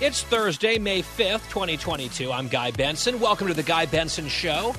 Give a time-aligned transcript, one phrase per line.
[0.00, 2.30] It's Thursday, May 5th, 2022.
[2.30, 3.18] I'm Guy Benson.
[3.18, 4.76] Welcome to the Guy Benson Show.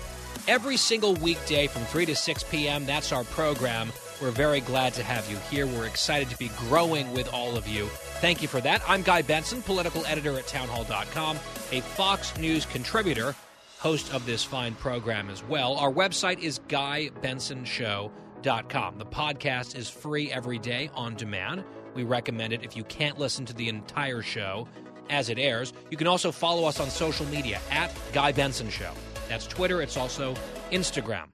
[0.47, 3.91] Every single weekday from 3 to 6 p.m., that's our program.
[4.21, 5.67] We're very glad to have you here.
[5.67, 7.87] We're excited to be growing with all of you.
[8.21, 8.81] Thank you for that.
[8.87, 11.35] I'm Guy Benson, political editor at townhall.com,
[11.73, 13.35] a Fox News contributor,
[13.77, 15.75] host of this fine program as well.
[15.75, 18.97] Our website is guybensonshow.com.
[18.97, 21.65] The podcast is free every day on demand.
[21.93, 24.69] We recommend it if you can't listen to the entire show
[25.09, 25.73] as it airs.
[25.89, 28.91] You can also follow us on social media at Guy Benson Show.
[29.27, 30.35] That's Twitter, it's also
[30.71, 31.27] Instagram.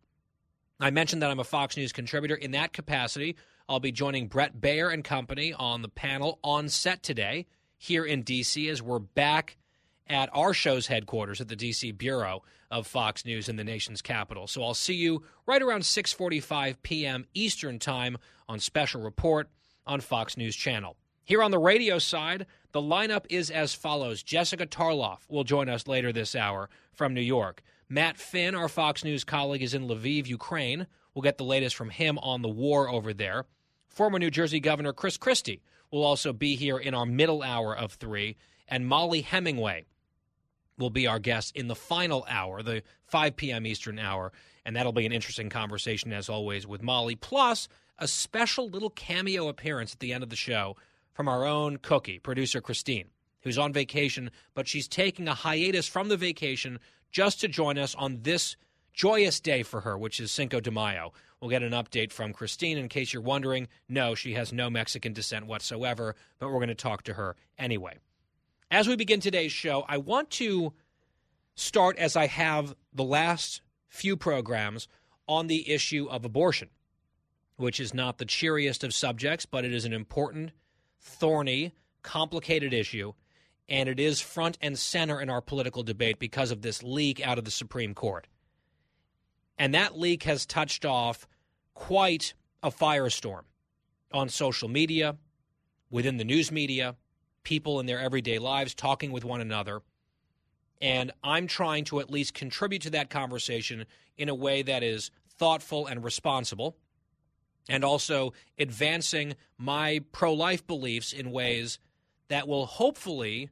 [0.80, 2.36] I mentioned that I'm a Fox News contributor.
[2.36, 3.38] In that capacity,
[3.70, 7.46] I'll be joining Bret Baier and company on the panel on set today
[7.78, 8.68] here in D.C.
[8.70, 9.58] as we're back
[10.08, 11.92] at our show's headquarters at the D.C.
[11.94, 14.48] Bureau of Fox News in the nation's capital.
[14.48, 17.26] So I'll see you right around 6:45 p.m.
[17.34, 19.50] Eastern Time on Special Report
[19.88, 20.96] on Fox News Channel.
[21.24, 24.22] Here on the radio side, the lineup is as follows.
[24.22, 27.64] Jessica Tarlov will join us later this hour from New York.
[27.88, 30.86] Matt Finn, our Fox News colleague, is in Lviv, Ukraine.
[31.14, 33.46] We'll get the latest from him on the war over there.
[33.88, 37.94] Former New Jersey Governor Chris Christie will also be here in our middle hour of
[37.94, 38.36] three.
[38.68, 39.86] And Mollie Hemingway
[40.78, 43.66] will be our guest in the final hour, the 5 p.m.
[43.66, 44.34] Eastern hour.
[44.66, 49.48] And that'll be an interesting conversation, as always, with Mollie, Plus, a special little cameo
[49.48, 50.76] appearance at the end of the show
[51.16, 53.08] from our own cookie, producer Christine,
[53.42, 56.78] who's on vacation, but she's taking a hiatus from the vacation
[57.12, 58.58] just to join us on this
[58.94, 61.14] joyous day for her, which is Cinco de Mayo.
[61.40, 62.78] We'll get an update from Christine.
[62.78, 66.76] In case you're wondering, no, she has no Mexican descent whatsoever, but we're going to
[66.76, 67.98] talk to her anyway.
[68.70, 70.74] As we begin today's show, I want to
[71.56, 74.90] start, as I have the last few programs,
[75.28, 76.70] on the issue of abortion,
[77.56, 80.52] which is not the cheeriest of subjects, but it is an important
[81.06, 81.72] thorny,
[82.02, 83.14] complicated issue,
[83.70, 87.38] and it is front and center in our political debate because of this leak out
[87.38, 88.28] of the Supreme Court.
[89.58, 91.28] And that leak has touched off
[91.74, 93.44] quite a firestorm
[94.12, 95.16] on social media,
[95.90, 96.96] within the news media,
[97.44, 99.82] people in their everyday lives talking with one another.
[100.82, 103.86] And I'm trying to at least contribute to that conversation
[104.18, 106.76] in a way that is thoughtful and responsible
[107.68, 111.80] and also advancing my pro life beliefs in ways
[112.28, 113.50] that will hopefully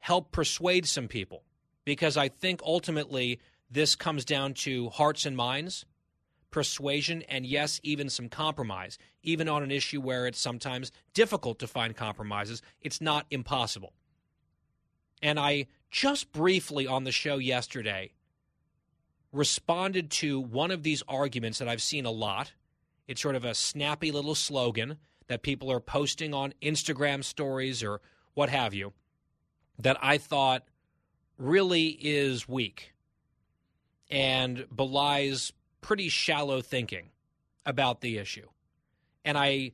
[0.00, 1.42] help persuade some people.
[1.84, 5.84] Because I think ultimately this comes down to hearts and minds,
[6.50, 8.98] persuasion, and yes, even some compromise.
[9.22, 13.92] Even on an issue where it's sometimes difficult to find compromises, it's not impossible.
[15.22, 18.12] And I just briefly on the show yesterday
[19.32, 22.52] responded to one of these arguments that I've seen a lot
[23.06, 24.98] it's sort of a snappy little slogan
[25.28, 28.00] that people are posting on Instagram stories or
[28.34, 28.92] what have you
[29.78, 30.64] that I thought
[31.38, 32.92] really is weak
[34.10, 37.10] and belies pretty shallow thinking
[37.66, 38.46] about the issue.
[39.24, 39.72] And I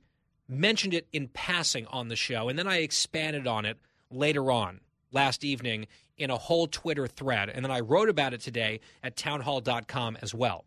[0.49, 3.79] mentioned it in passing on the show, and then I expanded on it
[4.11, 4.81] later on
[5.13, 5.87] last evening
[6.17, 7.49] in a whole Twitter thread.
[7.49, 10.65] And then I wrote about it today at townhall.com as well.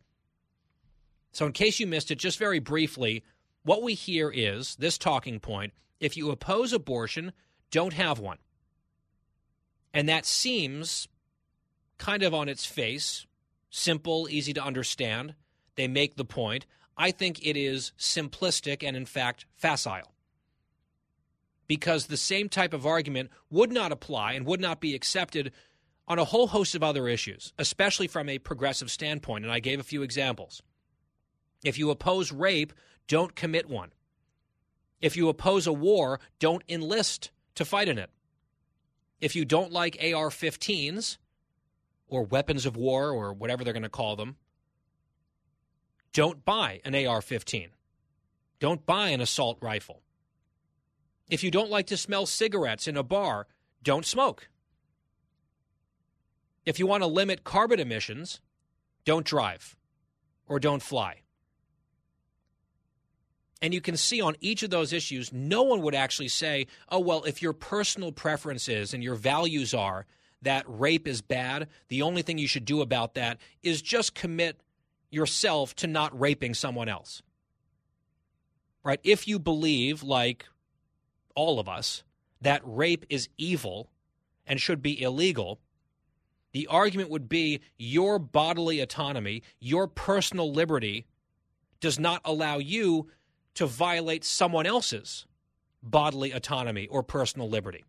[1.34, 3.24] So, in case you missed it, just very briefly,
[3.64, 7.34] what we hear is this talking point if you oppose abortion,
[7.72, 8.38] don't have one.
[9.94, 11.08] And that seems
[11.98, 13.26] kind of on its face,
[13.70, 15.36] simple, easy to understand.
[15.76, 16.66] They make the point.
[16.98, 20.12] I think it is simplistic and, in fact, facile.
[21.68, 25.52] Because the same type of argument would not apply and would not be accepted
[26.08, 29.46] on a whole host of other issues, especially from a progressive standpoint.
[29.46, 30.62] And I gave a few examples.
[31.64, 32.74] If you oppose rape,
[33.08, 33.92] don't commit one.
[35.02, 38.10] If you oppose a war, don't enlist to fight in it.
[39.20, 41.18] If you don't like AR 15s
[42.08, 44.36] or weapons of war or whatever they're going to call them,
[46.14, 47.70] don't buy an AR 15.
[48.60, 50.04] Don't buy an assault rifle.
[51.30, 53.48] If you don't like to smell cigarettes in a bar,
[53.82, 54.50] don't smoke.
[56.66, 58.40] If you want to limit carbon emissions,
[59.04, 59.76] don't drive
[60.48, 61.23] or don't fly.
[63.64, 67.00] And you can see on each of those issues, no one would actually say, oh,
[67.00, 70.06] well, if your personal preferences and your values are
[70.42, 74.60] that rape is bad, the only thing you should do about that is just commit
[75.10, 77.22] yourself to not raping someone else.
[78.84, 79.00] Right?
[79.02, 80.46] If you believe, like
[81.34, 82.04] all of us,
[82.42, 83.90] that rape is evil
[84.46, 85.62] and should be illegal,
[86.52, 91.06] the argument would be your bodily autonomy, your personal liberty
[91.80, 93.08] does not allow you
[93.56, 95.26] to violate someone else's
[95.82, 97.84] bodily autonomy or personal liberty.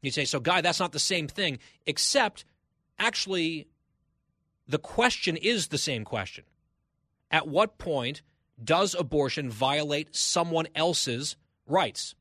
[0.00, 2.44] You say, so, Guy, that's not the same thing, except
[2.98, 3.66] actually,
[4.68, 6.44] the question is the same question.
[7.30, 8.22] At what point
[8.62, 12.14] does abortion violate someone else's rights?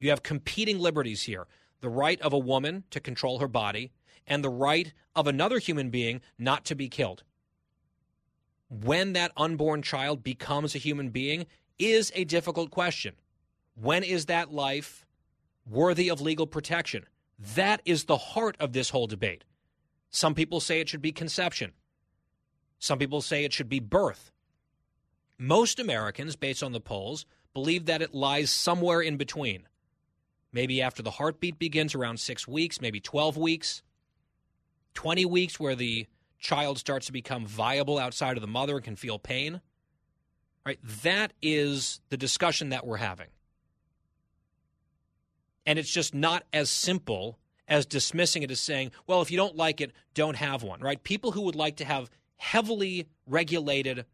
[0.00, 1.46] You have competing liberties here
[1.80, 3.90] the right of a woman to control her body
[4.26, 7.24] and the right of another human being not to be killed.
[8.70, 11.46] When that unborn child becomes a human being
[11.78, 13.16] is a difficult question.
[13.74, 15.04] When is that life
[15.68, 17.04] worthy of legal protection?
[17.56, 19.44] That is the heart of this whole debate.
[20.10, 21.72] Some people say it should be conception.
[22.78, 24.30] Some people say it should be birth.
[25.36, 29.66] Most Americans, based on the polls, believe that it lies somewhere in between.
[30.52, 33.82] Maybe after the heartbeat begins around six weeks, maybe 12 weeks,
[34.94, 36.06] 20 weeks where the
[36.40, 39.60] child starts to become viable outside of the mother and can feel pain.
[40.66, 40.78] Right?
[41.02, 43.28] That is the discussion that we're having.
[45.66, 47.38] And it's just not as simple
[47.68, 51.02] as dismissing it as saying, well, if you don't like it, don't have one, right?
[51.02, 54.04] People who would like to have heavily regulated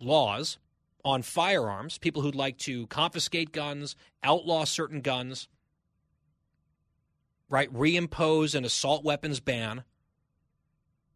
[0.00, 0.58] laws
[1.04, 5.48] on firearms, people who'd like to confiscate guns, outlaw certain guns,
[7.48, 9.82] right, reimpose an assault weapons ban,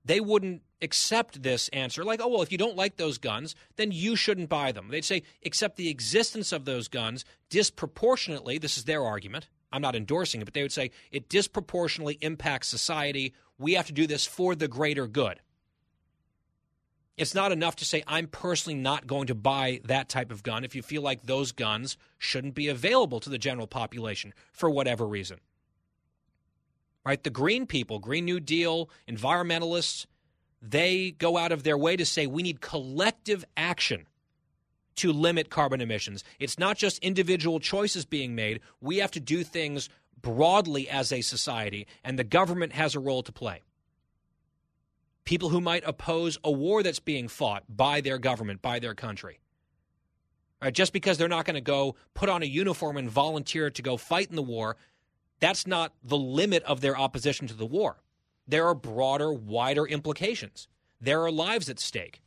[0.06, 3.90] they wouldn't accept this answer like, oh, well, if you don't like those guns, then
[3.90, 4.88] you shouldn't buy them.
[4.88, 9.48] They'd say, accept the existence of those guns disproportionately, this is their argument.
[9.72, 13.34] I'm not endorsing it, but they would say it disproportionately impacts society.
[13.58, 15.40] We have to do this for the greater good.
[17.16, 20.64] It's not enough to say, I'm personally not going to buy that type of gun
[20.64, 25.06] if you feel like those guns shouldn't be available to the general population for whatever
[25.06, 25.40] reason.
[27.06, 27.22] Right?
[27.22, 30.06] The green people, Green New Deal, environmentalists,
[30.60, 34.06] they go out of their way to say we need collective action
[34.96, 36.24] to limit carbon emissions.
[36.40, 38.60] It's not just individual choices being made.
[38.80, 39.88] We have to do things
[40.20, 43.62] broadly as a society, and the government has a role to play
[45.26, 49.40] people who might oppose a war that's being fought by their government, by their country.
[50.62, 53.82] Right, just because they're not going to go put on a uniform and volunteer to
[53.82, 54.76] go fight in the war,
[55.40, 57.98] that's not the limit of their opposition to the war.
[58.48, 60.68] There are broader, wider implications.
[61.00, 62.22] There are lives at stake.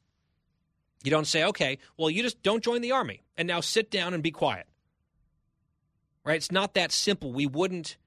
[1.04, 4.14] You don't say, okay, well, you just don't join the army and now sit down
[4.14, 4.68] and be quiet.
[6.26, 6.36] Right?
[6.36, 7.32] It's not that simple.
[7.32, 7.98] We wouldn't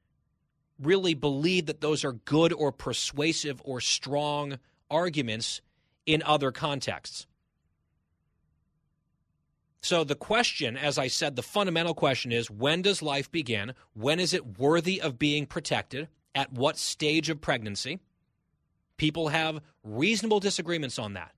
[0.78, 4.58] really believe that those are good or persuasive or strong
[4.90, 5.62] arguments
[6.04, 7.26] in other contexts.
[9.82, 13.74] So, the question, as I said, the fundamental question is when does life begin?
[13.94, 16.08] When is it worthy of being protected?
[16.34, 17.98] At what stage of pregnancy?
[18.96, 21.32] People have reasonable disagreements on that.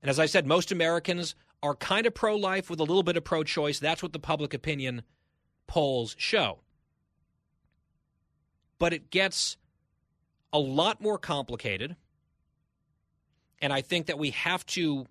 [0.00, 1.34] And as I said, most Americans
[1.64, 3.80] are kind of pro life with a little bit of pro choice.
[3.80, 5.02] That's what the public opinion
[5.66, 6.60] polls show.
[8.78, 9.56] But it gets
[10.52, 11.96] a lot more complicated.
[13.60, 15.06] And I think that we have to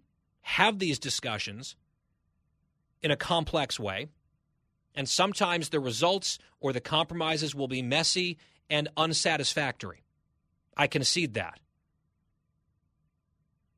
[0.47, 1.75] have these discussions
[3.01, 4.07] in a complex way.
[4.95, 8.37] And sometimes the results or the compromises will be messy
[8.69, 10.03] and unsatisfactory.
[10.77, 11.59] I concede that.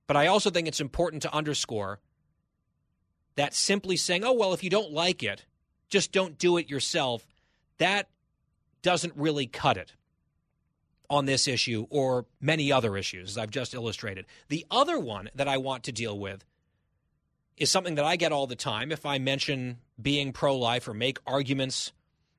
[0.05, 1.99] But I also think it's important to underscore
[3.35, 5.45] that simply saying, oh, well, if you don't like it,
[5.89, 7.25] just don't do it yourself,
[7.79, 8.09] that
[8.83, 9.93] doesn't really cut it
[11.09, 14.27] on this issue or many other issues, as I've just illustrated.
[14.49, 16.45] The other one that I want to deal with
[17.59, 20.93] is something that I get all the time if I mention being pro life or
[20.93, 21.91] make arguments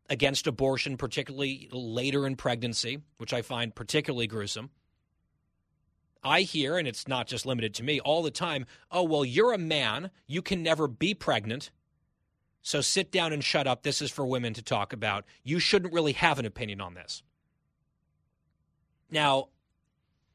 [0.08, 4.70] against abortion, particularly later in pregnancy, which I find particularly gruesome.
[6.24, 9.52] I hear, and it's not just limited to me, all the time oh, well, you're
[9.52, 10.10] a man.
[10.26, 11.70] You can never be pregnant.
[12.62, 13.82] So sit down and shut up.
[13.82, 15.24] This is for women to talk about.
[15.44, 17.22] You shouldn't really have an opinion on this.
[19.10, 19.48] Now,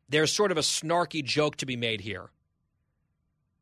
[0.09, 2.29] there's sort of a snarky joke to be made here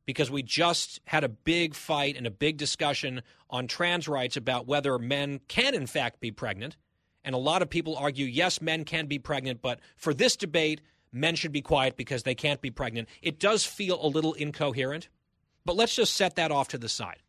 [0.05, 4.67] because we just had a big fight and a big discussion on trans rights about
[4.67, 6.75] whether men can, in fact, be pregnant.
[7.23, 10.81] And a lot of people argue, yes, men can be pregnant, but for this debate,
[11.11, 13.07] men should be quiet because they can't be pregnant.
[13.21, 15.09] It does feel a little incoherent
[15.65, 17.19] But let's just set that off to the side.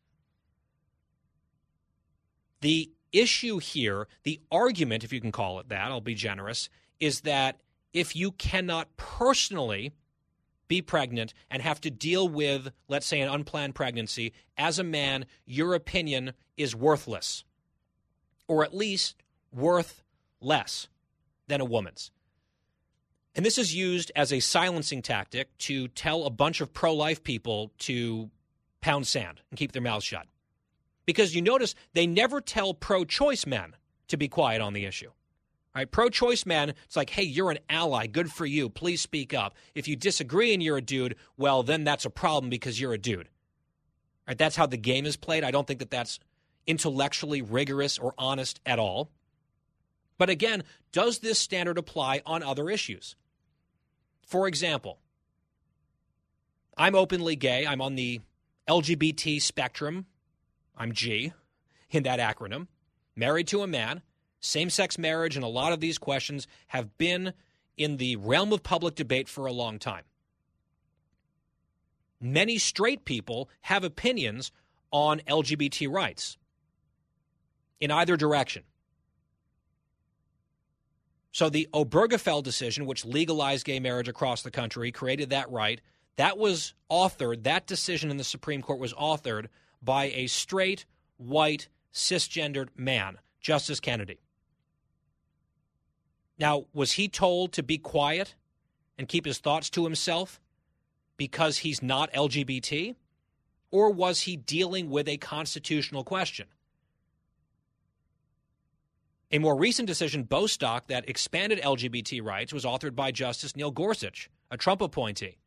[2.61, 7.21] The issue here, the argument, if you can call it that, I'll be generous, is
[7.21, 7.61] that
[7.93, 9.93] if you cannot personally
[10.69, 15.27] be pregnant and have to deal with, let's say, an unplanned pregnancy, as a man,
[15.47, 17.45] your opinion is worthless,
[18.49, 20.03] or at least worth
[20.41, 20.89] less
[21.47, 22.11] than a woman's.
[23.35, 27.25] And this is used as a silencing tactic to tell a bunch of pro life
[27.25, 28.31] people to
[28.81, 30.27] pound sand and keep their mouths shut.
[31.07, 33.75] Because you notice they never tell pro choice men
[34.09, 35.11] to be quiet on the issue.
[35.75, 35.91] Right?
[35.91, 38.07] Pro choice men, it's like, hey, you're an ally.
[38.07, 38.69] Good for you.
[38.69, 39.57] Please speak up.
[39.75, 42.99] If you disagree and you're a dude, well, then that's a problem because you're a
[42.99, 43.29] dude.
[44.29, 44.39] Right?
[44.39, 45.43] That's how the game is played.
[45.43, 46.21] I don't think that that's
[46.67, 49.11] intellectually rigorous or honest at all.
[50.17, 50.63] But again,
[50.93, 53.17] does this standard apply on other issues?
[54.27, 55.01] For example,
[56.77, 57.67] I'm openly gay.
[57.67, 58.21] I'm on the
[58.69, 60.07] LGBT spectrum.
[60.77, 61.33] I'm G
[61.91, 62.69] in that acronym.
[63.17, 64.03] Married to a man.
[64.45, 67.33] Same sex marriage and a lot of these questions have been
[67.79, 70.05] in the realm of public debate for a long time.
[72.21, 74.53] Many straight people have opinions
[74.91, 76.37] on LGBT rights
[77.81, 78.65] in either direction.
[81.33, 85.81] So the Obergefell decision, which legalized gay marriage across the country, created that right.
[86.17, 89.47] That was authored, that decision in the Supreme Court was authored
[89.83, 90.85] by a straight,
[91.17, 94.21] white, cisgendered man, Justice Kennedy.
[96.39, 98.35] Now, was he told to be quiet
[98.99, 100.41] and keep his thoughts to himself
[101.17, 102.97] because he's not LGBT?
[103.71, 106.47] Or was he dealing with a constitutional question?
[109.31, 114.31] A more recent decision, Bostock, that expanded LGBT rights was authored by Justice Neil Gorsuch,
[114.51, 115.39] a Trump appointee.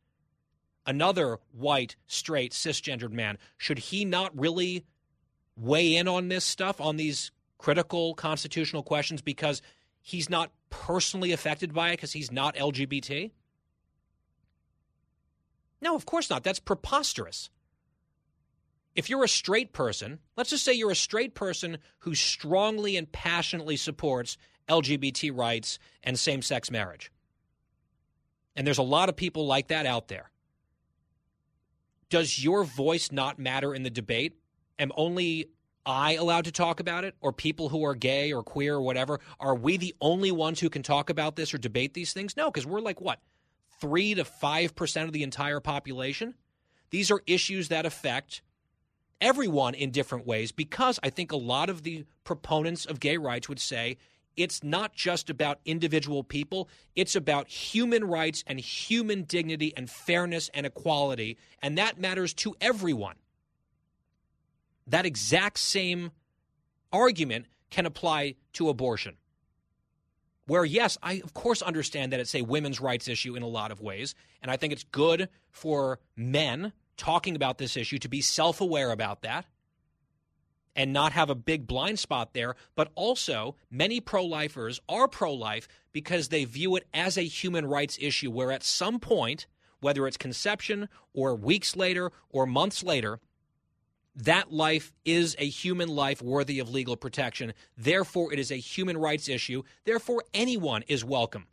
[0.86, 3.38] Another white, straight, cisgendered man.
[3.56, 4.84] Should he not really
[5.56, 9.62] weigh in on this stuff, on these critical constitutional questions, because
[10.00, 13.30] he's not personally affected by it, because he's not LGBT?
[15.80, 16.42] No, of course not.
[16.42, 17.50] That's preposterous
[18.98, 23.10] if you're a straight person, let's just say you're a straight person who strongly and
[23.12, 24.36] passionately supports
[24.68, 27.12] LGBT rights and same sex marriage,
[28.56, 30.32] and there's a lot of people like that out there,
[32.10, 34.36] does your voice not matter in the debate?
[34.80, 35.50] Am only
[35.86, 39.20] I allowed to talk about it, or people who are gay or queer or whatever?
[39.40, 42.36] Are we the only ones who can talk about this or debate these things?
[42.36, 43.20] No, because we're like what?
[43.80, 46.34] Three to 5% of the entire population?
[46.90, 48.42] These are issues that affect
[49.20, 53.48] everyone in different ways because I think a lot of the proponents of gay rights
[53.48, 53.96] would say
[54.36, 60.48] it's not just about individual people, it's about human rights and human dignity and fairness
[60.54, 63.16] and equality, and that matters to everyone.
[64.88, 66.10] That exact same
[66.92, 69.16] argument can apply to abortion.
[70.46, 73.70] Where, yes, I of course understand that it's a women's rights issue in a lot
[73.70, 78.22] of ways, and I think it's good for men talking about this issue to be
[78.22, 79.44] self aware about that
[80.74, 82.54] and not have a big blind spot there.
[82.76, 87.66] But also, many pro lifers are pro life because they view it as a human
[87.66, 89.46] rights issue where at some point,
[89.80, 93.20] whether it's conception or weeks later or months later,
[94.18, 97.54] that life is a human life worthy of legal protection.
[97.76, 99.62] Therefore, it is a human rights issue.
[99.84, 101.46] Therefore, anyone is welcome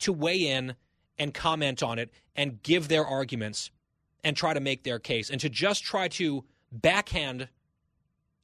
[0.00, 0.76] to weigh in
[1.18, 3.70] and comment on it and give their arguments
[4.22, 5.30] and try to make their case.
[5.30, 7.48] And to just try to backhand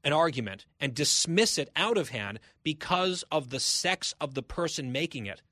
[0.03, 4.93] an argument and dismiss it out of hand because of the sex of the person
[4.93, 5.43] making it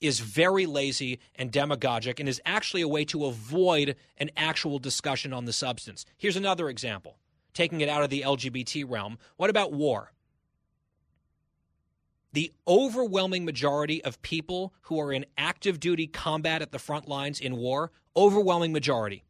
[0.00, 5.32] is very lazy and demagogic and is actually a way to avoid an actual discussion
[5.32, 6.04] on the substance.
[6.16, 7.18] Here's another example,
[7.54, 9.18] taking it out of the LGBT realm.
[9.36, 10.12] What about war?
[12.36, 17.40] the overwhelming majority of people who are in active duty combat at the front lines
[17.40, 19.24] in war, overwhelming majority,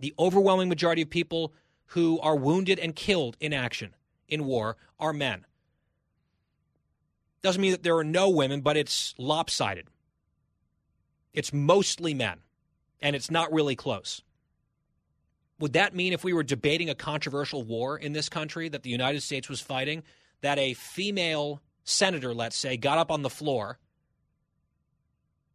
[0.00, 1.54] the overwhelming majority of people
[1.90, 3.94] who are wounded and killed in action
[4.28, 5.46] in war are men.
[7.46, 9.86] Doesn't mean that there are no women, but it's lopsided.
[11.32, 12.40] It's mostly men,
[13.00, 14.20] and it's not really close.
[15.60, 18.90] Would that mean if we were debating a controversial war in this country that the
[18.90, 20.02] United States was fighting,
[20.40, 23.78] that a female senator, let's say, got up on the floor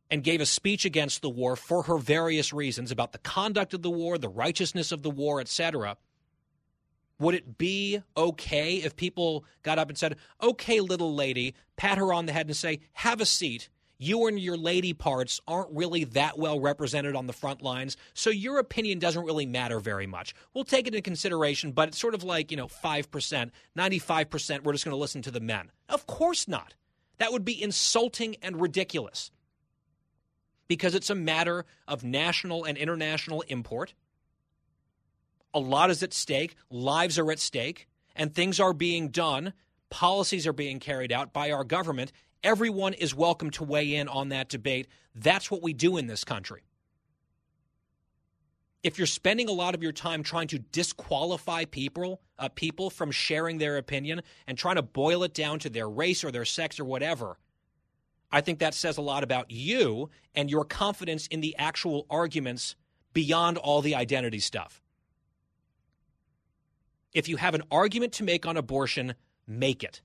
[0.10, 3.82] and gave a speech against the war for her various reasons about the conduct of
[3.82, 5.98] the war, the righteousness of the war, etc.
[7.22, 12.12] Would it be okay if people got up and said, "Okay, little lady," pat her
[12.12, 13.70] on the head and say, "Have a seat.
[14.00, 18.32] you and your lady parts aren't really that well represented on the front lines, so
[18.32, 20.34] your opinion doesn't really matter very much.
[20.56, 24.72] We'll take it into consideration, but it's sort of like, you know, 5%, 95%, we're
[24.72, 25.72] just going to listen to the men.
[25.88, 26.74] Of course not.
[27.20, 29.30] That would be insulting and ridiculous
[30.68, 33.94] because it's a matter of national and international import.
[35.54, 39.54] A lot is at stake, lives are at stake, and things are being done,
[39.90, 42.12] policies are being carried out by our government
[42.44, 44.88] Everyone is welcome to weigh in on that debate.
[45.14, 46.64] That's what we do in this country.
[48.82, 53.12] If you're spending a lot of your time trying to disqualify people, uh, people from
[53.12, 56.80] sharing their opinion and trying to boil it down to their race or their sex
[56.80, 57.38] or whatever,
[58.32, 62.76] I think that says a lot about you and your confidence in the actual arguments
[63.14, 64.81] beyond all the identity stuff.
[67.14, 69.16] If you have an argument to make on abortion,
[69.48, 70.02] make it.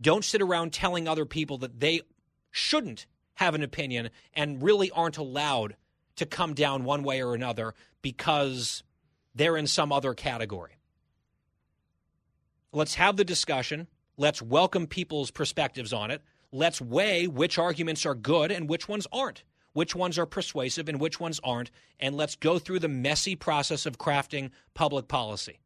[0.00, 2.00] Don't sit around telling other people that they
[2.50, 5.76] shouldn't have an opinion and really aren't allowed
[6.16, 8.82] to come down one way or another because
[9.34, 10.72] they're in some other category.
[12.72, 13.88] Let's have the discussion.
[14.16, 16.22] Let's welcome people's perspectives on it.
[16.52, 21.00] Let's weigh which arguments are good and which ones aren't, which ones are persuasive and
[21.00, 25.60] which ones aren't, and let's go through the messy process of crafting public policy.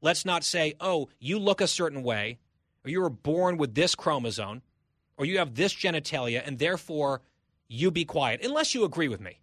[0.00, 2.38] Let's not say, oh, you look a certain way,
[2.84, 4.62] or you were born with this chromosome,
[5.16, 7.20] or you have this genitalia, and therefore
[7.68, 9.40] you be quiet, unless you agree with me.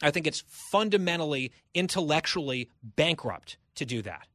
[0.00, 4.28] I think it's fundamentally, intellectually bankrupt to do that.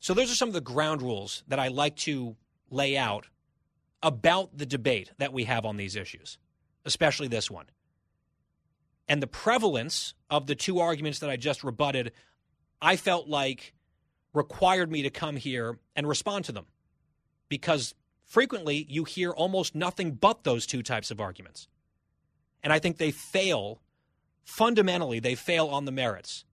[0.00, 2.36] So, those are some of the ground rules that I like to
[2.70, 3.28] lay out
[4.04, 6.38] about the debate that we have on these issues,
[6.84, 7.64] especially this one.
[9.08, 12.12] And the prevalence of the two arguments that I just rebutted,
[12.80, 13.72] I felt like
[14.34, 16.66] required me to come here and respond to them
[17.48, 17.94] because
[18.24, 21.66] frequently you hear almost nothing but those two types of arguments.
[22.62, 23.80] And I think they fail,
[24.44, 26.44] fundamentally, they fail on the merits.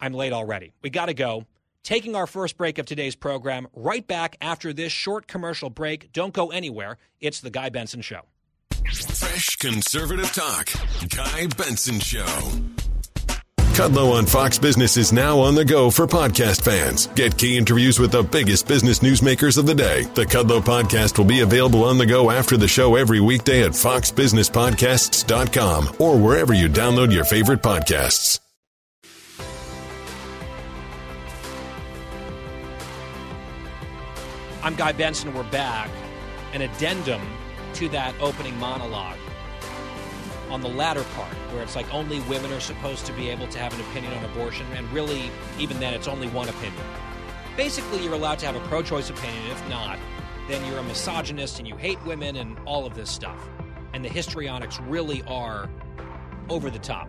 [0.00, 0.72] I'm late already.
[0.82, 1.46] We got to go.
[1.82, 6.12] Taking our first break of today's program right back after this short commercial break.
[6.12, 6.98] Don't go anywhere.
[7.20, 8.20] It's The Guy Benson Show.
[8.84, 10.68] Fresh conservative talk.
[11.08, 12.26] Guy Benson Show.
[13.74, 17.06] Kudlow on Fox Business is now on the go for podcast fans.
[17.08, 20.02] Get key interviews with the biggest business newsmakers of the day.
[20.14, 23.72] The Kudlow podcast will be available on the go after the show every weekday at
[23.72, 28.40] foxbusinesspodcasts.com or wherever you download your favorite podcasts.
[34.70, 35.34] I'm Guy Benson.
[35.34, 35.90] We're back.
[36.52, 37.20] An addendum
[37.74, 39.18] to that opening monologue
[40.48, 43.58] on the latter part, where it's like only women are supposed to be able to
[43.58, 45.28] have an opinion on abortion, and really,
[45.58, 46.84] even then, it's only one opinion.
[47.56, 49.44] Basically, you're allowed to have a pro choice opinion.
[49.50, 49.98] If not,
[50.46, 53.48] then you're a misogynist and you hate women and all of this stuff.
[53.92, 55.68] And the histrionics really are
[56.48, 57.08] over the top.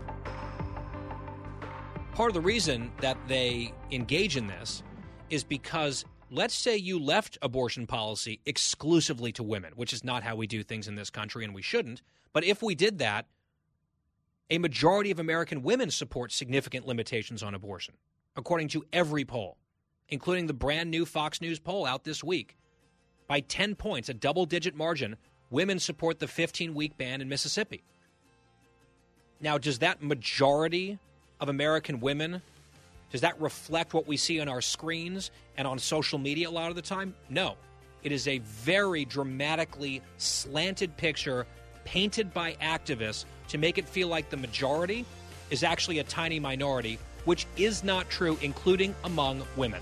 [2.15, 4.81] Part of the reason that they engage in this
[5.29, 10.35] is because let's say you left abortion policy exclusively to women, which is not how
[10.35, 12.01] we do things in this country, and we shouldn't.
[12.33, 13.27] But if we did that,
[14.49, 17.95] a majority of American women support significant limitations on abortion,
[18.35, 19.57] according to every poll,
[20.09, 22.57] including the brand new Fox News poll out this week.
[23.27, 25.17] By 10 points, a double digit margin,
[25.49, 27.83] women support the 15 week ban in Mississippi.
[29.39, 30.99] Now, does that majority
[31.39, 32.41] of American women
[33.11, 36.69] does that reflect what we see on our screens and on social media a lot
[36.69, 37.13] of the time?
[37.29, 37.55] No.
[38.03, 41.45] It is a very dramatically slanted picture
[41.83, 45.05] painted by activists to make it feel like the majority
[45.49, 49.81] is actually a tiny minority, which is not true, including among women.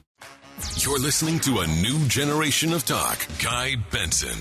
[0.75, 3.25] You're listening to a new generation of talk.
[3.41, 4.37] Guy Benson.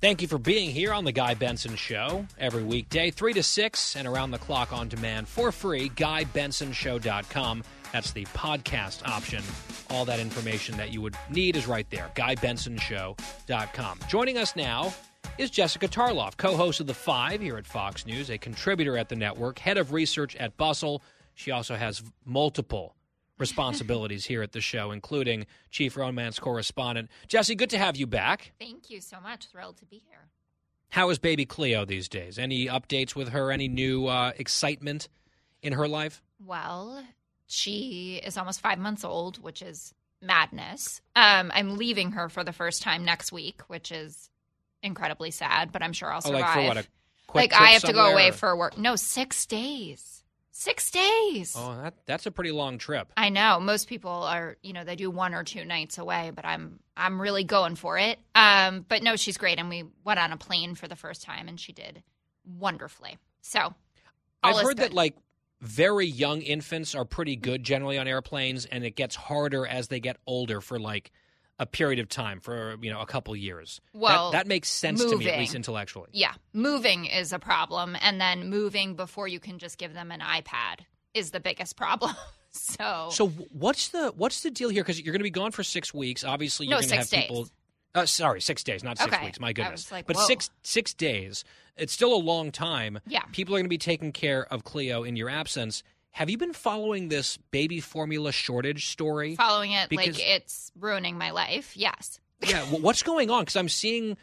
[0.00, 3.96] Thank you for being here on the Guy Benson Show every weekday, 3 to 6,
[3.96, 5.88] and around the clock on demand for free.
[5.90, 7.64] GuyBensonShow.com.
[7.92, 9.42] That's the podcast option.
[9.90, 12.12] All that information that you would need is right there.
[12.14, 14.00] GuyBensonShow.com.
[14.08, 14.94] Joining us now
[15.36, 19.08] is Jessica Tarlov, co host of The Five here at Fox News, a contributor at
[19.08, 21.02] the network, head of research at Bustle.
[21.34, 22.94] She also has multiple
[23.38, 27.08] responsibilities here at the show, including chief romance correspondent.
[27.26, 28.52] Jesse, good to have you back.
[28.58, 29.46] Thank you so much.
[29.46, 30.28] Thrilled to be here.
[30.90, 32.38] How is baby Cleo these days?
[32.38, 33.50] Any updates with her?
[33.52, 35.08] Any new uh, excitement
[35.62, 36.22] in her life?
[36.44, 37.04] Well,
[37.46, 41.00] she is almost five months old, which is madness.
[41.14, 44.30] Um, I'm leaving her for the first time next week, which is
[44.82, 46.40] incredibly sad, but I'm sure I'll Oh, survive.
[46.42, 46.76] like for what?
[46.78, 46.84] A
[47.26, 48.78] quick Like, I have to go away or- for work.
[48.78, 50.17] No, six days.
[50.58, 51.54] Six days.
[51.56, 53.12] Oh, that, that's a pretty long trip.
[53.16, 56.44] I know most people are, you know, they do one or two nights away, but
[56.44, 58.18] I'm I'm really going for it.
[58.34, 61.46] Um, but no, she's great, and we went on a plane for the first time,
[61.46, 62.02] and she did
[62.44, 63.18] wonderfully.
[63.40, 63.72] So,
[64.42, 65.14] I've heard that like
[65.60, 70.00] very young infants are pretty good generally on airplanes, and it gets harder as they
[70.00, 71.12] get older for like
[71.58, 73.80] a period of time for you know a couple years.
[73.92, 76.08] That- Well, that, makes sense to me at least intellectually.
[76.12, 80.20] yeah, moving is a problem, and then moving before you can just give them an
[80.20, 80.80] iPad
[81.14, 82.14] is the biggest problem.
[82.50, 84.82] so, So what's the what's the deal here?
[84.82, 86.24] Because you're going to be gone for six weeks.
[86.24, 87.42] Obviously, you're No, going to have six people.
[87.44, 87.52] days.
[87.94, 89.24] Uh, sorry, six days, not six Okay.
[89.24, 89.40] weeks.
[89.40, 90.26] My goodness, like, but whoa.
[90.26, 91.44] six six days.
[91.76, 92.98] It's still a long time.
[93.06, 93.22] Yeah.
[93.32, 95.82] people are going to be taking care of Cleo in your absence.
[96.18, 99.36] Have you been following this baby formula shortage story?
[99.36, 101.76] following it Because- like it's ruining my life.
[101.76, 102.18] Yes.
[102.40, 103.42] yeah, wh- what's going on?
[103.42, 104.16] Because I'm seeing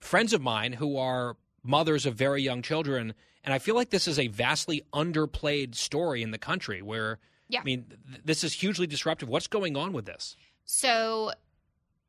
[0.00, 4.06] friends of mine who are mothers of very young children, and I feel like this
[4.06, 6.82] is a vastly underplayed story in the country.
[6.82, 7.60] Where Yeah.
[7.60, 9.30] I mean, th- this is hugely disruptive.
[9.30, 10.36] What's going on with this?
[10.66, 11.32] So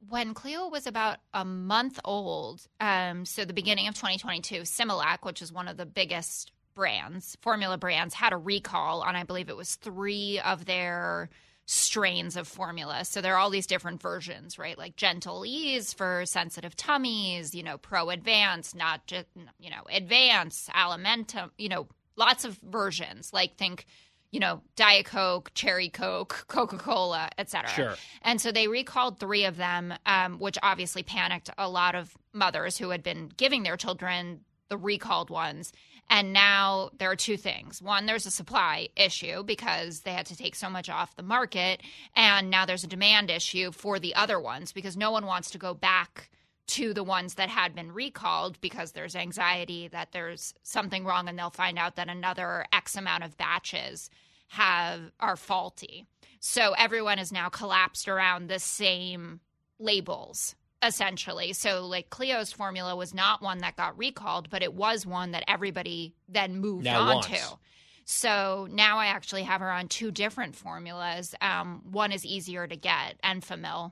[0.10, 5.42] when Cleo was about a month old, um, so the beginning of 2022, Similac, which
[5.42, 9.58] is one of the biggest brands, formula brands, had a recall on, I believe it
[9.58, 11.30] was three of their
[11.66, 13.06] strains of formula.
[13.06, 14.78] So there are all these different versions, right?
[14.78, 19.28] Like Gentlease for sensitive tummies, you know, Pro Advance, not just,
[19.60, 23.32] you know, Advance, Alimentum, you know, lots of versions.
[23.32, 23.86] Like think,
[24.32, 27.70] you know, Diet Coke, Cherry Coke, Coca Cola, et cetera.
[27.70, 27.96] Sure.
[28.22, 32.78] And so they recalled three of them, um, which obviously panicked a lot of mothers
[32.78, 35.72] who had been giving their children the recalled ones.
[36.12, 37.82] And now there are two things.
[37.82, 41.82] One, there's a supply issue because they had to take so much off the market.
[42.18, 45.58] And now there's a demand issue for the other ones because no one wants to
[45.58, 46.30] go back
[46.68, 51.40] to the ones that had been recalled because there's anxiety that there's something wrong and
[51.40, 54.10] they'll find out that another X amount of batches
[54.50, 56.06] have are faulty.
[56.42, 59.40] So everyone is now collapsed around the same
[59.80, 61.54] labels essentially.
[61.54, 65.44] So like Cleo's formula was not one that got recalled, but it was one that
[65.48, 67.28] everybody then moved Now on wants.
[67.28, 67.58] to.
[68.06, 71.36] So now I actually have her on two different formulas.
[71.40, 73.92] Um, one is easier to get, Enfamil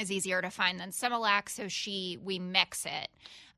[0.00, 3.08] is easier to find than Similac, so she we mix it.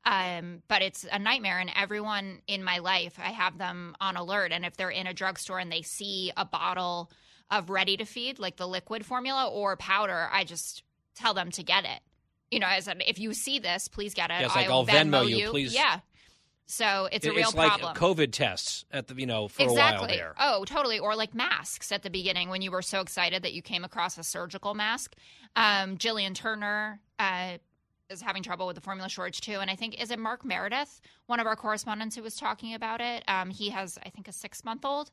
[0.05, 4.51] Um, but it's a nightmare, and everyone in my life, I have them on alert.
[4.51, 7.09] And if they're in a drugstore and they see a bottle
[7.49, 10.83] of ready to feed, like the liquid formula or powder, I just
[11.15, 12.01] tell them to get it.
[12.51, 14.35] You know, I said, if you see this, please get it.
[14.39, 15.73] Yeah, it's like, I'll I'll Venmo you, please.
[15.73, 15.99] Yeah.
[16.67, 17.71] So it's a It- real it's like.
[17.95, 20.33] COVID tests at the you know for a while there.
[20.39, 20.97] Oh, totally.
[20.99, 24.17] Or like masks at the beginning when you were so excited that you came across
[24.17, 25.15] a surgical mask.
[25.55, 27.57] Um, Gillian Turner uh,
[28.09, 31.01] is having trouble with the formula shortage too, and I think is it Mark Meredith,
[31.27, 33.23] one of our correspondents who was talking about it.
[33.27, 35.11] Um, he has, I think, a six month old.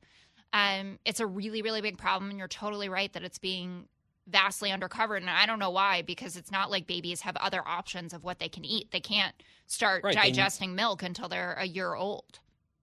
[0.54, 3.88] Um, it's a really, really big problem, and you're totally right that it's being
[4.26, 5.18] vastly undercovered.
[5.18, 8.38] And I don't know why, because it's not like babies have other options of what
[8.38, 8.90] they can eat.
[8.90, 9.34] They can't
[9.66, 12.38] start Right, digesting milk until they're a year old.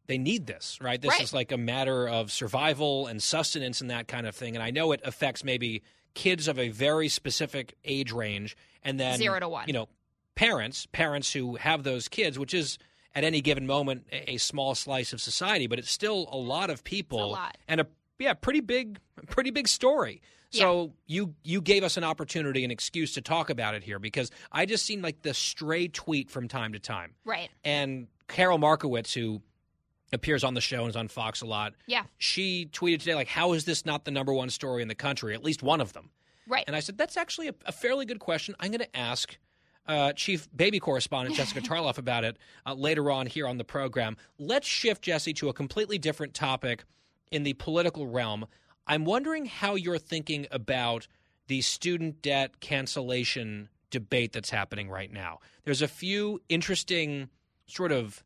[0.08, 0.99] they need this, right?
[0.99, 1.21] This Right.
[1.21, 4.56] is like a matter of survival and sustenance and that kind of thing.
[4.56, 5.84] And I know it affects maybe
[6.15, 9.67] kids of a very specific age range, and then Zero to one.
[9.67, 9.88] You know,
[10.34, 12.80] parents, parents who have those kids, which is
[13.13, 16.71] at any given moment a, a small slice of society, but it's still a lot
[16.71, 17.56] of people lot.
[17.67, 17.86] and a
[18.17, 18.97] yeah, pretty big,
[19.28, 20.21] pretty big story.
[20.51, 24.31] So you you gave us an opportunity, an excuse to talk about it here because
[24.51, 27.13] I just seen like the stray tweet from time to time.
[27.23, 27.49] Right.
[27.63, 29.41] And Carol Markowicz, who
[30.12, 32.03] appears on the show and is on Fox a lot, Yeah.
[32.17, 35.35] she tweeted today, like, how is this not the number one story in the country?
[35.35, 36.09] At least one of them.
[36.47, 36.63] Right.
[36.65, 38.55] And I said, that's actually a, a fairly good question.
[38.59, 39.38] I'm going to ask
[39.88, 44.17] uh, Chief Baby Correspondent Jessica Tarlov about it uh, later on here on the program.
[44.39, 46.85] Let's shift, Jesse, to a completely different topic
[47.31, 48.47] in the political realm.
[48.89, 51.08] I'm wondering how you're thinking about
[51.47, 55.39] the student debt cancellation debate that's happening right now.
[55.63, 57.30] There's a few interesting
[57.67, 58.23] sort of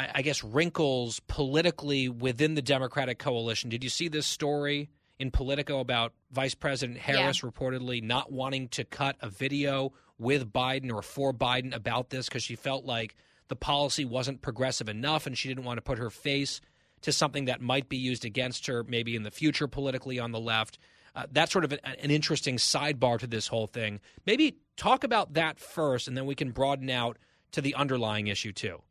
[0.00, 3.68] I guess wrinkles politically within the Democratic coalition.
[3.68, 8.84] Did you see this story in Politico about Vice President Harris reportedly not wanting to
[8.84, 13.16] cut a video with Biden or for Biden about this because she felt like
[13.48, 16.60] the policy wasn't progressive enough and she didn't want to put her face
[17.02, 20.40] to something that might be used against her maybe in the future politically on the
[20.40, 20.78] left.
[21.14, 24.00] Uh, that's sort of an, an interesting sidebar to this whole thing.
[24.26, 27.18] Maybe talk about that first, and then we can broaden out
[27.52, 28.82] to the underlying issue too.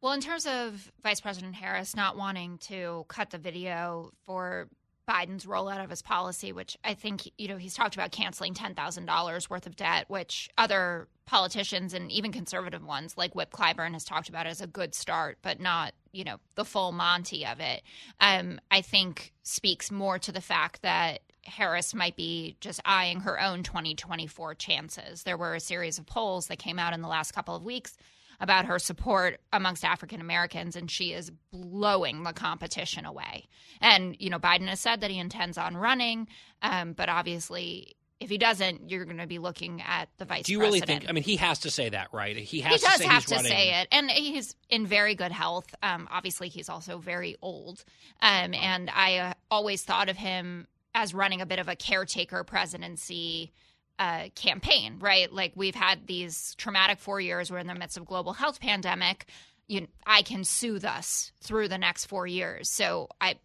[0.00, 4.68] Well, in terms of Vice President Harris not wanting to cut the video for
[5.08, 9.50] Biden's rollout of his policy, which I think, you know, he's talked about canceling $10,000
[9.50, 14.28] worth of debt, which other politicians and even conservative ones like Whip Clyburn has talked
[14.28, 17.82] about as a good start, but not, you know, the full Monty of it.
[18.18, 23.40] Um, I think speaks more to the fact that Harris might be just eyeing her
[23.40, 25.22] own 2024 chances.
[25.22, 27.96] There were a series of polls that came out in the last couple of weeks
[28.40, 33.46] about her support amongst African Americans, and she is blowing the competition away.
[33.80, 36.26] And, you know, Biden has said that he intends on running,
[36.62, 40.44] um, but obviously, if he doesn't, you're going to be looking at the vice.
[40.44, 40.88] Do you president.
[40.88, 41.08] really think?
[41.08, 42.36] I mean, he has to say that, right?
[42.36, 42.80] He has.
[42.80, 43.50] He does to say have to running.
[43.50, 45.74] say it, and he's in very good health.
[45.82, 47.84] Um, obviously, he's also very old,
[48.20, 52.42] um, and I uh, always thought of him as running a bit of a caretaker
[52.42, 53.52] presidency
[53.98, 55.32] uh, campaign, right?
[55.32, 57.50] Like we've had these traumatic four years.
[57.50, 59.26] We're in the midst of global health pandemic.
[59.66, 62.70] You, I can soothe us through the next four years.
[62.70, 63.36] So I,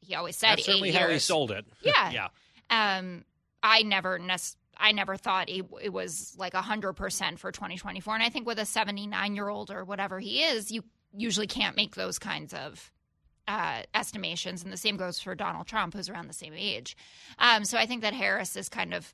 [0.00, 1.64] he always said That's certainly how he sold it.
[1.82, 2.10] Yeah.
[2.10, 2.28] yeah.
[2.70, 3.24] Um,
[3.62, 8.14] I never nec- I never thought it, it was like hundred percent for 2024.
[8.14, 11.76] And I think with a 79 year old or whatever he is, you usually can't
[11.76, 12.92] make those kinds of
[13.48, 14.62] uh, estimations.
[14.62, 16.96] And the same goes for Donald Trump, who's around the same age.
[17.38, 19.12] Um, so I think that Harris is kind of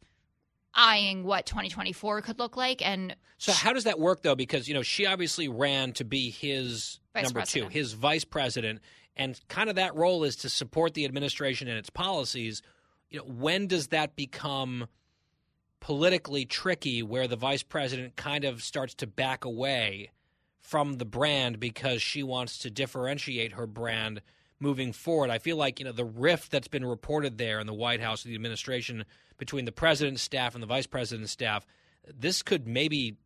[0.74, 2.84] eyeing what 2024 could look like.
[2.86, 4.34] And So how does that work though?
[4.34, 7.72] Because you know she obviously ran to be his number president.
[7.72, 8.80] two, his vice president,
[9.16, 12.60] and kind of that role is to support the administration and its policies.
[13.14, 14.88] You know, when does that become
[15.78, 20.10] politically tricky, where the vice president kind of starts to back away
[20.58, 24.20] from the brand because she wants to differentiate her brand
[24.58, 25.30] moving forward?
[25.30, 28.24] I feel like you know the rift that's been reported there in the White House
[28.24, 29.04] and the administration
[29.38, 31.64] between the president's staff and the vice president's staff.
[32.12, 33.16] This could maybe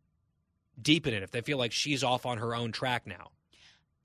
[0.79, 3.31] deepen it if they feel like she's off on her own track now.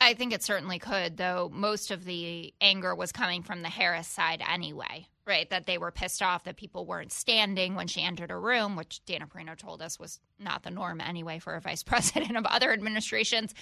[0.01, 4.09] I think it certainly could, though most of the anger was coming from the Harris
[4.09, 5.49] side anyway, right?
[5.51, 9.05] That they were pissed off that people weren't standing when she entered a room, which
[9.05, 12.73] Dana Perino told us was not the norm anyway for a vice president of other
[12.73, 13.55] administrations.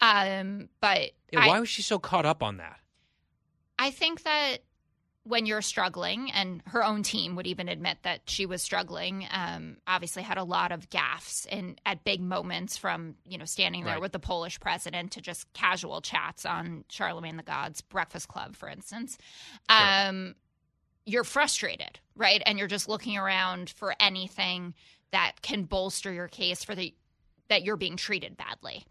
[0.00, 2.78] Um, but Yeah, I, why was she so caught up on that?
[3.78, 4.58] I think that
[5.24, 9.26] when you're struggling, and her own team would even admit that she was struggling.
[9.30, 13.84] Um, obviously, had a lot of gaffes and at big moments, from you know standing
[13.84, 14.00] there Right.
[14.00, 18.70] with the Polish president to just casual chats on Charlemagne the God's Breakfast Club, for
[18.70, 19.18] instance.
[19.68, 20.34] Um,
[21.08, 22.42] you're frustrated, right?
[22.44, 24.74] And you're just looking around for anything
[25.10, 26.94] that can bolster your case for the
[27.48, 28.84] that you're being treated badly.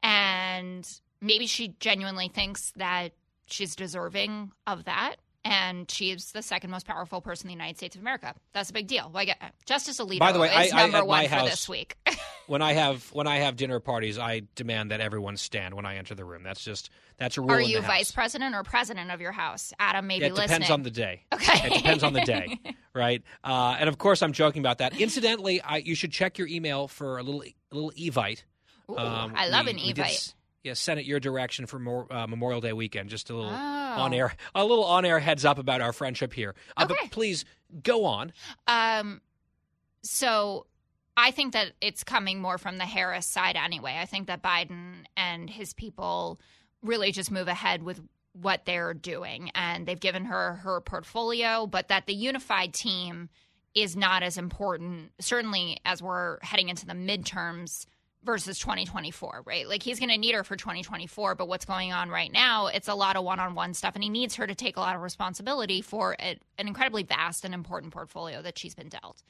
[0.00, 0.88] And
[1.20, 3.12] maybe she genuinely thinks that
[3.46, 5.16] she's deserving of that.
[5.46, 8.34] And she's the second most powerful person in the United States of America.
[8.54, 9.10] That's a big deal.
[9.12, 11.50] Like Justice Alito By the way, is I- I- number at one my for house-
[11.50, 11.96] this week.
[12.46, 15.96] When I have when I have dinner parties, I demand that everyone stand when I
[15.96, 16.42] enter the room.
[16.42, 17.52] That's just that's a rule.
[17.52, 18.12] Are you the vice house.
[18.12, 19.72] president or president of your house?
[19.78, 20.48] Adam maybe Yeah, it listening.
[20.60, 21.22] depends on the day.
[21.32, 21.68] Okay.
[21.68, 22.58] It depends on the day,
[22.94, 23.22] right?
[23.42, 25.00] Uh, and of course, I'm joking about that.
[25.00, 28.42] Incidentally, I, you should check your email for a little a little evite.
[28.90, 30.34] Ooh, Um, I love we- an Evite.
[30.64, 33.10] Yeah, send it your direction for more, uh, Memorial Day weekend.
[33.10, 33.54] Just a little Oh.
[33.54, 36.54] on air, a little on air heads up about our friendship here.
[36.76, 36.96] Uh, Okay.
[37.02, 37.44] But please
[37.82, 38.32] go on.
[38.66, 39.20] Um,
[40.02, 40.66] so
[41.16, 43.98] I think that it's coming more from the Harris side anyway.
[44.00, 46.40] I think that Biden and his people
[46.82, 48.00] really just move ahead with
[48.32, 53.28] what they're doing, and they've given her her portfolio, but that the unified team
[53.74, 57.86] is not as important, certainly as we're heading into the midterms
[58.24, 59.68] versus 2024, right?
[59.68, 62.88] Like he's going to need her for 2024, but what's going on right now, it's
[62.88, 65.82] a lot of one-on-one stuff and he needs her to take a lot of responsibility
[65.82, 69.22] for a, an incredibly vast and important portfolio that she's been dealt.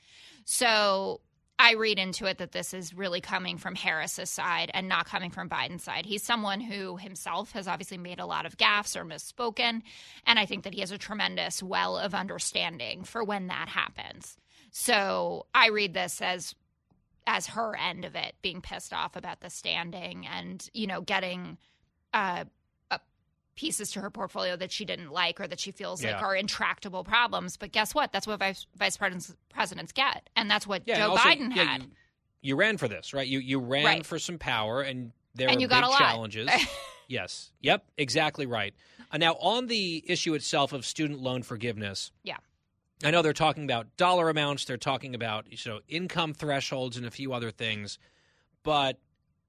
[0.45, 1.21] So,
[1.59, 5.31] I read into it that this is really coming from Harris's side and not coming
[5.31, 6.05] from Biden's side.
[6.05, 9.83] He's someone who himself has obviously made a lot of gaffes or misspoken,
[10.27, 14.37] and I think that he has a tremendous well of understanding for when that happens.
[14.73, 16.57] So I read this as
[17.27, 21.57] as her end of it, being pissed off about the standing and you know getting
[22.13, 22.45] uh,
[22.91, 22.99] uh,
[23.57, 27.05] pieces to her portfolio that she didn't like or that she feels like are intractable
[27.05, 27.57] problems.
[27.57, 28.13] But guess what?
[28.13, 31.65] That's what vice vice presidents presidents get, and that's what Yeah, Joe also, Biden yeah,
[31.65, 31.83] had.
[31.83, 31.89] You,
[32.43, 33.27] you ran for this, right?
[33.27, 34.07] You you ran Right.
[34.07, 35.99] for some power, and there And are you big got a lot.
[35.99, 36.51] challenges.
[37.09, 37.51] yes.
[37.63, 37.85] Yep.
[37.99, 38.75] Exactly right.
[39.11, 42.37] Uh, now, on the issue itself of student loan forgiveness, yeah.
[43.05, 47.07] I know they're talking about dollar amounts, they're talking about you know income thresholds and
[47.07, 47.99] a few other things,
[48.63, 48.99] but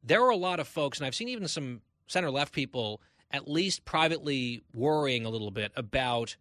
[0.03, 3.49] there are a lot of folks, and I've seen even some center left people at
[3.49, 6.37] least privately worrying a little bit about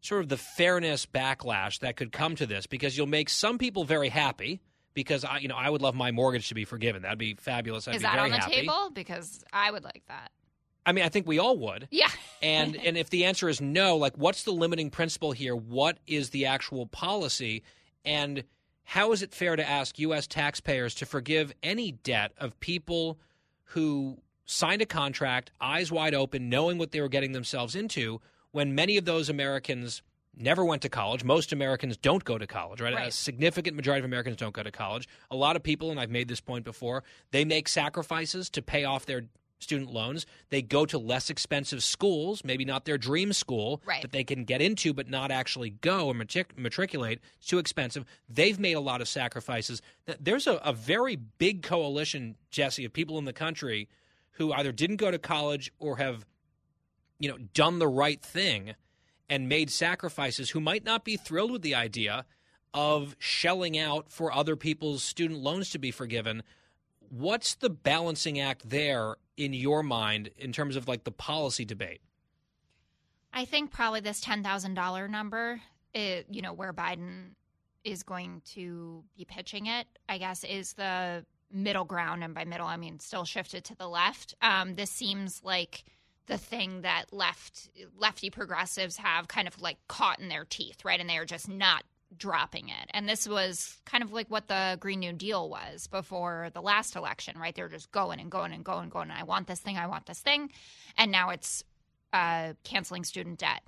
[0.00, 3.84] sort of the fairness backlash that could come to this because you'll make some people
[3.84, 4.60] very happy
[4.94, 7.02] because I, you know, I would love my mortgage to be forgiven.
[7.02, 7.86] That'd be fabulous.
[7.86, 8.54] I'd Is that on the happy.
[8.54, 8.90] table?
[8.92, 10.30] Because I would like that.
[10.86, 11.88] I mean, I think we all would.
[11.90, 12.08] Yeah.
[12.42, 15.54] and and if the answer is no, like what's the limiting principle here?
[15.54, 17.62] What is the actual policy?
[18.04, 18.44] And
[18.84, 23.18] how is it fair to ask US taxpayers to forgive any debt of people
[23.64, 28.74] who signed a contract eyes wide open knowing what they were getting themselves into when
[28.74, 30.02] many of those Americans
[30.36, 31.22] never went to college.
[31.22, 32.94] Most Americans don't go to college, right?
[33.08, 35.08] A significant majority of Americans don't go to college.
[35.30, 38.84] A lot of people, and I've made this point before, they make sacrifices to pay
[38.84, 39.22] off their
[39.60, 40.26] student loans.
[40.48, 44.02] They go to less expensive schools, maybe not their dream school Right.
[44.02, 47.20] that they can get into but not actually go and matric- matriculate.
[47.38, 48.04] It's too expensive.
[48.28, 49.82] They've made a lot of sacrifices.
[50.18, 53.88] There's a, a very big coalition, Jesse, of people in the country
[54.32, 56.24] who either didn't go to college or have
[57.18, 58.74] you know, done the right thing
[59.28, 62.24] and made sacrifices who might not be thrilled with the idea
[62.72, 66.42] of shelling out for other people's student loans to be forgiven.
[67.10, 72.00] What's the balancing act there in your mind in terms of like the policy debate?
[73.32, 75.60] I think probably this ten thousand dollar number,
[75.92, 77.34] it, you know, where Biden
[77.84, 82.66] is going to be pitching it, I guess, is the middle ground, and by middle
[82.66, 84.34] I mean still shifted to the left.
[84.40, 85.84] Um, this seems like
[86.26, 91.00] the thing that left lefty progressives have kind of like caught in their teeth, right?
[91.00, 91.82] And they are just not
[92.16, 92.90] dropping it.
[92.90, 96.96] And this was kind of like what the Green New Deal was before the last
[96.96, 97.54] election, right?
[97.54, 99.10] They're just going and going and going and going.
[99.10, 100.50] I want this thing, I want this thing.
[100.96, 101.64] And now it's
[102.12, 103.62] uh, canceling student debt.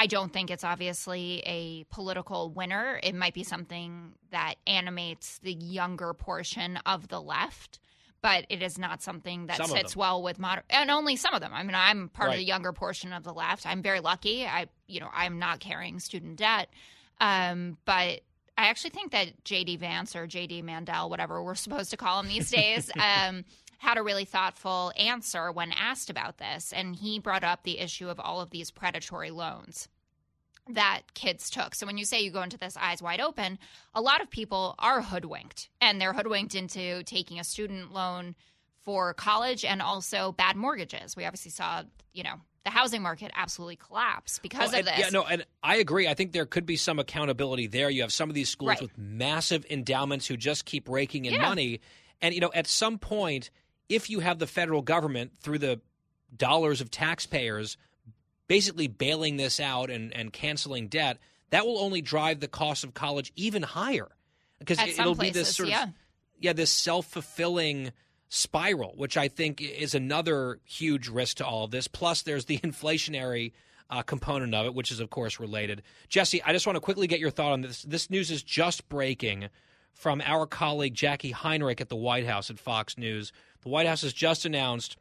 [0.00, 3.00] I don't think it's obviously a political winner.
[3.02, 7.80] It might be something that animates the younger portion of the left,
[8.22, 11.40] but it is not something that Some sits well with moder and only some of
[11.40, 11.52] them.
[11.52, 13.66] I mean, I'm part of the younger portion of the left.
[13.66, 14.46] I'm very lucky.
[14.46, 16.68] I, you know, I'm not carrying student debt,
[17.20, 18.20] um, but
[18.56, 22.28] I actually think that JD Vance or JD Mandel, whatever we're supposed to call him
[22.28, 23.44] these days, um,
[23.78, 26.72] had a really thoughtful answer when asked about this.
[26.72, 29.88] And he brought up the issue of all of these predatory loans
[30.70, 31.74] that kids took.
[31.74, 33.58] So when you say you go into this eyes wide open,
[33.94, 38.34] a lot of people are hoodwinked and they're hoodwinked into taking a student loan
[38.82, 41.16] for college and also bad mortgages.
[41.16, 44.98] We obviously saw, you know, the housing market absolutely collapse because Well, of and- this.
[44.98, 46.06] Yeah, no, and I agree.
[46.08, 47.88] I think there could be some accountability there.
[47.90, 48.82] You have some of these schools Right.
[48.82, 51.42] with massive endowments who just keep raking in Yeah.
[51.48, 51.80] money.
[52.20, 53.50] And, you know, at some point,
[53.88, 55.80] if you have the federal government through the
[56.36, 57.76] dollars of taxpayers
[58.48, 61.18] basically bailing this out and, and canceling debt,
[61.50, 64.08] that will only drive the cost of college even higher.
[64.58, 65.84] Because At it, will be this sort yeah.
[65.84, 65.90] of
[66.40, 67.92] yeah, this self fulfilling
[68.28, 71.88] spiral, which I think is another huge risk to all of this.
[71.88, 73.52] Plus, there's the inflationary
[73.90, 75.82] uh, component of it, which is, of course, related.
[76.08, 77.82] Jesse, I just want to quickly get your thought on this.
[77.82, 79.48] This news is just breaking
[79.94, 83.32] from our colleague Jacqui Heinrich at the White House at Fox News.
[83.62, 84.96] The White House has just announced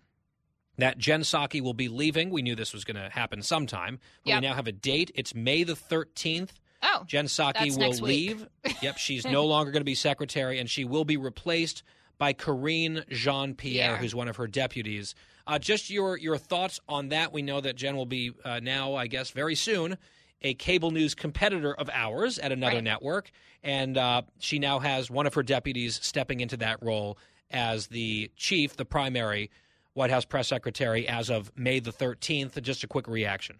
[0.78, 2.30] that Jen Psaki will be leaving.
[2.30, 4.42] We knew this was going to happen sometime, but Yep.
[4.42, 5.12] we now have a date.
[5.16, 6.50] It's May the 13th.
[6.84, 8.48] Oh, Jen Psaki will leave.
[8.82, 11.84] yep, she's no longer going to be secretary, and she will be replaced
[12.20, 13.98] by Karine Jean Pierre, Yeah.
[13.98, 15.16] who's one of her deputies.
[15.46, 17.32] Uh, just your your thoughts on that?
[17.32, 19.98] We know that Jen will be uh, now, I guess, very soon,
[20.42, 22.84] a cable news competitor of ours at another Right.
[22.84, 23.32] network,
[23.64, 27.18] and uh, she now has one of her deputies stepping into that role
[27.50, 29.50] as the chief, the primary
[29.94, 32.62] White House press secretary as of May the 13th.
[32.62, 33.58] Just a quick reaction.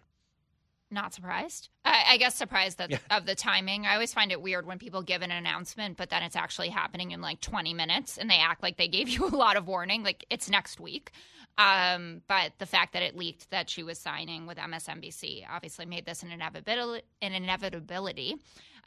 [0.90, 1.68] Not surprised.
[1.84, 2.98] I, I guess surprised that Yeah.
[3.10, 3.84] of the timing.
[3.86, 7.10] I always find it weird when people give an announcement, but then it's actually happening
[7.10, 10.02] in like 20 minutes, and they act like they gave you a lot of warning,
[10.02, 11.12] like it's next week.
[11.58, 16.06] Um, but the fact that it leaked that she was signing with MSNBC obviously made
[16.06, 17.04] this an inevitability.
[17.20, 18.36] An inevitability.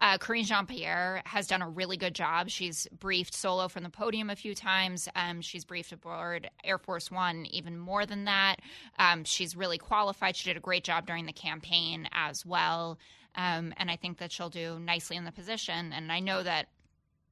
[0.01, 2.49] Uh, Karine Jean Pierre has done a really good job.
[2.49, 5.07] She's briefed solo from the podium a few times.
[5.15, 8.57] Um, she's briefed aboard Air Force One even more than that.
[8.97, 10.35] Um, she's really qualified.
[10.35, 12.97] She did a great job during the campaign as well.
[13.35, 15.93] Um, and I think that she'll do nicely in the position.
[15.93, 16.67] And I know that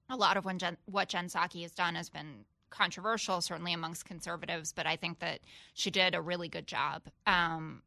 [0.10, 4.74] a lot of Jen, what Jen Psaki has done has been controversial, certainly amongst conservatives,
[4.74, 5.40] but I think that
[5.74, 7.02] she did a really good job.
[7.26, 7.82] Um,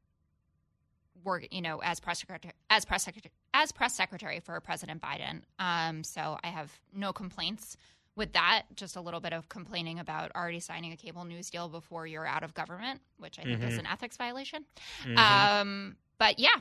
[1.24, 5.42] work, you know, as press secretary, as press secretary, as press secretary for President Biden.
[5.58, 7.76] Um, so I have no complaints
[8.16, 8.64] with that.
[8.76, 12.26] Just a little bit of complaining about already signing a cable news deal before you're
[12.26, 13.80] out of government, which I think is Mhm.
[13.80, 14.64] an ethics violation.
[15.04, 15.18] Mhm.
[15.18, 16.56] Um, but yeah,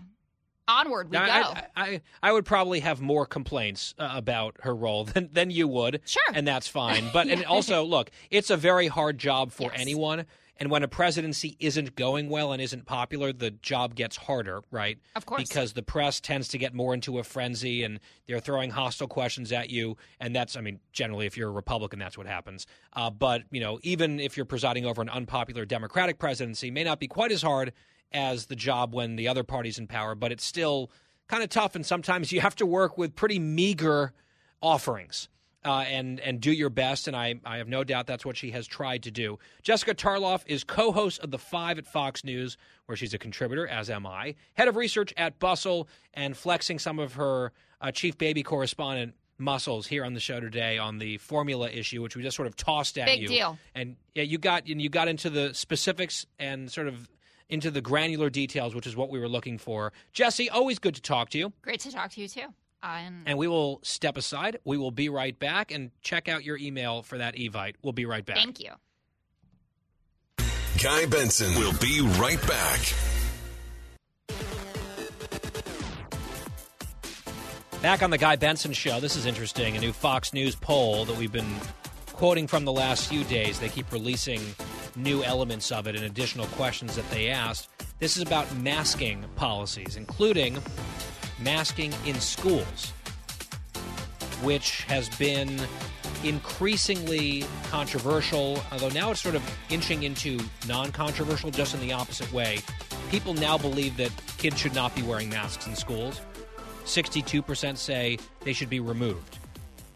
[0.68, 1.59] onward we Now, go.
[1.59, 5.68] I, I, I would probably have more complaints uh, about her role than, than you
[5.68, 6.01] would.
[6.05, 6.22] Sure.
[6.34, 7.09] And that's fine.
[7.14, 9.82] But and also, look, it's a very hard job for Yes.
[9.82, 10.26] anyone.
[10.62, 14.99] And when a presidency isn't going well and isn't popular, the job gets harder, right?
[15.16, 15.49] Of course.
[15.49, 19.51] Because the press tends to get more into a frenzy and they're throwing hostile questions
[19.51, 19.97] at you.
[20.20, 22.68] And that's, I mean, generally, if you're a Republican, that's what happens.
[22.93, 26.99] Uh, but, you know, even if you're presiding over an unpopular Democratic presidency, may not
[26.99, 27.74] be quite as hard
[28.12, 30.91] as the job when the other party's in power, but it's still
[31.28, 31.74] kind of tough.
[31.74, 34.14] And sometimes you have to work with pretty meager
[34.62, 35.28] offerings
[35.64, 37.07] uh, and and do your best.
[37.07, 39.39] And I, I have no doubt that's what she has tried to do.
[39.62, 43.89] Jessica Tarlov is co-host of the Five at Fox News, where she's a contributor, as
[43.89, 48.43] am I, head of research at Bustle, and flexing some of her uh, chief baby
[48.43, 52.47] correspondent muscles here on the show today on the formula issue, which we just sort
[52.47, 53.28] of tossed at Big you.
[53.28, 53.57] deal.
[53.76, 57.09] And yeah, you got and you got into the specifics and sort of
[57.49, 59.91] into the granular details, which is what we were looking for.
[60.14, 61.51] Jesse, always good to talk to you.
[61.62, 62.47] Great to talk to you too.
[62.84, 64.58] Um, And we will step aside.
[64.66, 67.76] We will be right back and check out your email for that Evite.
[67.84, 68.38] We'll be right back.
[68.38, 68.72] thank you.
[70.82, 72.80] Guy Benson will be right back.
[77.82, 79.00] Back on the Guy Benson show.
[79.00, 79.76] This is interesting.
[79.76, 81.56] A new Fox News poll that we've been
[82.14, 83.60] quoting from the last few days.
[83.60, 84.40] They keep releasing
[84.96, 87.70] new elements of it and additional questions that they asked.
[88.00, 90.58] This is about masking policies, including
[91.44, 92.92] masking in schools,
[94.42, 95.60] which has been
[96.24, 102.32] increasingly controversial, although now it's sort of inching into non controversial, just in the opposite
[102.32, 102.60] way.
[103.10, 106.22] People now believe that kids should not be wearing masks in schools.
[106.86, 109.38] 62% say they should be removed.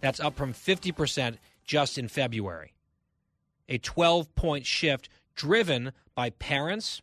[0.02, 2.74] That's up from 50% just in February.
[3.68, 7.02] A 12 point shift driven by parents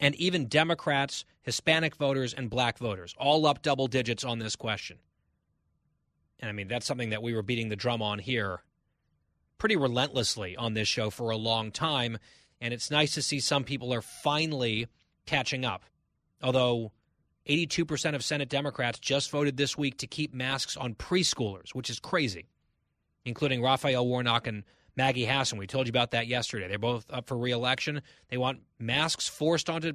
[0.00, 4.98] and even Democrats, Hispanic voters, and black voters, all up double digits on this question.
[6.38, 8.62] And I mean, that's something that we were beating the drum on here
[9.58, 12.18] pretty relentlessly on this show for a long time.
[12.60, 14.88] And it's nice to see some people are finally
[15.26, 15.84] catching up.
[16.42, 16.92] Although
[17.48, 22.00] 82% of Senate Democrats just voted this week to keep masks on preschoolers, which is
[22.00, 22.48] crazy,
[23.24, 24.64] including Raphael Warnock and
[24.96, 25.58] Maggie Hassan.
[25.58, 26.68] We told you about that yesterday.
[26.68, 28.02] They're both up for reelection.
[28.28, 29.94] They want masks forced onto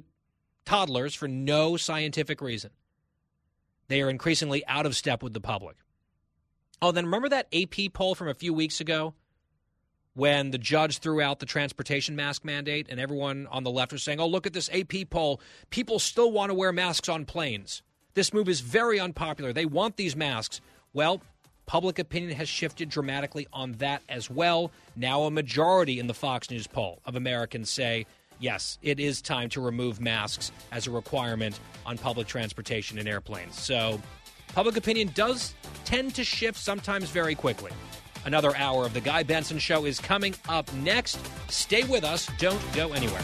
[0.66, 2.70] toddlers for no scientific reason.
[3.88, 5.76] They are increasingly out of step with the public.
[6.82, 9.14] Oh, then remember that AP poll from a few weeks ago
[10.14, 14.02] when the judge threw out the transportation mask mandate and everyone on the left was
[14.02, 15.40] saying, oh, look at this AP poll.
[15.70, 17.82] People still want to wear masks on planes.
[18.14, 19.52] This move is very unpopular.
[19.52, 20.60] They want these masks.
[20.92, 21.22] Well,
[21.66, 24.70] public opinion has shifted dramatically on that as well.
[24.96, 28.06] Now, a majority in the Fox News poll of Americans say,
[28.38, 33.58] yes, it is time to remove masks as a requirement on public transportation and airplanes.
[33.58, 34.00] So,
[34.54, 37.72] public opinion does tend to shift sometimes very quickly.
[38.24, 41.18] Another hour of The Guy Benson Show is coming up next.
[41.48, 42.28] Stay with us.
[42.38, 43.22] Don't go anywhere.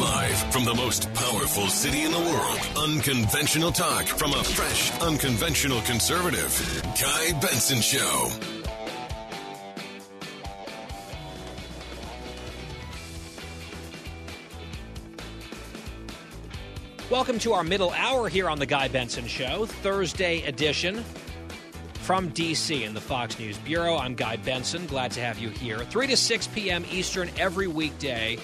[0.00, 2.58] Live from the most powerful city in the world,
[2.90, 6.82] unconventional talk from a fresh, unconventional conservative.
[7.00, 8.53] Guy Benson Show.
[17.10, 21.04] Welcome to our middle hour here on The Guy Benson Show, Thursday edition
[22.00, 22.82] from D.C.
[22.82, 23.98] in the Fox News Bureau.
[23.98, 24.86] I'm Guy Benson.
[24.86, 25.80] Glad to have you here.
[25.80, 26.82] 3 to 6 p.m.
[26.90, 28.38] Eastern every weekday.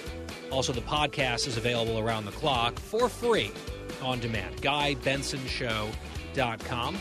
[0.51, 3.51] Also, the podcast is available around the clock for free
[4.03, 4.61] on demand.
[4.61, 6.97] GuyBensonShow.com.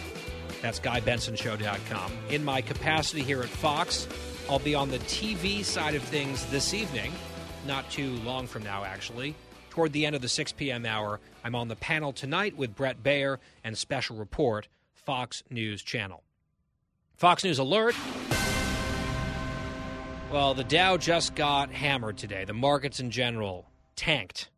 [0.62, 2.12] That's GuyBensonShow.com.
[2.30, 4.08] In my capacity here at Fox,
[4.48, 7.12] I'll be on the TV side of things this evening,
[7.66, 9.34] not too long from now, actually.
[9.70, 10.84] Toward the end of the 6 p.m.
[10.84, 16.24] hour, I'm on the panel tonight with Bret Baier and Special Report, Fox News Channel.
[17.16, 17.94] Fox News Alert.
[20.32, 22.44] Well, the Dow just got hammered today.
[22.44, 24.50] The markets in general tanked.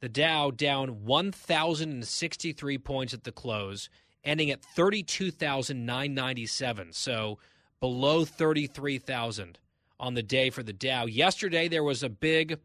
[0.00, 3.88] The Dow down 1,063 points at the close,
[4.24, 6.92] ending at 32,997.
[6.92, 7.38] So
[7.78, 9.58] below 33,000
[10.00, 11.06] on the day for the Dow.
[11.06, 12.58] Yesterday, there was a big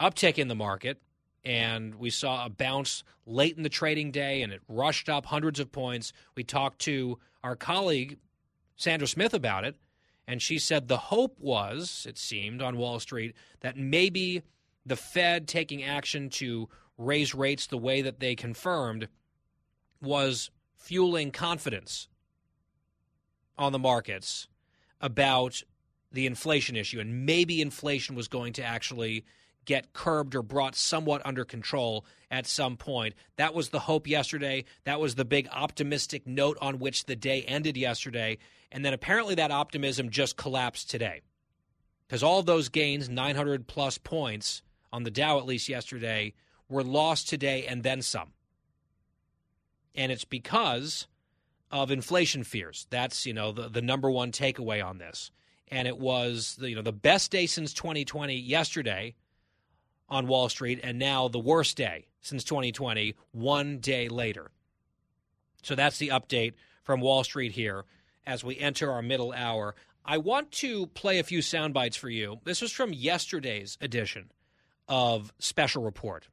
[0.00, 1.00] uptick in the market,
[1.44, 5.60] and we saw a bounce late in the trading day, and it rushed up hundreds
[5.60, 6.12] of points.
[6.34, 8.18] We talked to our colleague,
[8.76, 9.76] Sandra Smith, about it,
[10.26, 14.42] and she said the hope was, it seemed, on Wall Street that maybe
[14.86, 19.08] the Fed taking action to raise rates the way that they confirmed
[20.00, 22.08] was fueling confidence
[23.58, 24.48] on the markets
[25.00, 25.62] about
[26.12, 29.24] the inflation issue, and maybe inflation was going to actually
[29.64, 33.14] get curbed or brought somewhat under control at some point.
[33.36, 34.64] That was the hope yesterday.
[34.84, 38.38] That was the big optimistic note on which the day ended yesterday.
[38.72, 41.22] And then apparently that optimism just collapsed today.
[42.06, 46.34] because all those gains, 900 plus points on the Dow at least yesterday,
[46.68, 48.32] were lost today and then some.
[49.94, 51.06] And it's because
[51.70, 52.86] of inflation fears.
[52.90, 55.30] That's, you know, the, the number one takeaway on this.
[55.68, 59.14] And it was, the, you know, the best day since 2020 yesterday
[60.10, 64.50] on Wall Street, and now the worst day since 2020, one day later.
[65.62, 67.84] So that's the update from Wall Street here
[68.26, 69.74] as we enter our middle hour.
[70.04, 72.40] I want to play a few sound bites for you.
[72.44, 74.30] This was from yesterday's edition
[74.88, 76.28] of Special Report,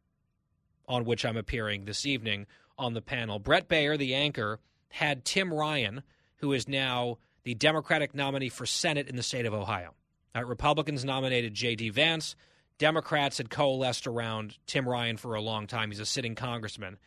[0.88, 2.48] on which I'm appearing this evening
[2.78, 3.40] on the panel.
[3.40, 4.60] Bret Baier, the anchor,
[4.90, 6.04] had Tim Ryan,
[6.38, 9.94] who is now the Democratic nominee for Senate in the state of Ohio.
[10.36, 11.90] Uh, Republicans nominated J.D.
[11.90, 12.36] Vance.
[12.78, 15.90] Democrats had coalesced around Tim Ryan for a long time.
[15.90, 16.98] He's a sitting congressman.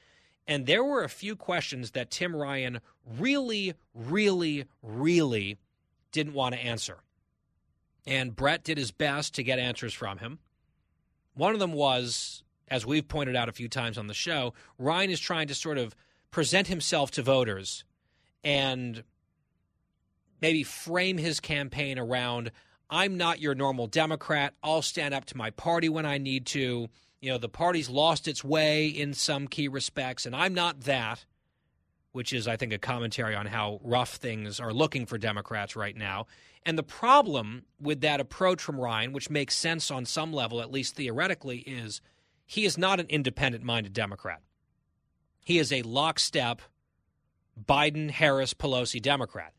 [0.47, 2.81] And there were a few questions that Tim Ryan
[3.18, 5.59] really, really, really
[6.12, 6.99] didn't want to answer.
[8.07, 10.39] And Bret did his best to get answers from him.
[11.35, 15.11] One of them was, as we've pointed out a few times on the show, Ryan
[15.11, 15.95] is trying to sort of
[16.31, 17.85] present himself to voters
[18.43, 19.05] and
[20.41, 22.51] maybe frame his campaign around
[22.91, 24.55] I'm not your normal Democrat.
[24.62, 26.88] I'll stand up to my party when I need to.
[27.20, 31.24] You know, the party's lost its way in some key respects, and I'm not that,
[32.12, 35.97] which is, I think, a commentary on how rough things are looking for Democrats right
[35.97, 36.26] now.
[36.66, 40.72] And the problem with that approach from Ryan, which makes sense on some level, at
[40.72, 42.01] least theoretically, is
[42.45, 44.41] he is not an independent minded Democrat.
[45.45, 46.62] He is a lockstep
[47.62, 49.53] Biden, Harris, Pelosi Democrat.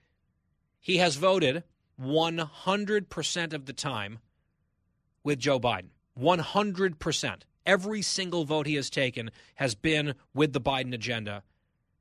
[0.79, 1.63] He has voted
[2.02, 4.20] 100% of the time
[5.24, 5.89] with Joe Biden.
[6.20, 7.41] 100%.
[7.66, 11.43] Every single vote he has taken has been with the Biden agenda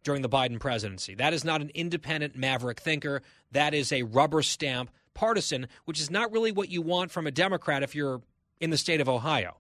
[0.03, 1.15] during the Biden presidency.
[1.15, 3.23] That is not an independent maverick thinker.
[3.53, 7.31] That is a rubber stamp partisan, which is not really what you want from a
[7.31, 8.23] Democrat if you're
[8.61, 9.59] in the state of Ohio,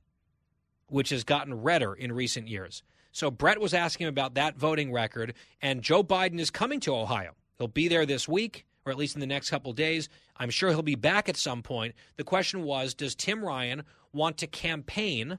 [0.88, 2.82] which has gotten redder in recent years.
[3.12, 7.34] So Bret was asking about that voting record, and Joe Biden is coming to Ohio.
[7.58, 10.08] He'll be there this week, or at least in the next couple days.
[10.36, 11.94] I'm sure he'll be back at some point.
[12.16, 15.38] The question was Does Tim Ryan want to campaign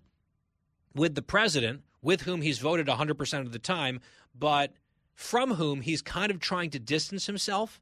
[0.94, 4.00] with the president, with whom he's voted 100% of the time,
[4.38, 4.74] but
[5.14, 7.82] from whom he's kind of trying to distance himself?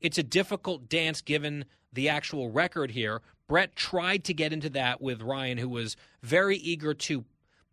[0.00, 3.20] It's a difficult dance given the actual record here.
[3.48, 7.24] Bret tried to get into that with Ryan, who was very eager to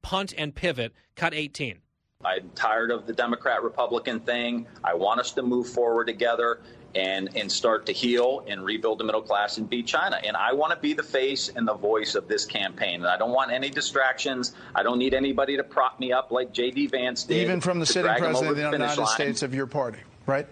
[0.01, 1.80] punt and pivot, cut 18.
[2.25, 4.65] I'm tired of the Democrat Republican thing.
[4.84, 6.61] I want us to move forward together
[6.96, 10.20] and and start to heal and rebuild the middle class and beat China.
[10.24, 12.96] And I want to be the face and the voice of this campaign.
[12.96, 14.54] And I don't want any distractions.
[14.76, 16.88] I don't need anybody to prop me up like J.D.
[16.88, 17.38] Vance did.
[17.38, 19.08] Even from the sitting president of the United line.
[19.08, 20.48] States of your party, right?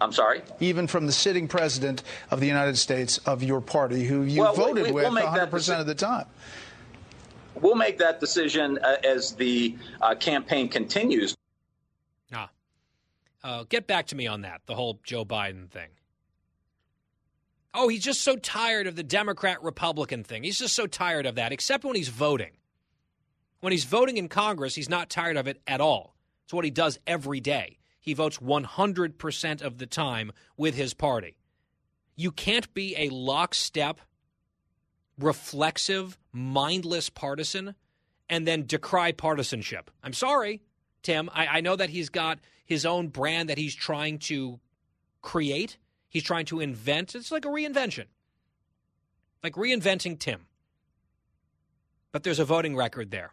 [0.00, 0.42] I'm sorry?
[0.60, 4.54] Even from the sitting president of the United States of your party, who you well,
[4.54, 6.26] voted we, we'll with 100% of the time.
[7.60, 11.36] We'll make that decision uh, as the uh, campaign continues.
[13.44, 15.88] Uh, get back to me on that, the whole Joe Biden thing.
[17.74, 20.44] Oh, he's just so tired of the Democrat Republican thing.
[20.44, 22.52] He's just so tired of that, except when he's voting.
[23.60, 26.14] When he's voting in Congress, he's not tired of it at all.
[26.44, 27.78] It's what he does every day.
[28.00, 31.36] He votes 100% of the time with his party.
[32.16, 34.00] You can't be a lockstep,
[35.18, 37.74] reflexive, mindless partisan
[38.28, 39.90] and then decry partisanship.
[40.02, 40.62] I'm sorry,
[41.02, 41.30] Tim.
[41.32, 44.60] I, I know that he's got his own brand that he's trying to
[45.20, 45.78] create.
[46.08, 47.14] He's trying to invent.
[47.14, 48.06] It's like a reinvention,
[49.42, 50.46] like reinventing Tim.
[52.12, 53.32] But there's a voting record there.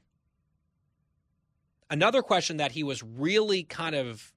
[1.90, 4.32] Another question that he was really kind of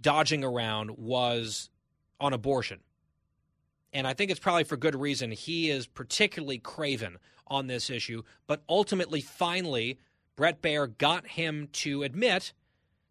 [0.00, 1.70] dodging around was
[2.18, 2.80] on abortion.
[3.92, 5.30] And I think it's probably for good reason.
[5.30, 8.22] He is particularly craven on this issue.
[8.46, 9.98] But ultimately, finally,
[10.34, 12.52] Bret Baier got him to admit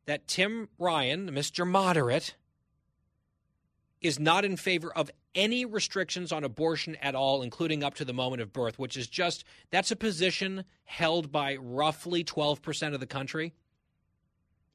[0.05, 1.67] that Tim Ryan, Mr.
[1.67, 2.35] Moderate,
[4.01, 8.13] is not in favor of any restrictions on abortion at all, including up to the
[8.13, 13.07] moment of birth, which is just that's a position held by roughly 12% of the
[13.07, 13.53] country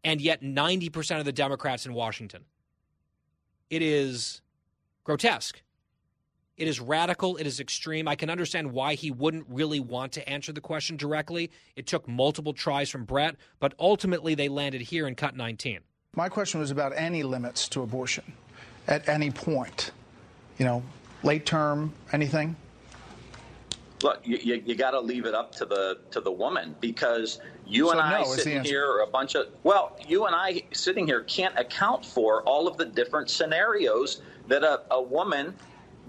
[0.03, 2.45] and yet 90% of the Democrats in Washington.
[3.69, 4.41] It is
[5.05, 5.63] grotesque.
[6.59, 7.37] It is radical.
[7.37, 8.09] It is extreme.
[8.09, 11.53] I can understand why he wouldn't really want to answer the question directly.
[11.77, 15.79] It took multiple tries from Bret, but ultimately they landed here in cut 19.
[16.17, 18.25] My question was about any limits to abortion
[18.89, 19.93] at any point.
[20.59, 20.83] You know,
[21.23, 22.57] late term, anything?
[24.03, 27.41] Look, you, you, you got to leave it up to the to the woman because
[27.67, 30.63] you So and I no sitting here are a bunch of well, you and I
[30.73, 35.55] sitting here can't account for all of the different scenarios that a, a woman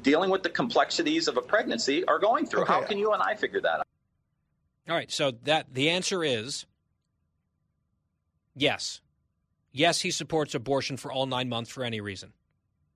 [0.02, 2.64] dealing with the complexities of a pregnancy are going through.
[2.64, 2.74] Okay.
[2.74, 3.88] How can you and I figure that out?
[4.88, 6.66] All right, so that the answer is
[8.56, 9.02] yes.
[9.72, 12.34] Yes, he supports abortion for all 9 months for any reason.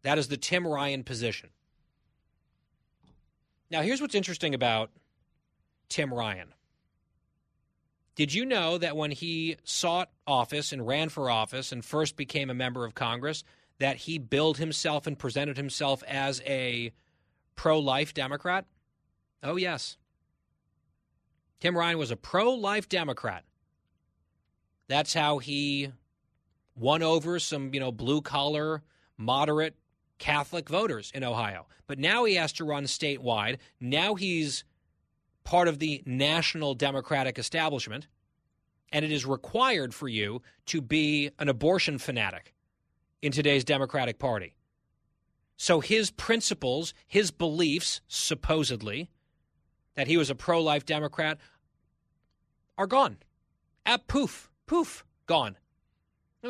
[0.02, 1.50] That is the Tim Ryan position.
[3.70, 4.90] Now, here's what's interesting about
[5.90, 6.54] Tim Ryan.
[8.16, 12.50] Did you know that when he sought office and ran for office and first became
[12.50, 13.44] a member of Congress,
[13.84, 16.94] that he billed himself and presented himself as a
[17.58, 18.66] pro life Democrat?
[19.44, 19.98] Oh, yes.
[21.60, 23.44] Tim Ryan was a pro life Democrat.
[24.88, 25.92] That's how he
[26.78, 28.84] won over some, you know, blue collar,
[29.18, 29.76] moderate
[30.18, 31.68] Catholic voters in Ohio.
[31.86, 33.58] But now he has to run statewide.
[33.82, 34.64] Now he's
[35.44, 38.08] part of the national Democratic establishment,
[38.94, 42.53] and it is required for you to be an abortion fanatic
[43.24, 44.54] in today's Democratic Party.
[45.56, 49.10] So his principles, his beliefs, supposedly,
[49.96, 51.38] that he was a pro life Democrat,
[52.78, 53.18] are gone.
[53.86, 55.58] At poof, poof, gone.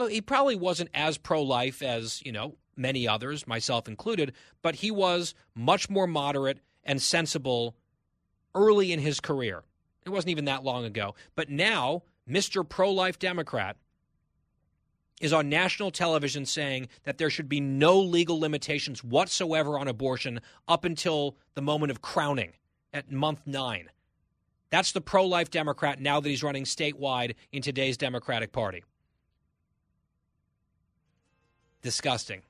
[0.10, 4.90] He probably wasn't as pro life as, you know, many others, myself included, but he
[4.90, 7.76] was much more moderate and sensible
[8.56, 9.62] early in his career.
[10.08, 11.14] It wasn't even that long ago.
[11.36, 12.68] But now, Mr.
[12.68, 13.78] Pro Life Democrat
[15.22, 20.42] is on national television saying that there should be no legal limitations whatsoever on abortion
[20.68, 22.54] up until the moment of crowning
[22.92, 23.90] at month nine.
[24.70, 28.84] That's the pro life Democrat now that he's running statewide in today's Democratic Party.
[31.82, 32.42] Disgusting.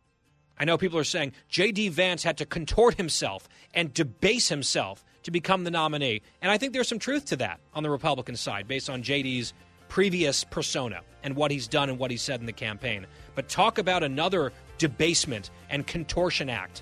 [0.58, 1.90] I know people are saying J.D.
[1.90, 6.22] Vance had to contort himself and debase himself to become the nominee.
[6.42, 9.54] And I think there's some truth to that on the Republican side based on J.D.'s
[9.94, 13.06] previous persona and what he's done and what he said in the campaign.
[13.36, 16.82] But talk about another debasement and contortion act.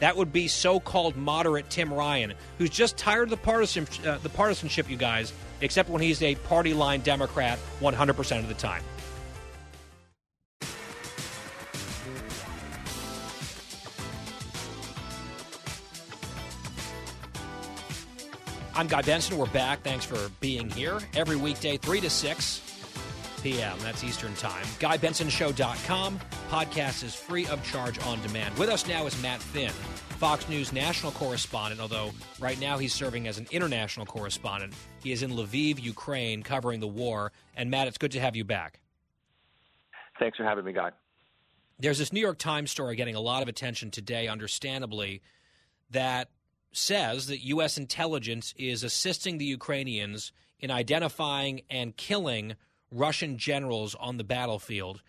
[0.00, 4.28] That would be so-called moderate Tim Ryan, who's just tired of the partisan uh, the
[4.28, 5.32] partisanship, you guys,
[5.62, 8.82] except when he's a party line Democrat 100% of the time.
[18.74, 19.36] I'm Guy Benson.
[19.36, 19.82] We're back.
[19.82, 20.98] Thanks for being here.
[21.14, 22.60] Every weekday, 3 to 6
[23.42, 23.76] p.m.
[23.80, 24.64] That's Eastern Time.
[24.78, 26.20] GuyBensonShow.com.
[26.50, 28.56] Podcast is free of charge on demand.
[28.58, 29.72] With us now is Matt Finn,
[30.18, 34.72] Fox News national correspondent, although right now he's serving as an international correspondent.
[35.02, 37.32] He is in Lviv, Ukraine, covering the war.
[37.56, 38.80] And Matt, it's good to have you back.
[40.18, 40.90] Thanks for having me, Guy.
[41.80, 45.22] There's this New York Times story getting a lot of attention today, understandably,
[45.90, 46.28] that
[46.72, 47.76] says that U.S.
[47.76, 52.54] intelligence is assisting the Ukrainians in identifying and killing
[52.90, 55.02] Russian generals on the battlefield.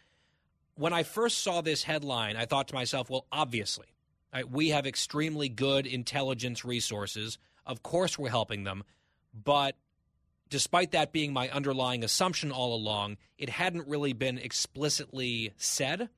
[0.75, 3.87] When I first saw this headline, I thought to myself, well, obviously,
[4.33, 7.37] right, we have extremely good intelligence resources.
[7.65, 8.83] Of course, we're helping them.
[9.33, 9.75] But
[10.49, 16.09] despite that being my underlying assumption all along, it hadn't really been explicitly said.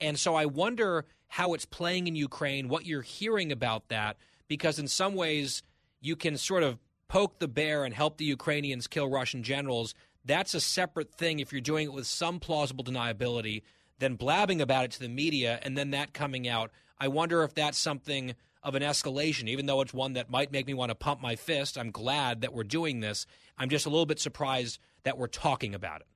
[0.00, 4.16] And so I wonder how it's playing in Ukraine, what you're hearing about that
[4.48, 5.62] because in some ways
[6.00, 6.78] you can sort of
[7.08, 9.94] poke the bear and help the Ukrainians kill Russian generals.
[10.24, 13.62] That's a separate thing if you're doing it with some plausible deniability
[13.98, 16.70] than blabbing about it to the media and then that coming out.
[16.98, 20.66] I wonder if that's something of an escalation, even though it's one that might make
[20.66, 21.76] me want to pump my fist.
[21.76, 23.26] I'm glad that we're doing this.
[23.58, 26.06] I'm just a little bit surprised that we're talking about it.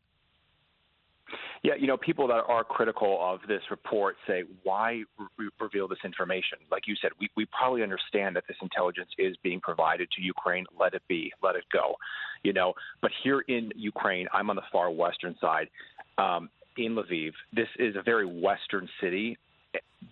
[1.62, 5.02] Yeah, you know, people that are critical of this report say, why
[5.38, 6.58] re- reveal this information?
[6.70, 10.66] Like you said, we, we probably understand that this intelligence is being provided to Ukraine.
[10.78, 11.96] Let it be, let it go.
[12.44, 15.68] You know, but here in Ukraine, I'm on the far western side.
[16.16, 19.36] Um, in Lviv, this is a very western city.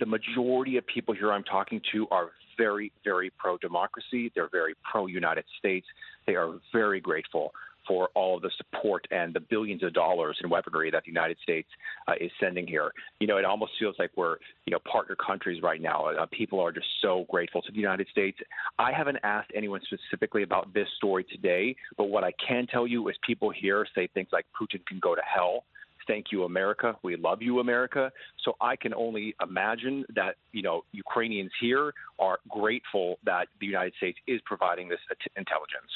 [0.00, 4.32] The majority of people here I'm talking to are very, very pro democracy.
[4.34, 5.86] They're very pro United States.
[6.26, 7.52] They are very grateful
[7.86, 11.36] for all of the support and the billions of dollars in weaponry that the United
[11.42, 11.68] States
[12.08, 12.92] uh, is sending here.
[13.20, 16.06] You know, it almost feels like we're, you know, partner countries right now.
[16.06, 18.38] Uh, people are just so grateful to the United States.
[18.78, 23.08] I haven't asked anyone specifically about this story today, but what I can tell you
[23.08, 25.64] is people here say things like Putin can go to hell
[26.06, 28.12] thank you america we love you america
[28.44, 33.92] so i can only imagine that you know ukrainians here are grateful that the united
[33.96, 35.00] states is providing this
[35.36, 35.90] intelligence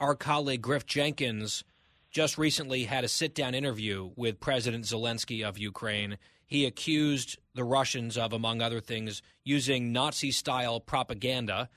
[0.00, 1.64] our colleague Griff Jenkins
[2.10, 6.18] just recently had a sit down interview with President Zelensky of Ukraine.
[6.46, 11.68] He accused the Russians of, among other things, using Nazi style propaganda.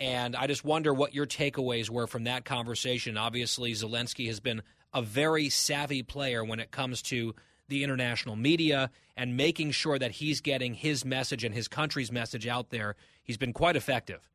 [0.00, 3.16] And I just wonder what your takeaways were from that conversation.
[3.16, 4.62] Obviously, Zelensky has been
[4.92, 7.34] a very savvy player when it comes to
[7.68, 12.46] the international media and making sure that he's getting his message and his country's message
[12.46, 12.96] out there.
[13.22, 14.28] He's been quite effective.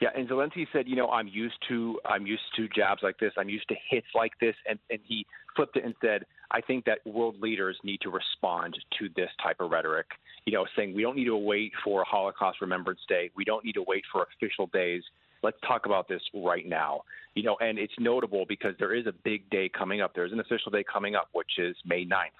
[0.00, 3.32] Yeah, and Zelensky said, you know, I'm used to I'm used to jabs like this.
[3.36, 5.26] I'm used to hits like this, and and he
[5.56, 9.56] flipped it and said, I think that world leaders need to respond to this type
[9.60, 10.06] of rhetoric.
[10.44, 13.30] You know, saying we don't need to wait for Holocaust Remembrance Day.
[13.36, 15.02] We don't need to wait for official days.
[15.42, 17.02] Let's talk about this right now.
[17.34, 20.12] You know, and it's notable because there is a big day coming up.
[20.14, 22.38] There's an official day coming up, which is May 9th.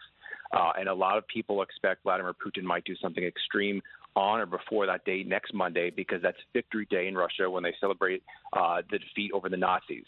[0.52, 3.82] Uh, and a lot of people expect Vladimir Putin might do something extreme
[4.18, 7.74] on or before that day next Monday because that's Victory Day in Russia when they
[7.80, 10.04] celebrate uh, the defeat over the Nazis.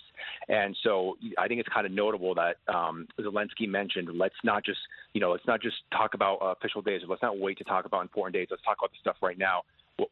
[0.49, 4.81] And so I think it's kind of notable that um, Zelensky mentioned let's not just
[5.15, 7.85] you know let's not just talk about uh, official days let's not wait to talk
[7.85, 8.49] about important days.
[8.51, 9.63] Let's talk about the stuff right now.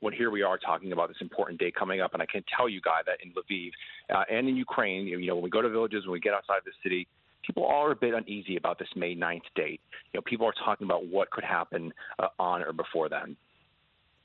[0.01, 2.69] When here we are talking about this important day coming up, and I can tell
[2.69, 3.71] you, Guy, that in Lviv
[4.15, 6.61] uh, and in Ukraine, you know, when we go to villages, when we get outside
[6.67, 7.09] the city,
[7.47, 9.81] people are a bit uneasy about this May 9th date.
[10.13, 13.35] You know, people are talking about what could happen uh, on or before then.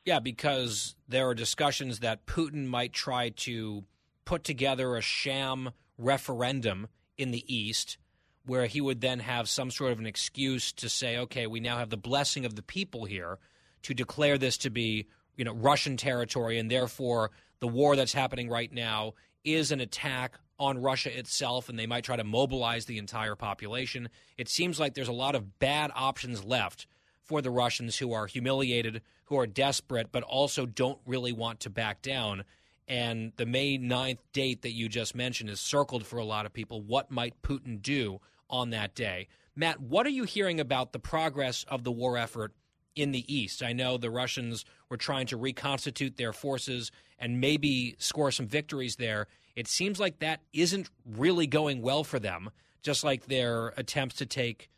[0.06, 3.86] Yeah, because there are discussions that Putin might try to
[4.26, 6.88] put together a sham referendum
[7.18, 7.98] in the East
[8.46, 11.78] where he would then have some sort of an excuse to say, okay, we now
[11.78, 13.40] have the blessing of the people here
[13.84, 18.50] to declare this to be, you know, Russian territory, and therefore the war that's happening
[18.50, 19.14] right now
[19.46, 24.10] is an attack on Russia itself, and they might try to mobilize the entire population.
[24.38, 26.88] It seems like there's a lot of bad options left
[27.24, 31.70] for the Russians who are humiliated, who are desperate, but also don't really want to
[31.70, 32.44] back down.
[32.88, 36.54] And the May 9th date that you just mentioned is circled for a lot of
[36.54, 36.82] people.
[36.82, 38.20] What might Putin do
[38.50, 39.28] on that day?
[39.56, 42.54] Matt, what are you hearing about the progress of the war effort
[42.96, 43.64] in the East?
[43.64, 48.98] I know the Russians were trying to reconstitute their forces and maybe score some victories
[48.98, 49.28] there.
[49.56, 52.50] It seems like that isn't really going well for them,
[52.82, 54.70] just like their attempts to take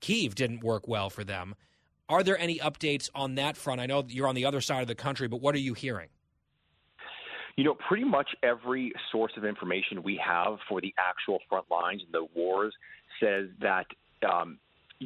[0.00, 1.54] Kiev didn't work well for them.
[2.08, 3.80] Are there any updates on that front?
[3.80, 6.08] I know you're on the other side of the country, but what are you hearing?
[7.56, 12.02] You know, pretty much every source of information we have for the actual front lines
[12.04, 12.72] and the wars
[13.20, 13.86] says that
[14.30, 14.58] um,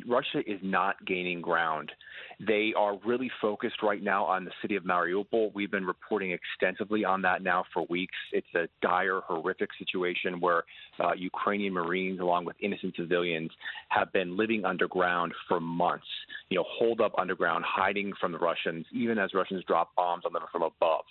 [0.07, 1.93] Russia is not gaining ground.
[2.41, 5.53] They are really focused right now on the city of Mariupol.
[5.55, 8.17] We've been reporting extensively on that now for weeks.
[8.33, 10.65] It's a dire, horrific situation where
[10.99, 13.51] uh, Ukrainian Marines, along with innocent civilians,
[13.89, 16.07] have been living underground for months.
[16.49, 20.33] You know, holed up underground, hiding from the Russians, even as Russians drop bombs on
[20.33, 21.05] them from above.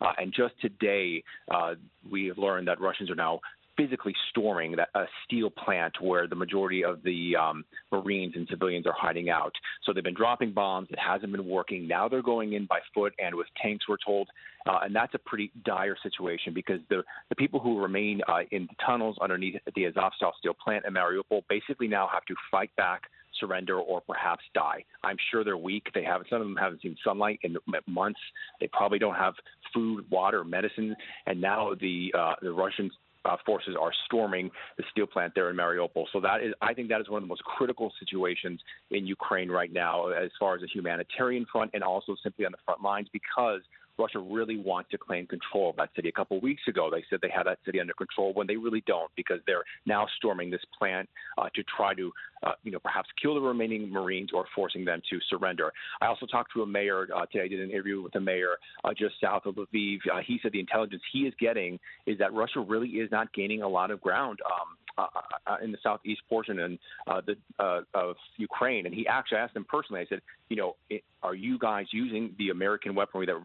[0.00, 1.74] Uh, and just today, uh,
[2.10, 3.40] we have learned that Russians are now
[3.76, 8.86] physically storming that, a steel plant where the majority of the um, Marines and civilians
[8.86, 9.52] are hiding out.
[9.84, 10.88] So they've been dropping bombs.
[10.90, 11.86] It hasn't been working.
[11.86, 14.28] Now they're going in by foot and with tanks, we're told.
[14.66, 18.62] Uh, and that's a pretty dire situation because the, the people who remain uh, in
[18.62, 23.02] the tunnels underneath the Azovstal steel plant in Mariupol basically now have to fight back
[23.38, 24.84] surrender or perhaps die.
[25.04, 25.88] I'm sure they're weak.
[25.94, 26.28] They haven't.
[26.30, 27.56] some of them haven't seen sunlight in
[27.86, 28.20] months.
[28.60, 29.34] They probably don't have
[29.74, 30.96] food, water, medicine,
[31.26, 32.92] and now the uh, the Russians
[33.26, 36.04] uh, forces are storming the steel plant there in Mariupol.
[36.12, 38.60] So that is, I think, that is one of the most critical situations
[38.90, 42.58] in Ukraine right now, as far as the humanitarian front and also simply on the
[42.64, 43.62] front lines, because
[43.98, 46.08] Russia really wants to claim control of that city.
[46.08, 48.56] A couple of weeks ago, they said they had that city under control when they
[48.56, 52.78] really don't because they're now storming this plant uh, to try to, uh, you know,
[52.78, 55.72] perhaps kill the remaining Marines or forcing them to surrender.
[56.00, 57.44] I also talked to a mayor uh, today.
[57.44, 59.98] I did an interview with a mayor uh, just south of Lviv.
[60.12, 63.62] Uh, he said the intelligence he is getting is that Russia really is not gaining
[63.62, 64.38] a lot of ground.
[64.44, 65.06] Um, uh,
[65.46, 68.86] uh, in the southeast portion and uh, the, uh, of Ukraine.
[68.86, 70.00] And he actually asked him personally.
[70.00, 73.44] I said, you know, it, are you guys using the American weaponry that we're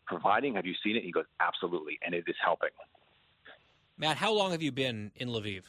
[0.56, 1.04] Have you seen it?
[1.04, 2.70] He goes, absolutely, and it is helping.
[3.98, 5.62] Matt, how long have you been in Lviv?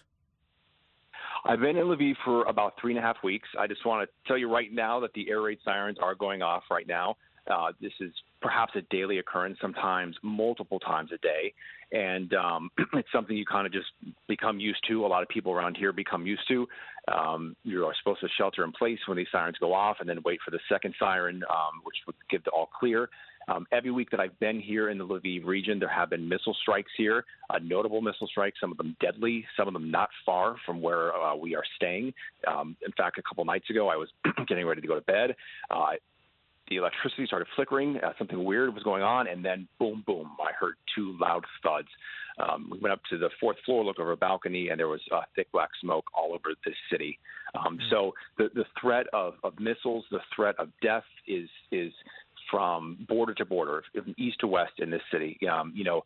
[1.45, 3.49] I've been in Lviv for about three and a half weeks.
[3.59, 6.41] I just want to tell you right now that the air raid sirens are going
[6.41, 7.17] off right now.
[7.51, 11.53] Uh, this is perhaps a daily occurrence, sometimes multiple times a day,
[11.91, 13.89] and um, it's something you kind of just
[14.29, 15.05] become used to.
[15.05, 16.69] A lot of people around here become used to.
[17.13, 20.21] Um, you are supposed to shelter in place when these sirens go off, and then
[20.25, 23.09] wait for the second siren, um, which would give the all clear.
[23.49, 26.57] Um, every week that I've been here in the Lviv region, there have been missile
[26.63, 30.57] strikes here, uh, notable missile strikes, some of them deadly, some of them not far
[30.65, 32.13] from where uh, we are staying.
[32.47, 34.09] Um, in fact, a couple nights ago, I was
[34.49, 35.35] getting ready to go to bed.
[35.71, 35.93] Uh,
[36.69, 37.99] the electricity started flickering.
[37.99, 41.89] Uh, something weird was going on, and then boom, boom, I heard two loud thuds.
[42.39, 45.03] Um, we went up to the fourth floor, looked over a balcony, and there was
[45.15, 47.19] uh, thick black smoke all over the city.
[47.55, 47.91] Um, mm-hmm.
[47.91, 51.93] So the the threat of, of missiles, the threat of death is is
[52.53, 53.83] from border to border,
[54.19, 55.39] east to west in this city.
[55.51, 56.03] Um, you know,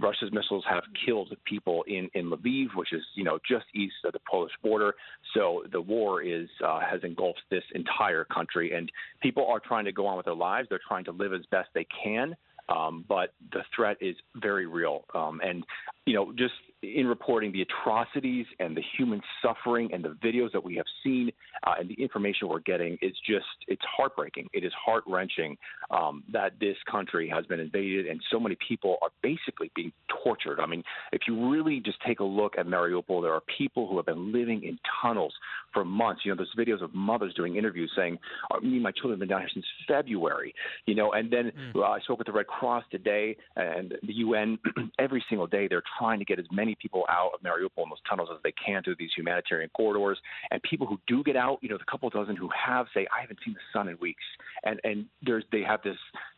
[0.00, 4.12] Russia's missiles have killed people in in Lviv, which is you know just east of
[4.12, 4.94] the Polish border.
[5.34, 8.90] So the war is uh, has engulfed this entire country, and
[9.20, 10.68] people are trying to go on with their lives.
[10.70, 12.36] They're trying to live as best they can.
[12.68, 15.04] Um, but the threat is very real.
[15.14, 15.64] Um, and,
[16.04, 16.52] you know, just
[16.82, 21.30] in reporting the atrocities and the human suffering and the videos that we have seen
[21.66, 24.48] uh, and the information we're getting is just it's heartbreaking.
[24.52, 25.56] It is heart wrenching
[25.90, 30.60] um, that this country has been invaded and so many people are basically being tortured.
[30.60, 33.96] I mean if you really just take a look at mariupol there are people who
[33.96, 35.34] have been living in tunnels
[35.72, 36.22] for months.
[36.24, 38.18] You know there's videos of mothers doing interviews saying
[38.52, 40.54] oh, me and my children have been down here since february
[40.86, 41.76] you know and then mm.
[41.76, 44.58] uh, i spoke with the red cross today and the un
[44.98, 47.90] every single day they're trying to get as many many people out of Mariupol in
[47.90, 50.18] those tunnels as they can through these humanitarian corridors.
[50.50, 53.22] And people who do get out, you know, the couple dozen who have say, I
[53.22, 54.22] haven't seen the sun in weeks.
[54.64, 55.96] And and there's they have this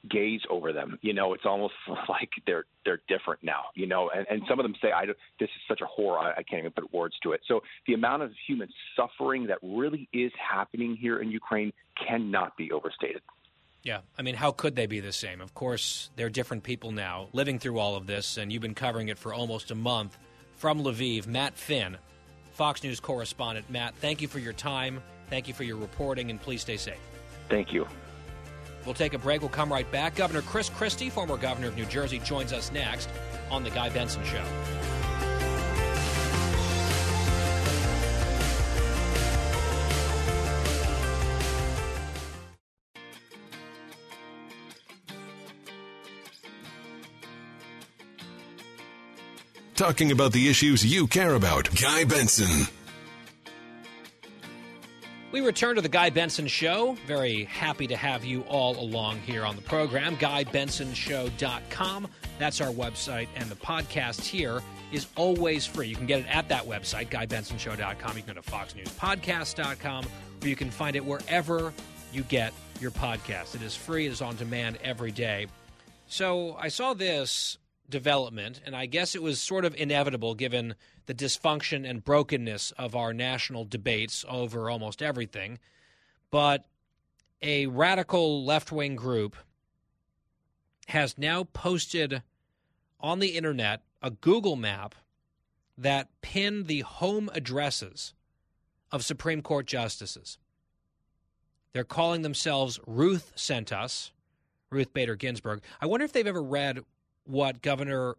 [0.09, 0.99] gaze over them.
[1.03, 1.75] You know, it's almost
[2.09, 3.65] like they're they're different now.
[3.75, 6.33] You know, and, and some of them say, I this is such a horror, I,
[6.33, 7.41] I can't even put words to it.
[7.49, 11.73] So the amount of human suffering that really is happening here in Ukraine
[12.07, 13.23] cannot be overstated.
[13.83, 15.41] Yeah, I mean, how could they be the same?
[15.41, 19.09] Of course, they're different people now living through all of this, and you've been covering
[19.09, 20.19] it for almost a month.
[20.57, 21.97] From Lviv, Matt Finn,
[22.53, 23.71] Fox News correspondent.
[23.71, 25.03] Matt, thank you for your time.
[25.31, 27.01] Thank you for your reporting, and please stay safe.
[27.49, 27.87] Thank you.
[28.85, 29.41] We'll take a break.
[29.41, 30.17] We'll come right back.
[30.17, 33.09] Governor Chris Christie, former governor of New Jersey, joins us next
[33.51, 34.45] on The Guy Benson Show.
[49.81, 51.75] Talking about the issues you care about.
[51.81, 52.67] Guy Benson.
[55.33, 56.99] We return to the Guy Benson Show.
[57.07, 60.19] Very happy to have you all along here on the program.
[60.19, 62.09] GuyBensonShow.com.
[62.39, 64.61] That's our website, and the podcast here
[64.93, 65.89] is always free.
[65.89, 68.17] You can get it at that website, GuyBensonShow.com.
[68.19, 70.05] You can go to FoxNewsPodcast.com,
[70.43, 71.73] or you can find it wherever
[72.13, 72.53] you get
[72.83, 73.55] your podcast.
[73.55, 75.47] It is free, it is on demand every day.
[76.07, 77.57] So I saw this
[77.91, 80.75] development, and I guess it was sort of inevitable given
[81.07, 85.59] the dysfunction and brokenness of our national debates over almost everything.
[86.31, 86.67] But
[87.43, 89.37] a radical left wing group
[90.89, 92.23] has now posted
[93.01, 94.95] on the internet a Google map
[95.77, 98.15] that pinned the home addresses
[98.93, 100.39] of Supreme Court justices.
[101.73, 104.13] They're calling themselves Ruth Sent Us,
[104.71, 105.63] Ruth Bader Ginsburg.
[105.81, 106.81] I wonder if they've ever read
[107.25, 108.17] what Governor,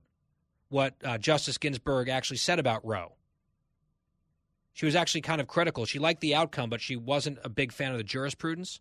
[0.69, 3.13] what uh, Justice Ginsburg actually said about Roe.
[4.73, 5.85] She was actually kind of critical.
[5.85, 8.79] She liked the outcome, but she wasn't a big fan of the jurisprudence.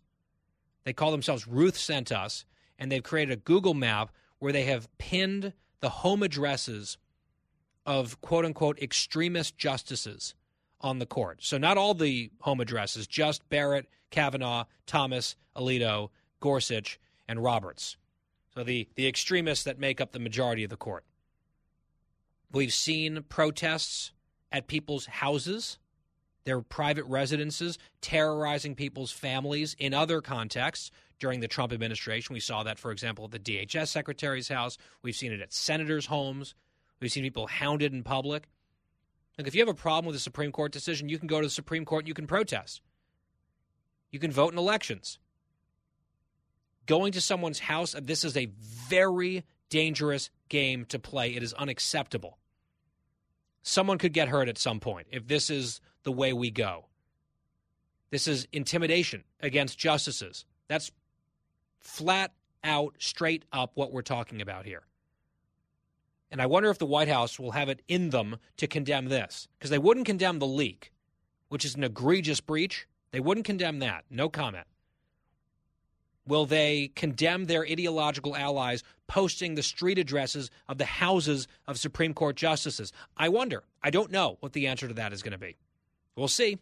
[0.83, 2.45] They call themselves Ruth Sent Us,
[2.79, 6.97] and they've created a Google map where they have pinned the home addresses
[7.85, 10.33] of quote unquote extremist justices
[10.79, 11.43] on the court.
[11.43, 16.09] So, not all the home addresses, just Barrett, Kavanaugh, Thomas, Alito,
[16.39, 17.97] Gorsuch, and Roberts.
[18.53, 21.05] So the, the extremists that make up the majority of the court.
[22.51, 24.11] We've seen protests
[24.51, 25.77] at people's houses,
[26.43, 32.33] their private residences, terrorizing people's families in other contexts during the Trump administration.
[32.33, 34.77] We saw that, for example, at the DHS secretary's house.
[35.01, 36.53] We've seen it at senators' homes.
[36.99, 38.49] We've seen people hounded in public.
[39.37, 41.47] Like, if you have a problem with a Supreme Court decision, you can go to
[41.47, 42.81] the Supreme Court and you can protest.
[44.11, 45.19] You can vote in elections
[46.85, 48.49] going to someone's house, this is a
[48.87, 51.35] very dangerous game to play.
[51.35, 52.37] It is unacceptable.
[53.63, 56.87] Someone could get hurt at some point if this is the way we go.
[58.09, 60.45] This is intimidation against justices.
[60.67, 60.91] That's
[61.79, 64.83] flat out, straight up what we're talking about here.
[66.29, 69.47] And I wonder if the White House will have it in them to condemn this,
[69.57, 70.91] because they wouldn't condemn the leak,
[71.49, 72.87] which is an egregious breach.
[73.11, 74.05] They wouldn't condemn that.
[74.09, 74.67] No comment.
[76.31, 82.13] Will they condemn their ideological allies posting the street addresses of the houses of Supreme
[82.13, 82.93] Court justices?
[83.17, 83.65] I wonder.
[83.83, 85.57] I don't know what the answer to that is going to be.
[86.15, 86.57] We'll see.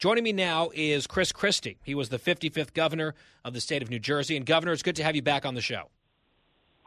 [0.00, 1.78] Joining me now is Chris Christie.
[1.84, 3.14] He was the 55th governor
[3.44, 4.36] of the state of New Jersey.
[4.36, 5.90] And, Governor, it's good to have you back on the show.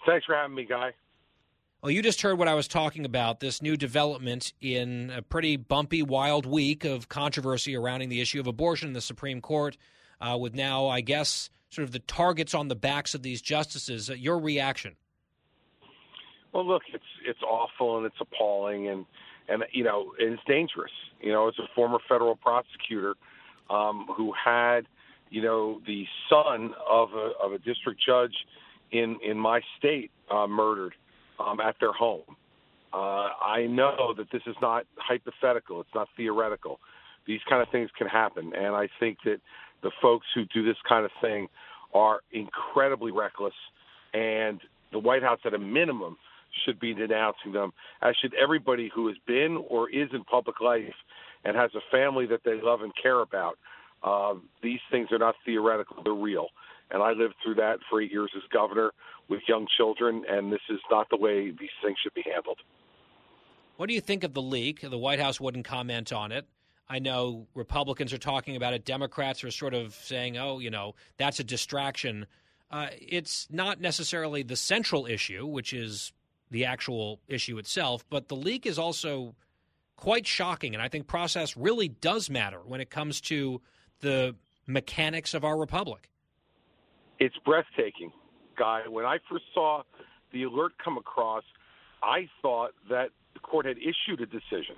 [0.06, 0.92] Thanks for having me, Guy.
[1.82, 5.56] Well, you just heard what I was talking about this new development in a pretty
[5.56, 9.78] bumpy, wild week of controversy surrounding the issue of abortion in the Supreme Court
[10.24, 14.10] uh, with now, I guess, sort of the targets on the backs of these justices.
[14.10, 14.96] Uh, your reaction?
[16.54, 19.06] Well, look, it's it's awful and it's appalling and
[19.50, 20.92] and you know it's dangerous.
[21.22, 23.16] You know, as a former federal prosecutor
[23.70, 24.86] um, who had
[25.34, 28.36] you know, the son of a, of a district judge
[28.92, 30.94] in in my state uh, murdered
[31.40, 32.38] um, at their home.
[32.94, 36.80] Uh, I know that this is not hypothetical; it's not theoretical.
[37.26, 39.40] These kind of things can happen, and I think that
[39.84, 41.48] the folks who do this kind of thing
[41.94, 43.54] are incredibly reckless,
[44.14, 44.60] and
[44.92, 46.18] the White House, at a minimum,
[46.66, 50.94] should be denouncing them, as should everybody who has been or is in public life
[51.44, 53.58] and has a family that they love and care about.
[54.04, 56.48] Um, these things are not theoretical; they're real.
[56.92, 58.92] And I lived through that for eight years as governor
[59.30, 62.60] with young children, and this is not the way these things should be handled.
[63.78, 64.82] What do you think of the leak?
[64.82, 66.46] The White House wouldn't comment on it.
[66.88, 68.86] I know Republicans are talking about it.
[68.86, 72.26] Democrats are sort of saying, oh, you know, that's a distraction.
[72.70, 76.12] Uh, it's not necessarily the central issue, which is
[76.52, 79.36] the actual issue itself, but the leak is also
[79.96, 80.74] quite shocking.
[80.74, 83.62] And I think process really does matter when it comes to
[84.02, 84.36] the
[84.68, 86.10] mechanics of our republic.
[87.20, 88.12] It's breathtaking,
[88.58, 88.82] Guy.
[88.88, 89.84] When I first saw
[90.32, 91.44] the alert come across,
[92.02, 94.76] I thought that the court had issued a decision.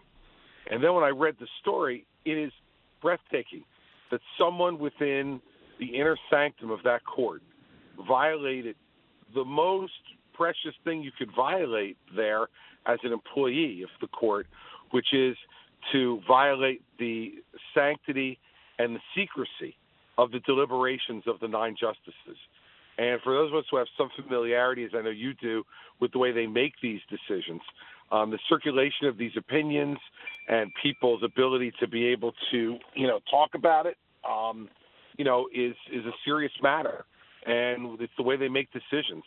[0.69, 2.51] And then when I read the story, it is
[3.01, 3.63] breathtaking
[4.11, 5.41] that someone within
[5.79, 7.41] the inner sanctum of that court
[8.07, 8.75] violated
[9.33, 9.93] the most
[10.33, 12.47] precious thing you could violate there
[12.85, 14.47] as an employee of the court,
[14.91, 15.35] which is
[15.91, 17.33] to violate the
[17.73, 18.39] sanctity
[18.79, 19.75] and the secrecy
[20.17, 22.37] of the deliberations of the nine justices.
[22.97, 25.63] And for those of us who have some familiarity, as I know you do,
[25.99, 27.61] with the way they make these decisions,
[28.11, 29.97] um, the circulation of these opinions
[30.47, 33.97] and people's ability to be able to, you know, talk about it,
[34.29, 34.69] um,
[35.17, 37.05] you know, is is a serious matter,
[37.45, 39.23] and it's the way they make decisions.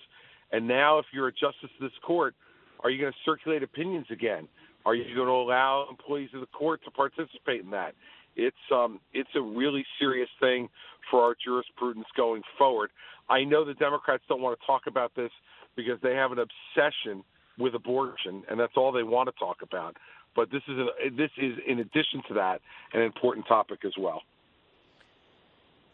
[0.53, 2.35] And now, if you're a justice of this court,
[2.81, 4.49] are you going to circulate opinions again?
[4.87, 7.95] Are you going to allow employees of the court to participate in that?
[8.37, 10.69] It's um, it's a really serious thing
[11.11, 12.91] for our jurisprudence going forward.
[13.29, 15.31] I know the Democrats don't want to talk about this
[15.77, 17.25] because they have an obsession
[17.59, 19.97] with abortion, and that's all they want to talk about.
[20.37, 22.61] But this is a, this is in addition to that
[22.93, 24.23] an important topic as well.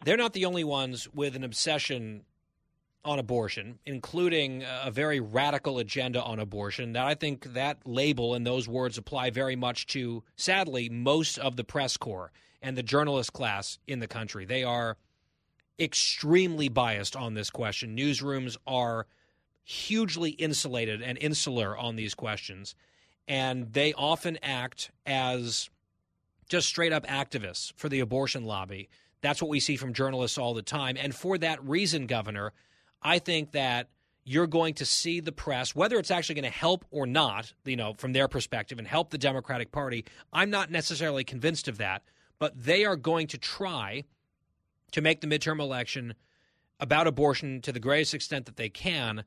[0.03, 2.21] They're not the only ones with an obsession
[3.03, 6.93] on abortion, including a very radical agenda on abortion.
[6.93, 11.55] That I think that label and those words apply very much to, sadly, most of
[11.55, 14.45] the press corps and the journalist class in the country.
[14.45, 14.97] They are
[15.79, 17.95] extremely biased on this question.
[17.95, 19.05] Newsrooms are
[19.65, 22.75] hugely insulated and insular on these questions,
[23.27, 25.69] and they often act as
[26.47, 28.87] just straight up activists for the abortion lobby.
[29.21, 30.97] That's what we see from journalists all the time.
[30.99, 32.53] And for that reason, Governor,
[33.01, 33.89] I think that
[34.23, 37.75] you're going to see the press, whether it's actually going to help or not, you
[37.75, 40.05] know, from their perspective and help the Democratic Party.
[40.31, 42.03] I'm not necessarily convinced of that,
[42.37, 44.03] but they are going to try
[44.91, 46.13] to make the midterm election
[46.79, 49.23] about abortion to the greatest extent that they can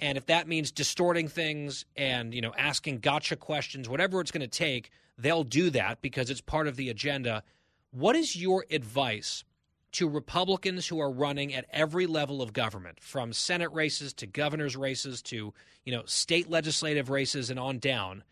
[0.00, 4.40] and if that means distorting things and, you know, asking gotcha questions, whatever it's going
[4.40, 7.42] to take, they'll do that because it's part of the agenda.
[7.92, 9.44] What is your advice
[9.92, 14.76] to Republicans who are running at every level of government, from Senate races to governor's
[14.76, 18.24] races to, you know, state legislative races and on down,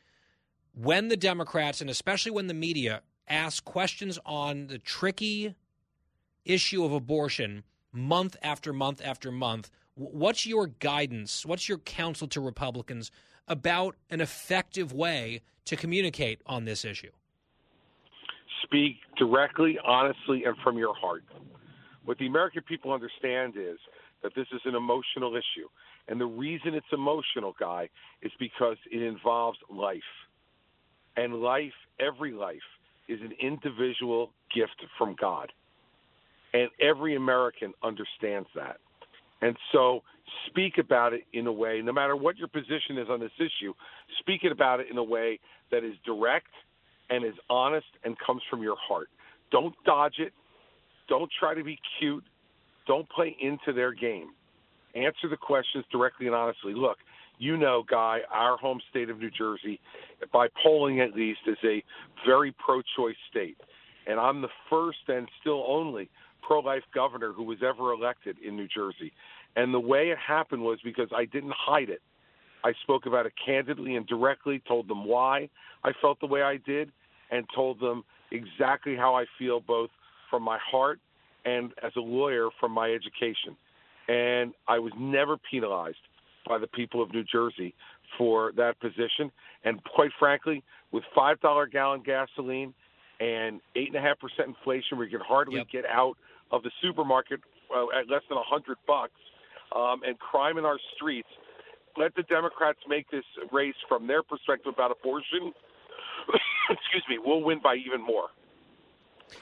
[0.74, 5.54] when the Democrats and especially when the media ask questions on the tricky
[6.44, 11.44] issue of abortion month after month after month, What's your guidance?
[11.44, 13.10] What's your counsel to Republicans
[13.46, 17.10] about an effective way to communicate on this issue?
[18.62, 21.24] Speak directly, honestly, and from your heart.
[22.04, 23.78] What the American people understand is
[24.22, 25.68] that this is an emotional issue.
[26.08, 27.88] And the reason it's emotional, Guy,
[28.22, 30.00] is because it involves life.
[31.16, 32.58] And life, every life,
[33.08, 35.52] is an individual gift from God.
[36.54, 38.78] And every American understands that.
[39.42, 40.02] And so
[40.46, 43.74] speak about it in a way, no matter what your position is on this issue,
[44.20, 45.38] speak it about it in a way
[45.70, 46.48] that is direct
[47.10, 49.08] and is honest and comes from your heart.
[49.50, 50.32] Don't dodge it.
[51.08, 52.24] Don't try to be cute.
[52.86, 54.30] Don't play into their game.
[54.94, 56.74] Answer the questions directly and honestly.
[56.74, 56.98] Look,
[57.38, 59.80] you know, Guy, our home state of New Jersey,
[60.32, 61.82] by polling at least, is a
[62.26, 63.56] very pro choice state.
[64.06, 66.08] And I'm the first and still only
[66.42, 69.12] pro life governor who was ever elected in New Jersey.
[69.56, 72.02] And the way it happened was because I didn't hide it.
[72.64, 75.48] I spoke about it candidly and directly, told them why
[75.84, 76.92] I felt the way I did,
[77.30, 79.90] and told them exactly how I feel, both
[80.30, 81.00] from my heart
[81.44, 83.56] and as a lawyer from my education.
[84.08, 85.96] And I was never penalized
[86.46, 87.74] by the people of New Jersey
[88.18, 89.30] for that position.
[89.64, 90.62] And quite frankly,
[90.92, 92.74] with $5 gallon gasoline
[93.22, 95.70] and 8.5% inflation, we can hardly yep.
[95.70, 96.16] get out
[96.50, 97.40] of the supermarket
[97.74, 99.12] uh, at less than a hundred bucks,
[99.74, 101.28] um, and crime in our streets.
[101.96, 105.52] Let the Democrats make this race from their perspective about abortion.
[106.70, 108.28] Excuse me, we'll win by even more.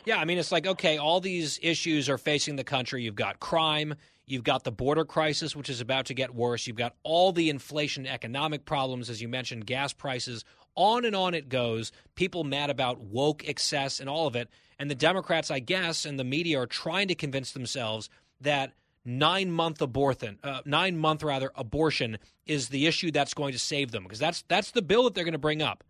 [0.04, 3.02] Yeah, I mean, it's like, okay, all these issues are facing the country.
[3.02, 3.94] You've got crime,
[4.26, 7.50] you've got the border crisis, which is about to get worse, you've got all the
[7.50, 10.44] inflation, economic problems, as you mentioned, gas prices,
[10.74, 11.92] on and on it goes.
[12.14, 14.48] People mad about woke excess and all of it.
[14.78, 18.08] And the Democrats, I guess, and the media are trying to convince themselves
[18.40, 18.72] that
[19.04, 23.90] nine month abortion, uh, nine month rather abortion is the issue that's going to save
[23.90, 25.84] them because that's that's the bill that they're going to bring up.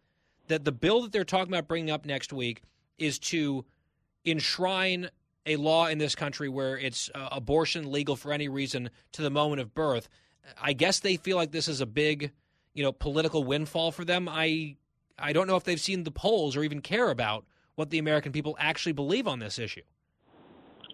[0.49, 2.63] That the bill that they're talking about bringing up next week
[2.99, 3.65] is to
[4.25, 5.11] enshrine
[5.47, 9.31] a law in this country where it's uh, abortion legal for any reason to the
[9.31, 10.09] moment of birth.
[10.61, 12.33] I guess they feel like this is a big,
[12.75, 14.29] you know, political windfall for them.
[14.29, 14.77] I
[15.19, 17.45] I don't know if they've seen the polls or even care about
[17.75, 19.83] what the American people actually believe on this issue.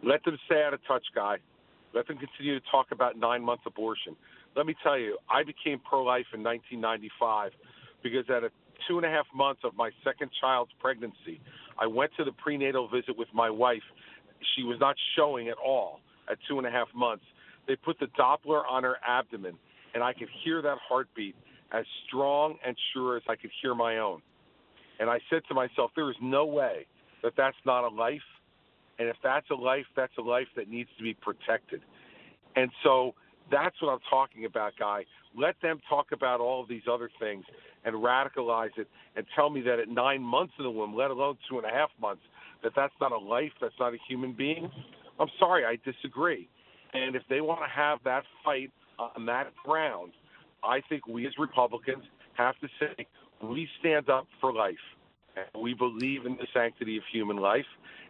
[0.02, 1.38] Let them stay out of touch, guy.
[1.94, 4.16] Let them continue to talk about nine month abortion.
[4.54, 7.52] Let me tell you, I became pro life in 1995
[8.02, 8.50] because at a
[8.86, 11.40] two and a half months of my second child's pregnancy,
[11.78, 13.82] I went to the prenatal visit with my wife.
[14.54, 16.00] She was not showing at all
[16.30, 17.24] at two and a half months.
[17.66, 19.54] They put the Doppler on her abdomen,
[19.94, 21.34] and I could hear that heartbeat
[21.72, 24.22] as strong and sure as I could hear my own.
[24.98, 26.86] And I said to myself, there is no way
[27.22, 28.20] that that's not a life.
[28.98, 31.82] And if that's a life, that's a life that needs to be protected.
[32.54, 33.14] And so
[33.50, 35.04] that's what I'm talking about, Guy.
[35.36, 37.44] Let them talk about all of these other things
[37.84, 41.36] and radicalize it and tell me that at nine months in the womb, let alone
[41.48, 42.22] two and a half months,
[42.62, 44.70] that that's not a life, that's not a human being,
[45.18, 46.48] I'm sorry, I disagree.
[46.92, 50.12] And if they want to have that fight on that ground,
[50.66, 52.04] I think we as Republicans
[52.34, 53.06] have to say
[53.42, 54.74] we stand up for life.
[55.60, 57.66] We believe in the sanctity of human life.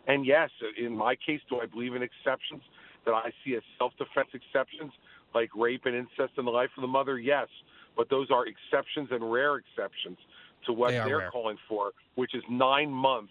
[0.07, 2.62] And yes, in my case, do I believe in exceptions
[3.04, 4.92] that I see as self defense exceptions
[5.34, 7.18] like rape and incest in the life of the mother?
[7.18, 7.48] Yes
[7.96, 10.18] but those are exceptions and rare exceptions
[10.66, 13.30] to what They are calling for, which is nine month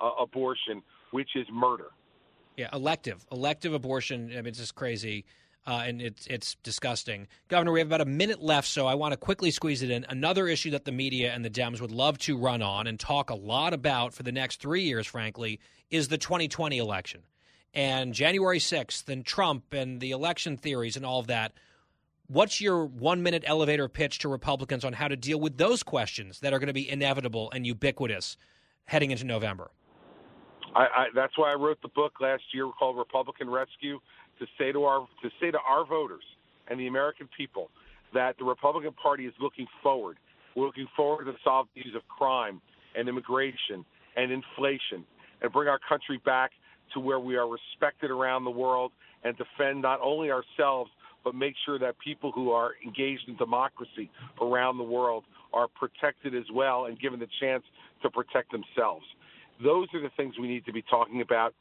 [0.00, 1.90] uh, abortion, which is murder.
[2.56, 4.30] Yeah, elective, elective abortion.
[4.32, 5.24] I mean, it's just crazy,
[5.66, 7.28] uh, and it's it's disgusting.
[7.48, 10.06] Governor, we have about a minute left, so I want to quickly squeeze it in.
[10.08, 13.30] Another issue that the media and the Dems would love to run on and talk
[13.30, 17.22] a lot about for the next three years, frankly, is the 2020 election
[17.74, 21.52] and January 6th and Trump and the election theories and all of that.
[22.26, 26.40] What's your one minute elevator pitch to Republicans on how to deal with those questions
[26.40, 28.36] that are going to be inevitable and ubiquitous
[28.84, 29.70] heading into November?
[30.74, 34.00] I, I, that's why I wrote the book last year called Republican Rescue
[34.38, 36.24] to say to our to say to our voters
[36.68, 37.70] and the American people
[38.14, 40.16] that the Republican Party is looking forward.
[40.56, 42.60] We're looking forward to solve the issues of crime
[42.96, 43.84] and immigration
[44.16, 45.04] and inflation
[45.42, 46.50] and bring our country back
[46.94, 48.92] to where we are respected around the world
[49.24, 50.90] and defend not only ourselves
[51.24, 54.10] but make sure that people who are engaged in democracy
[54.40, 57.62] around the world are protected as well and given the chance
[58.02, 59.04] to protect themselves.
[59.62, 61.54] Those are the things we need to be talking about.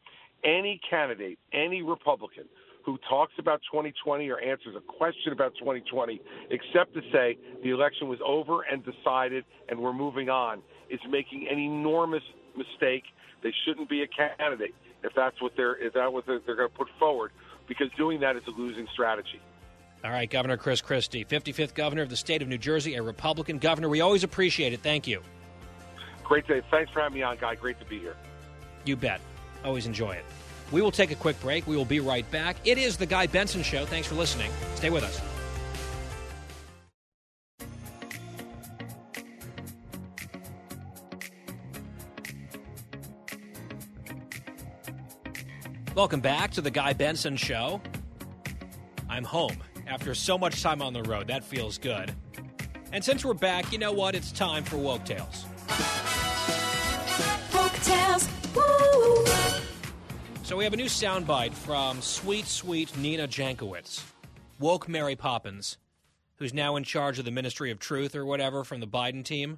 [0.44, 2.46] Any candidate, any Republican
[2.88, 8.08] who talks about 2020 or answers a question about 2020, except to say the election
[8.08, 12.24] was over and decided and we're moving on, is making an enormous
[12.56, 13.04] mistake.
[13.44, 14.74] They shouldn't be a candidate
[15.04, 17.34] if that's what they're if that's what they're, they're going to put forward,
[17.68, 19.42] because doing that is a losing strategy.
[20.06, 23.58] All right, Governor Chris Christie, 55th governor of the state of New Jersey, a Republican
[23.58, 23.90] governor.
[23.90, 24.80] We always appreciate it.
[24.80, 25.22] Thank you.
[26.24, 26.62] Great day.
[26.72, 27.56] Thanks for having me on, Guy.
[27.56, 28.16] Great to be here.
[28.86, 29.20] You bet.
[29.66, 30.24] Always enjoy it.
[30.72, 31.66] We will take a quick break.
[31.66, 32.58] We will be right back.
[32.66, 33.86] It is the Guy Benson Show.
[33.86, 34.52] Thanks for listening.
[34.76, 35.22] Stay with us.
[45.96, 47.82] Welcome back to the Guy Benson Show.
[49.10, 49.58] I'm home
[49.88, 51.28] after so much time on the road.
[51.28, 52.14] That feels good.
[52.92, 54.14] And since we're back, you know what?
[54.14, 55.46] It's time for Woke Tales.
[60.48, 64.02] So we have a new soundbite from sweet, sweet Nina Jankowicz,
[64.60, 65.78] woke Mary Poppins,
[66.38, 69.58] who's now in charge of the Ministry of Truth or whatever from the Biden team.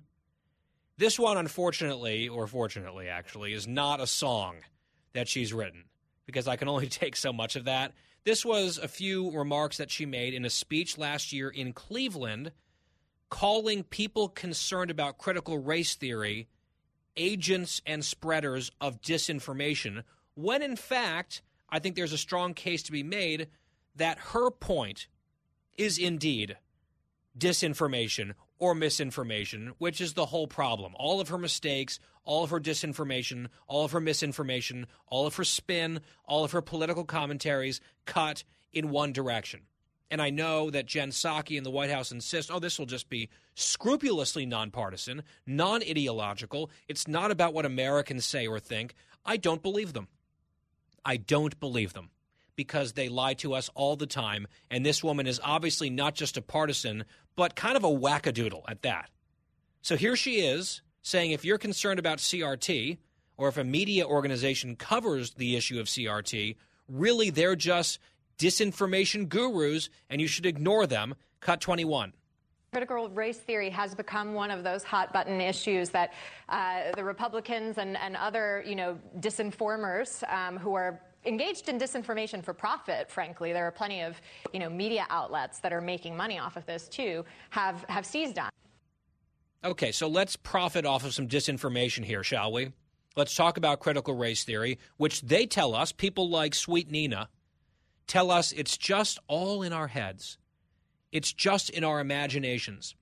[0.98, 4.56] This one, unfortunately, or fortunately, actually, is not a song
[5.14, 5.84] that she's written
[6.26, 7.94] because I can only take so much of that.
[8.24, 12.52] This was a few remarks that she made in a speech last year in Cleveland
[13.30, 16.48] calling people concerned about critical race theory
[17.16, 20.04] agents and spreaders of disinformation,
[20.42, 23.48] when in fact, I think there's a strong case to be made
[23.96, 25.08] that her point
[25.78, 26.58] is indeed
[27.38, 30.94] disinformation or misinformation, which is the whole problem.
[30.96, 35.44] All of her mistakes, all of her disinformation, all of her misinformation, all of her
[35.44, 39.62] spin, all of her political commentaries cut in one direction.
[40.12, 43.10] And I know that Jen Psaki and the White House insist, oh, this will just
[43.10, 46.72] be scrupulously nonpartisan, non ideological.
[46.88, 48.96] It's not about what Americans say or think.
[49.26, 50.08] I don't believe them.
[51.06, 52.10] I don't believe them
[52.56, 54.48] because they lie to us all the time.
[54.70, 57.06] And this woman is obviously not just a partisan,
[57.36, 59.10] but kind of a wackadoodle at that.
[59.82, 62.98] So here she is saying if you're concerned about CRT,
[63.38, 66.58] or if a media organization covers the issue of CRT,
[66.90, 67.98] really they're just
[68.38, 71.16] disinformation gurus and you should ignore them.
[71.40, 72.12] Cut 21.
[72.72, 76.14] Critical race theory has become one of those hot button issues that
[76.50, 82.44] uh, the Republicans and, and other, you know, disinformers um, who are engaged in disinformation
[82.44, 84.22] for profit, frankly, there are plenty of
[84.54, 88.38] you know media outlets that are making money off of this too, have have seized
[88.38, 88.50] on.
[89.64, 92.72] Okay, so let's profit off of some disinformation here, shall we?
[93.18, 97.28] Let's talk about critical race theory, which they tell us, people like Sweet Nina,
[98.08, 100.38] tell us it's just all in our heads.
[101.12, 102.96] It's just in our imaginations.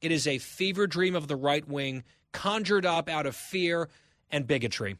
[0.00, 3.88] It is a fever dream of the right wing conjured up out of fear
[4.30, 4.96] and bigotry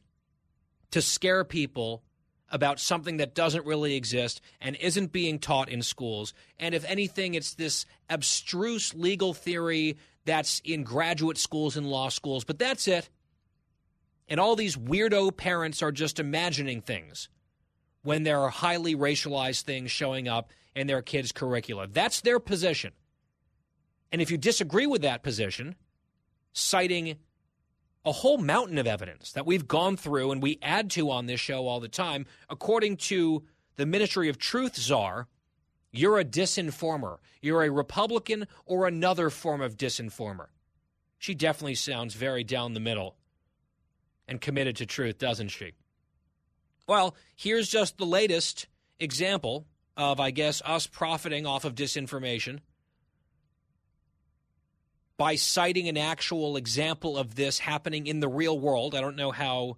[0.92, 2.02] to scare people
[2.50, 6.32] about something that doesn't really exist and isn't being taught in schools.
[6.58, 12.44] And if anything, it's this abstruse legal theory that's in graduate schools and law schools,
[12.44, 13.08] but that's it.
[14.28, 17.28] And all these weirdo parents are just imagining things
[18.02, 21.86] when there are highly racialized things showing up in their kids' curricula.
[21.86, 22.92] That's their position.
[24.12, 25.76] And if you disagree with that position,
[26.52, 27.16] citing
[28.04, 31.40] a whole mountain of evidence that we've gone through and we add to on this
[31.40, 32.26] show all the time.
[32.50, 33.44] According to
[33.76, 35.26] the Ministry of Truth czar,
[35.90, 37.18] you're a disinformer.
[37.40, 40.46] You're a Republican or another form of disinformer.
[41.18, 43.16] She definitely sounds very down the middle
[44.28, 45.72] and committed to truth, doesn't she?
[46.86, 48.66] Well, here's just the latest
[49.00, 52.60] example of, I guess, us profiting off of disinformation
[55.16, 58.94] by citing an actual example of this happening in the real world.
[58.94, 59.76] I don't know how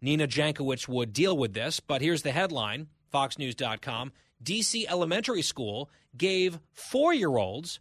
[0.00, 4.12] Nina Jankowicz would deal with this, but here's the headline FoxNews.com.
[4.42, 7.80] DC Elementary School gave four year olds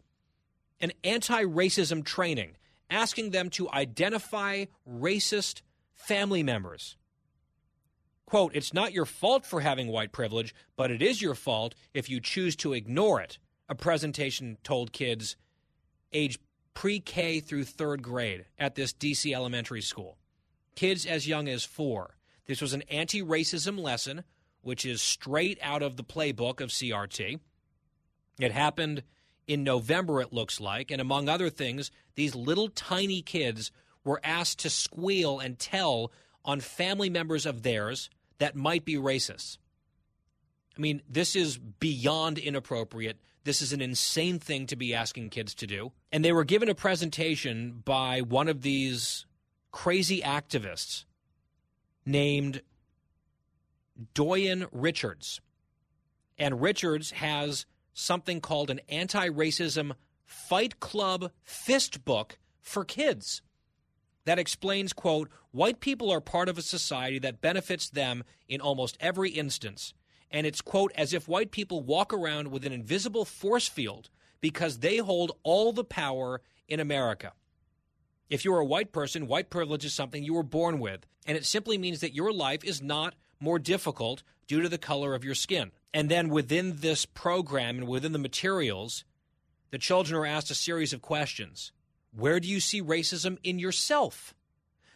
[0.79, 2.55] an anti racism training,
[2.89, 5.61] asking them to identify racist
[5.93, 6.95] family members.
[8.33, 12.09] Quote, it's not your fault for having white privilege, but it is your fault if
[12.09, 13.37] you choose to ignore it,
[13.69, 15.35] a presentation told kids
[16.13, 16.39] age
[16.73, 20.17] pre K through third grade at this DC elementary school.
[20.73, 22.17] Kids as young as four.
[22.47, 24.23] This was an anti racism lesson,
[24.63, 27.39] which is straight out of the playbook of CRT.
[28.39, 29.03] It happened
[29.45, 30.89] in November, it looks like.
[30.89, 33.71] And among other things, these little tiny kids
[34.03, 36.11] were asked to squeal and tell
[36.43, 39.57] on family members of theirs that might be racist.
[40.77, 43.17] I mean, this is beyond inappropriate.
[43.43, 45.91] This is an insane thing to be asking kids to do.
[46.11, 49.25] And they were given a presentation by one of these
[49.71, 51.05] crazy activists
[52.05, 52.61] named
[54.15, 55.41] Doyin Richards.
[56.37, 59.93] And Richards has something called an anti racism
[60.25, 63.41] fight club fist book for kids
[64.25, 68.97] that explains quote white people are part of a society that benefits them in almost
[68.99, 69.93] every instance
[70.33, 74.09] and it's, quote, as if white people walk around with an invisible force field
[74.41, 77.33] because they hold all the power in America.
[78.31, 81.45] If you're a white person, white privilege is something you were born with, and it
[81.45, 85.35] simply means that your life is not more difficult due to the color of your
[85.35, 85.71] skin.
[85.93, 89.05] And then within this program and within the materials,
[89.69, 91.71] the children are asked a series of questions.
[92.15, 94.35] Where do you see racism in yourself?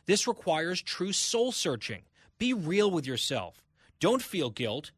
[0.05, 2.03] This requires true soul searching.
[2.37, 3.63] Be real with yourself.
[3.99, 4.91] Don't feel guilt.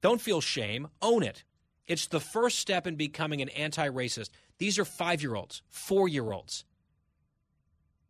[0.00, 1.44] Don't feel shame, own it.
[1.86, 4.30] It's the first step in becoming an anti racist.
[4.58, 6.64] These are five year olds, four year olds.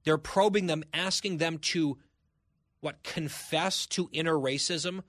[0.05, 1.99] They're probing them, asking them to,
[2.81, 5.03] what, confess to inner racism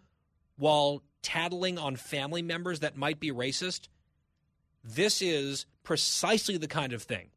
[0.58, 3.88] while tattling on family members that might be racist.
[4.84, 7.30] This is precisely the kind of thing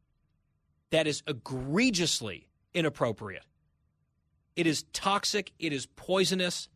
[0.95, 3.43] that is egregiously inappropriate.
[4.55, 6.69] It is toxic, it is poisonous,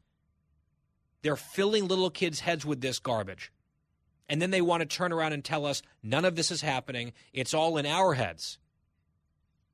[1.21, 3.53] they're filling little kids' heads with this garbage.
[4.27, 7.13] And then they want to turn around and tell us none of this is happening.
[7.31, 8.57] It's all in our heads.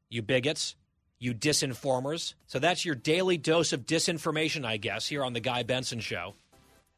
[0.10, 0.76] You bigots,
[1.18, 2.36] you disinformers.
[2.46, 6.36] So that's your daily dose of disinformation, I guess, here on The Guy Benson Show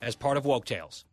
[0.02, 1.06] as part of Woke Tales.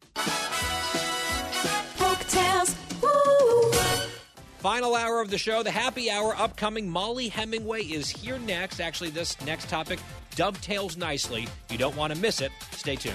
[4.65, 6.89] Final hour of the show, the happy hour upcoming.
[6.89, 8.81] Mollie Hemingway is here next.
[8.81, 9.99] Actually, this next topic
[10.37, 11.47] dovetails nicely.
[11.69, 12.51] You don't want to miss it.
[12.71, 13.15] Stay tuned.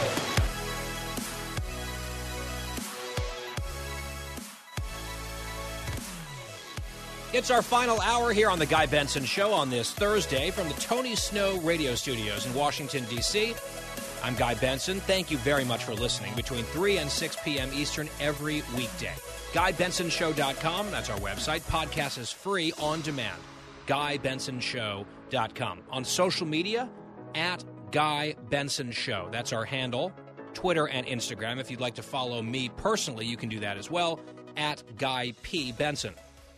[7.33, 10.73] It's our final hour here on the Guy Benson Show on this Thursday from the
[10.75, 13.55] Tony Snow Radio Studios in Washington, D.C.
[14.21, 14.99] I'm Guy Benson.
[14.99, 17.69] Thank you very much for listening between 3 and 6 p.m.
[17.73, 19.13] Eastern every weekday.
[19.53, 21.61] GuyBensonShow.com, that's our website.
[21.61, 23.41] Podcast is free on demand.
[23.87, 25.79] GuyBensonShow.com.
[25.89, 26.89] On social media,
[27.35, 29.29] at Guy Benson Show.
[29.31, 30.11] That's our handle.
[30.53, 31.59] Twitter and Instagram.
[31.59, 34.19] If you'd like to follow me personally, you can do that as well
[34.57, 35.71] at Guy P.
[35.71, 36.13] Benson.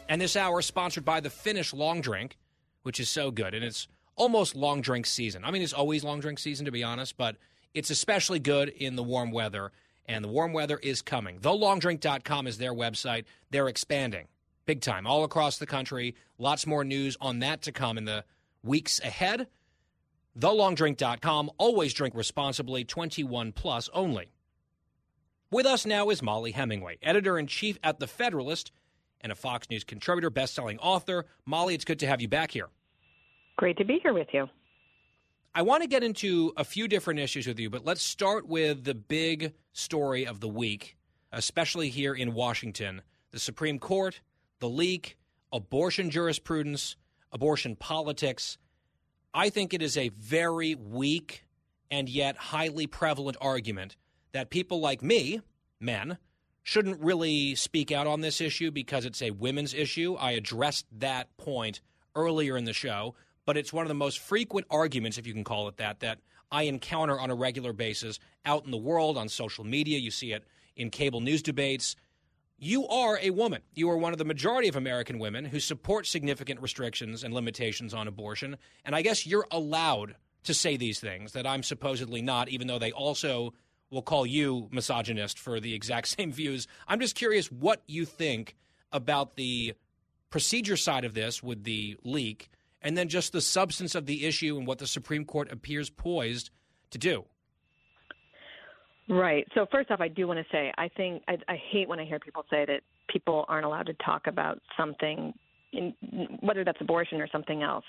[0.09, 2.37] And this hour is sponsored by the Finnish Long Drink,
[2.83, 3.53] which is so good.
[3.53, 5.43] And it's almost long drink season.
[5.43, 7.37] I mean, it's always long drink season, to be honest, but
[7.73, 9.71] it's especially good in the warm weather.
[10.05, 11.39] And the warm weather is coming.
[11.39, 13.23] TheLongDrink.com is their website.
[13.51, 14.27] They're expanding
[14.65, 16.15] big time all across the country.
[16.37, 18.25] Lots more news on that to come in the
[18.63, 19.47] weeks ahead.
[20.37, 21.51] TheLongDrink.com.
[21.57, 24.31] Always drink responsibly, 21 plus only.
[25.51, 28.71] With us now is Mollie Hemingway, editor in chief at The Federalist
[29.23, 31.25] and a Fox News contributor, best-selling author.
[31.45, 32.67] Mollie, it's good to have you back here.
[33.57, 34.47] Great to be here with you.
[35.55, 38.83] I want to get into a few different issues with you, but let's start with
[38.83, 40.97] the big story of the week,
[41.31, 43.01] especially here in Washington.
[43.31, 44.21] The Supreme Court,
[44.59, 45.17] the leak,
[45.51, 46.95] abortion jurisprudence,
[47.31, 48.57] abortion politics.
[49.33, 51.45] I think it is a very weak
[51.91, 53.95] and yet highly prevalent argument
[54.31, 55.41] that people like me,
[55.79, 56.17] men,
[56.63, 60.15] shouldn't really speak out on this issue because it's a women's issue.
[60.15, 61.81] I addressed that point
[62.15, 63.15] earlier in the show,
[63.45, 66.19] but it's one of the most frequent arguments, if you can call it that, that
[66.51, 69.99] I encounter on a regular basis out in the world, on social media.
[69.99, 70.45] You see it
[70.75, 71.95] in cable news debates.
[72.57, 73.61] You are a woman.
[73.73, 77.93] You are one of the majority of American women who support significant restrictions and limitations
[77.93, 78.57] on abortion.
[78.85, 82.79] And I guess you're allowed to say these things that I'm supposedly not, even though
[82.79, 83.53] they also
[83.93, 86.67] will call you misogynist for the exact same views.
[86.87, 88.55] I'm just curious what you think
[88.91, 89.73] about the
[90.29, 92.49] procedure side of this with the leak
[92.81, 96.49] and then just the substance of the issue and what the Supreme Court appears poised
[96.91, 97.25] to do.
[99.09, 99.47] Right.
[99.53, 102.05] So first off, I do want to say I think I, I hate when I
[102.05, 105.33] hear people say that people aren't allowed to talk about something,
[105.71, 105.93] in,
[106.39, 107.85] whether that's abortion or something else.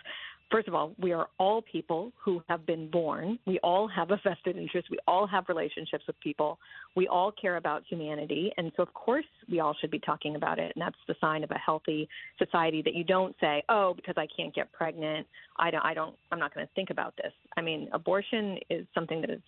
[0.50, 3.38] First of all, we are all people who have been born.
[3.46, 4.88] We all have a vested interest.
[4.90, 6.58] We all have relationships with people.
[6.94, 8.52] We all care about humanity.
[8.56, 10.72] And so, of course, we all should be talking about it.
[10.76, 12.08] And that's the sign of a healthy
[12.38, 15.26] society that you don't say, oh, because I can't get pregnant,
[15.56, 17.32] I don't, I don't, I'm not going to think about this.
[17.56, 19.40] I mean, abortion is something that is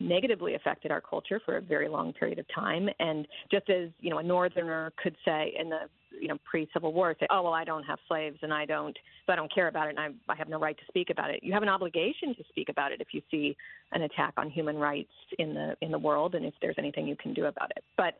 [0.00, 2.88] negatively affected our culture for a very long period of time.
[2.98, 5.88] And just as, you know, a northerner could say in the
[6.20, 9.32] you know pre-Civil War say, oh well, I don't have slaves and I don't, so
[9.32, 11.40] I don't care about it and I, I have no right to speak about it.
[11.42, 13.56] You have an obligation to speak about it if you see
[13.92, 17.16] an attack on human rights in the in the world and if there's anything you
[17.16, 17.84] can do about it.
[17.96, 18.14] But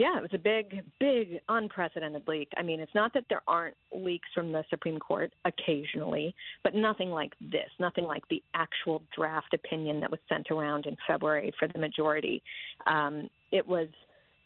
[0.00, 2.48] yeah, it was a big, big, unprecedented leak.
[2.56, 6.34] I mean, it's not that there aren't leaks from the Supreme Court occasionally,
[6.64, 10.96] but nothing like this, nothing like the actual draft opinion that was sent around in
[11.06, 12.42] February for the majority.
[12.86, 13.88] Um, it was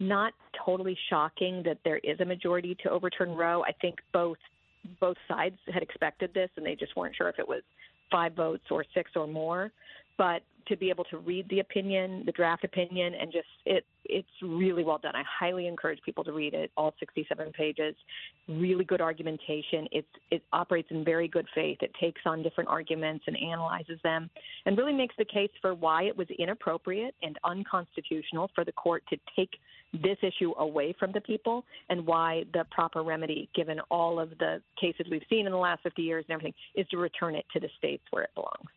[0.00, 0.32] not
[0.64, 3.62] totally shocking that there is a majority to overturn Roe.
[3.62, 4.38] I think both
[5.00, 7.62] both sides had expected this, and they just weren't sure if it was
[8.10, 9.70] five votes or six or more.
[10.18, 14.28] But to be able to read the opinion, the draft opinion, and just it it's
[14.42, 15.16] really well done.
[15.16, 17.94] I highly encourage people to read it, all 67 pages.
[18.48, 19.88] Really good argumentation.
[19.92, 21.78] It's it operates in very good faith.
[21.80, 24.30] It takes on different arguments and analyzes them,
[24.66, 29.02] and really makes the case for why it was inappropriate and unconstitutional for the court
[29.10, 29.50] to take
[30.02, 34.60] this issue away from the people, and why the proper remedy, given all of the
[34.80, 37.60] cases we've seen in the last 50 years and everything, is to return it to
[37.60, 38.70] the states where it belongs.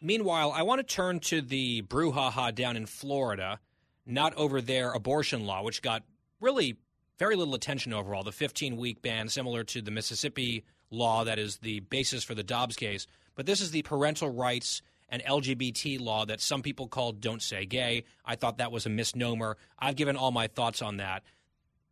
[0.00, 3.58] Meanwhile, I want to turn to the brouhaha down in Florida,
[4.06, 6.04] not over their abortion law, which got
[6.40, 6.76] really
[7.18, 8.22] very little attention overall.
[8.22, 12.44] The 15 week ban, similar to the Mississippi law that is the basis for the
[12.44, 13.06] Dobbs case.
[13.34, 17.66] But this is the parental rights and LGBT law that some people call Don't Say
[17.66, 18.04] Gay.
[18.24, 19.56] I thought that was a misnomer.
[19.78, 21.22] I've given all my thoughts on that.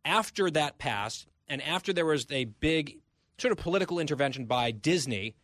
[0.05, 2.99] After that passed, And after there was a big
[3.37, 5.35] sort of political intervention by Disney,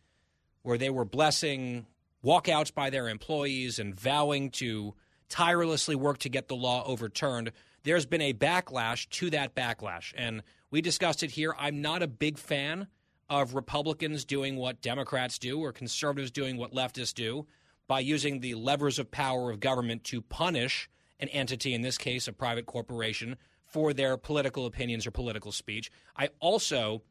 [0.62, 1.86] where they were blessing
[2.24, 4.94] walkouts by their employees and vowing to
[5.28, 7.52] tirelessly work to get the law overturned,
[7.82, 10.12] there's been a backlash to that backlash.
[10.16, 11.54] And we discussed it here.
[11.58, 12.86] I'm not a big fan
[13.28, 17.46] of Republicans doing what Democrats do or conservatives doing what leftists do
[17.86, 20.88] by using the levers of power of government to punish
[21.20, 25.90] an entity, in this case, a private corporation, for their political opinions or political speech.
[26.16, 27.02] I also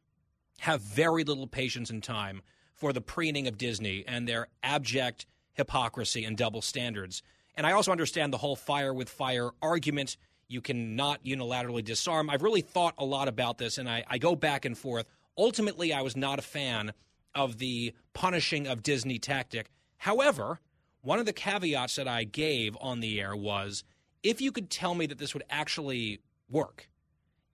[0.60, 2.41] have very little patience and time
[2.84, 7.23] for the preening of Disney and their abject hypocrisy and double standards.
[7.55, 10.18] And I also understand the whole fire with fire argument.
[10.49, 12.30] You cannot unilaterally disarm.
[12.30, 15.05] I've really thought a lot about this, and I, I go back and forth.
[15.38, 16.91] Ultimately, I was not a fan
[17.34, 19.69] of the punishing of Disney tactic.
[19.95, 20.60] However,
[21.03, 23.85] one of the caveats that I gave on the air was
[24.23, 26.19] if you could tell me that this would actually
[26.49, 26.89] work,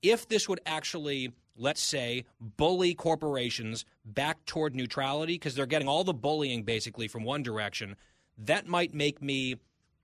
[0.01, 6.03] if this would actually, let's say, bully corporations back toward neutrality, because they're getting all
[6.03, 7.95] the bullying basically from one direction,
[8.38, 9.56] that might make me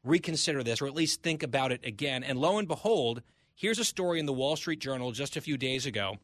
[0.04, 2.24] reconsider this or at least think about it again.
[2.24, 3.22] And lo and behold,
[3.56, 6.18] here's a story in the Wall Street Journal just a few days ago.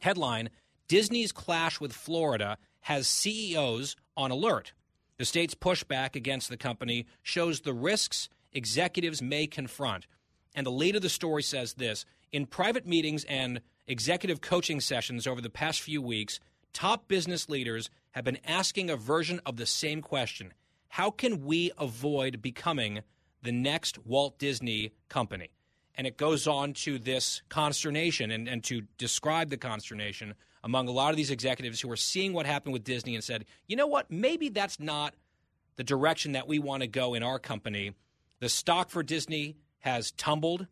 [0.00, 0.50] Headline
[0.88, 4.72] Disney's clash with Florida has CEOs on alert.
[5.18, 10.06] The state's pushback against the company shows the risks executives may confront.
[10.54, 15.26] And the lead of the story says this In private meetings and executive coaching sessions
[15.26, 16.38] over the past few weeks,
[16.72, 20.54] top business leaders have been asking a version of the same question
[20.90, 23.00] How can we avoid becoming
[23.42, 25.48] the next Walt Disney company?
[25.96, 30.92] And it goes on to this consternation and, and to describe the consternation among a
[30.92, 33.88] lot of these executives who are seeing what happened with Disney and said, you know
[33.88, 35.14] what, maybe that's not
[35.74, 37.92] the direction that we want to go in our company.
[38.38, 40.68] The stock for Disney has tumbled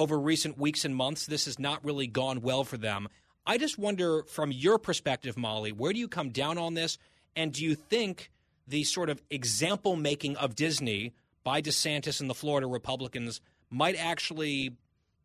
[0.00, 1.26] over recent weeks and months.
[1.26, 3.06] This has not really gone well for them.
[3.46, 6.96] I just wonder, from your perspective, Mollie, where do you come down on this?
[7.36, 8.30] And do you think
[8.66, 11.12] the sort of example making of Disney
[11.44, 14.70] by DeSantis and the Florida Republicans might actually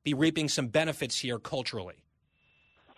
[0.04, 1.96] be reaping some benefits here culturally?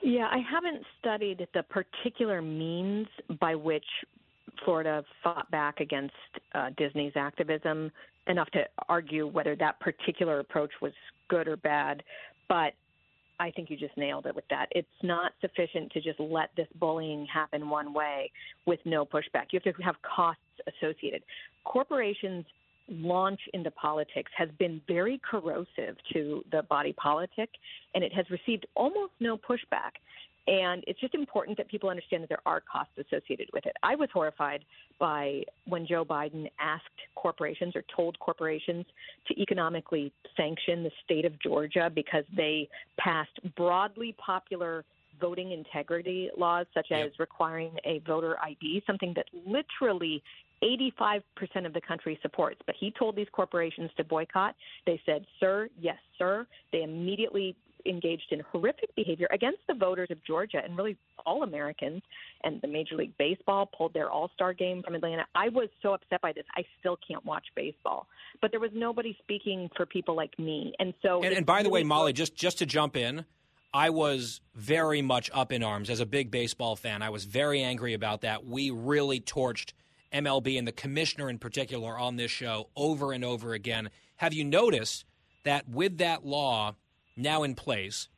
[0.01, 3.07] Yeah, I haven't studied the particular means
[3.39, 3.85] by which
[4.63, 6.13] Florida fought back against
[6.53, 7.91] uh, Disney's activism
[8.27, 10.93] enough to argue whether that particular approach was
[11.29, 12.03] good or bad.
[12.49, 12.73] But
[13.39, 14.67] I think you just nailed it with that.
[14.71, 18.31] It's not sufficient to just let this bullying happen one way
[18.65, 19.47] with no pushback.
[19.51, 21.23] You have to have costs associated.
[21.63, 22.45] Corporations
[22.89, 27.49] launch into politics has been very corrosive to the body politic,
[27.93, 29.91] and it has received almost no pushback.
[30.47, 33.75] And it's just important that people understand that there are costs associated with it.
[33.83, 34.63] I was horrified
[34.97, 38.85] by when Joe Biden asked corporations or told corporations
[39.27, 44.85] to economically sanction the state of Georgia because they passed broadly popular
[45.19, 50.21] voting integrity laws, such as requiring a voter ID, something that literally
[50.63, 51.21] 85%
[51.65, 52.59] of the country supports.
[52.65, 54.55] But he told these corporations to boycott.
[54.85, 56.47] They said, sir, yes, sir.
[56.71, 57.55] They immediately
[57.87, 62.01] engaged in horrific behavior against the voters of Georgia and really all Americans.
[62.43, 65.25] And the Major League Baseball pulled their All Star game from Atlanta.
[65.35, 66.45] I was so upset by this.
[66.55, 68.07] I still can't watch baseball.
[68.41, 70.73] But there was nobody speaking for people like me.
[70.79, 71.23] And so.
[71.23, 73.25] And, and by the way, Mollie, just just to jump in.
[73.73, 77.01] I was very much up in arms as a big baseball fan.
[77.01, 78.45] I was very angry about that.
[78.45, 79.73] We really torched
[80.13, 83.89] MLB and the commissioner in particular on this show over and over again.
[84.15, 85.05] Have you noticed
[85.43, 86.75] that with that law
[87.17, 88.09] now in place,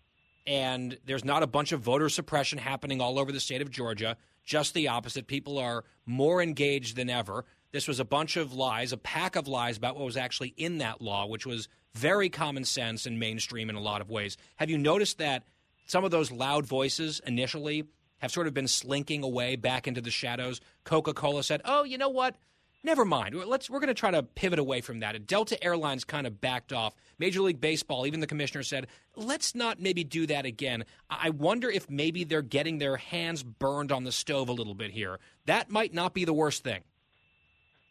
[0.45, 4.17] and there's not a bunch of voter suppression happening all over the state of Georgia,
[4.43, 5.27] just the opposite.
[5.27, 7.45] People are more engaged than ever.
[7.71, 10.80] This was a bunch of lies, a pack of lies about what was actually in
[10.80, 14.38] that law, which was very common sense and mainstream in a lot of ways.
[14.55, 15.43] Have you noticed that
[15.85, 17.88] some of those loud voices initially
[18.19, 20.61] have sort of been slinking away back into the shadows.
[20.84, 22.35] Coca Cola said, "Oh, you know what?
[22.84, 23.35] Never mind.
[23.35, 26.72] Let's we're going to try to pivot away from that." Delta Airlines kind of backed
[26.72, 26.95] off.
[27.18, 31.69] Major League Baseball, even the commissioner said, "Let's not maybe do that again." I wonder
[31.69, 35.19] if maybe they're getting their hands burned on the stove a little bit here.
[35.45, 36.84] That might not be the worst thing.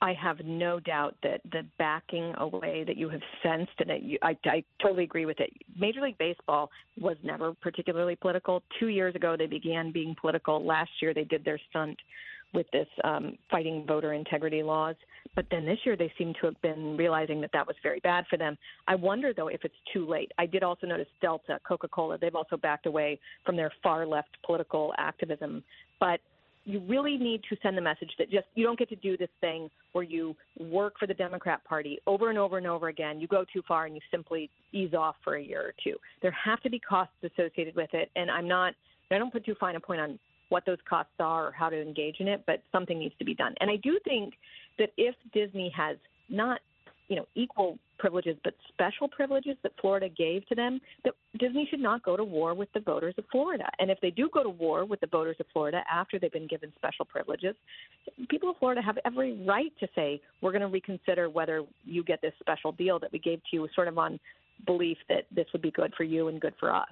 [0.01, 4.19] I have no doubt that the backing away that you have sensed, and that you,
[4.23, 5.53] I, I totally agree with it.
[5.77, 8.63] Major League Baseball was never particularly political.
[8.79, 10.65] Two years ago, they began being political.
[10.65, 11.99] Last year, they did their stunt
[12.55, 14.97] with this um, fighting voter integrity laws.
[15.35, 18.25] But then this year, they seem to have been realizing that that was very bad
[18.29, 18.57] for them.
[18.87, 20.33] I wonder, though, if it's too late.
[20.39, 24.31] I did also notice Delta, Coca Cola, they've also backed away from their far left
[24.45, 25.63] political activism.
[26.01, 26.21] But
[26.65, 29.31] you really need to send the message that just you don't get to do this
[29.41, 33.21] thing where you work for the Democrat Party over and over and over again.
[33.21, 35.97] You go too far and you simply ease off for a year or two.
[36.21, 38.75] There have to be costs associated with it, and I'm not.
[39.11, 40.19] I don't put too fine a point on
[40.49, 43.35] what those costs are or how to engage in it, but something needs to be
[43.35, 43.55] done.
[43.61, 44.35] And I do think
[44.79, 45.97] that if Disney has
[46.29, 46.61] not
[47.09, 51.81] you know, equal privileges but special privileges that Florida gave to them, that Disney should
[51.81, 53.65] not go to war with the voters of Florida.
[53.79, 56.47] And if they do go to war with the voters of Florida after they've been
[56.47, 57.57] given special privileges,
[58.29, 62.21] people of Florida have every right to say, we're going to reconsider whether you get
[62.21, 64.21] this special deal that we gave to you sort of on
[64.67, 66.89] belief that this would be good for you and good for us.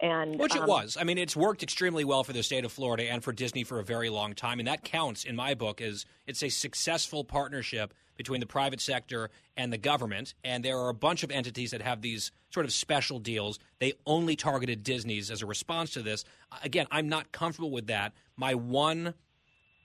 [0.00, 0.96] And, Which it um, was.
[1.00, 3.78] I mean, it's worked extremely well for the state of Florida and for Disney for
[3.78, 7.94] a very long time, and that counts in my book as it's a successful partnership
[8.16, 10.34] between the private sector and the government.
[10.44, 13.58] And there are a bunch of entities that have these sort of special deals.
[13.78, 16.24] They only targeted Disney's as a response to this.
[16.62, 18.12] Again, I'm not comfortable with that.
[18.36, 19.14] My one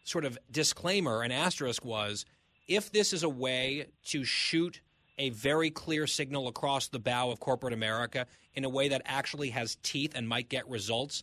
[0.04, 2.26] sort of disclaimer and asterisk was
[2.68, 4.82] if this is a way to shoot
[5.20, 8.26] a very clear signal across the bow of corporate America
[8.56, 11.22] in a way that actually has teeth and might get results,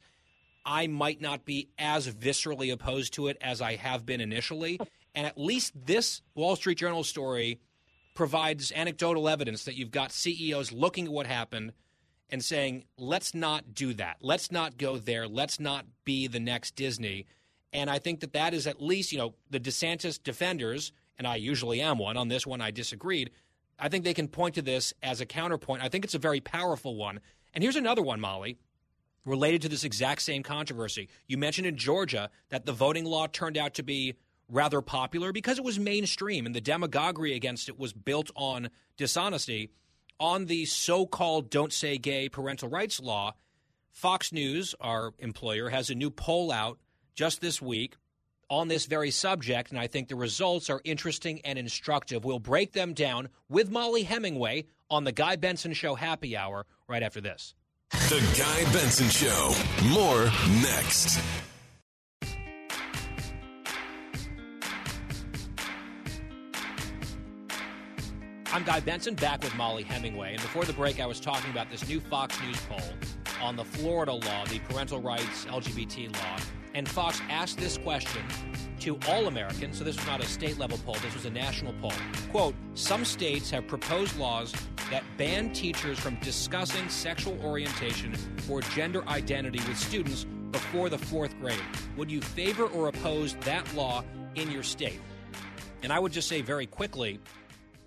[0.64, 4.78] I might not be as viscerally opposed to it as I have been initially.
[5.14, 7.58] And at least this Wall Street Journal story
[8.14, 11.72] provides anecdotal evidence that you've got CEOs looking at what happened
[12.28, 14.16] and saying, let's not do that.
[14.20, 15.28] Let's not go there.
[15.28, 17.26] Let's not be the next Disney.
[17.72, 21.36] And I think that that is at least, you know, the DeSantis defenders, and I
[21.36, 22.16] usually am one.
[22.16, 23.30] On this one, I disagreed.
[23.78, 25.82] I think they can point to this as a counterpoint.
[25.82, 27.20] I think it's a very powerful one.
[27.52, 28.58] And here's another one, Mollie,
[29.24, 31.08] related to this exact same controversy.
[31.26, 34.14] You mentioned in Georgia that the voting law turned out to be
[34.48, 39.70] rather popular because it was mainstream and the demagoguery against it was built on dishonesty.
[40.18, 43.34] On the so called don't say gay parental rights law,
[43.90, 46.78] Fox News, our employer, has a new poll out
[47.14, 47.96] just this week
[48.48, 52.24] on this very subject, and I think the results are interesting and instructive.
[52.24, 57.02] We'll break them down with Mollie Hemingway on the Guy Benson Show happy hour right
[57.02, 57.54] after this.
[57.90, 59.52] The Guy Benson Show.
[59.90, 60.24] More
[60.62, 61.20] next.
[68.52, 70.32] I'm Guy Benson, back with Mollie Hemingway.
[70.32, 72.80] And before the break, I was talking about this new Fox News poll
[73.42, 76.38] on the Florida law, the parental rights LGBT law.
[76.76, 78.20] And Fox asked this question
[78.80, 79.78] to all Americans.
[79.78, 81.94] So this was not a state level poll, this was a national poll.
[82.30, 84.54] Quote Some states have proposed laws
[84.90, 88.14] that ban teachers from discussing sexual orientation
[88.50, 91.58] or gender identity with students before the fourth grade.
[91.96, 94.04] Would you favor or oppose that law
[94.34, 95.00] in your state?
[95.82, 97.20] And I would just say very quickly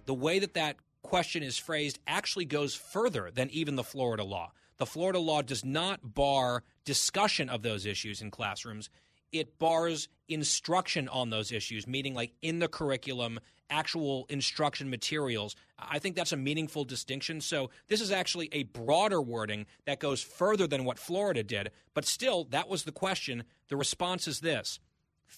[0.08, 4.52] the way that that question is phrased actually goes further than even the Florida law.
[4.80, 8.90] The Florida law does not bar discussion of those issues in classrooms.
[9.32, 13.40] It bars instruction on those issues, meaning like in the curriculum,
[13.70, 15.56] actual instruction materials.
[15.78, 17.42] I think that's a meaningful distinction.
[17.42, 21.72] So this is actually a broader wording that goes further than what Florida did.
[21.94, 23.44] But still, that was the question.
[23.68, 24.80] The response is this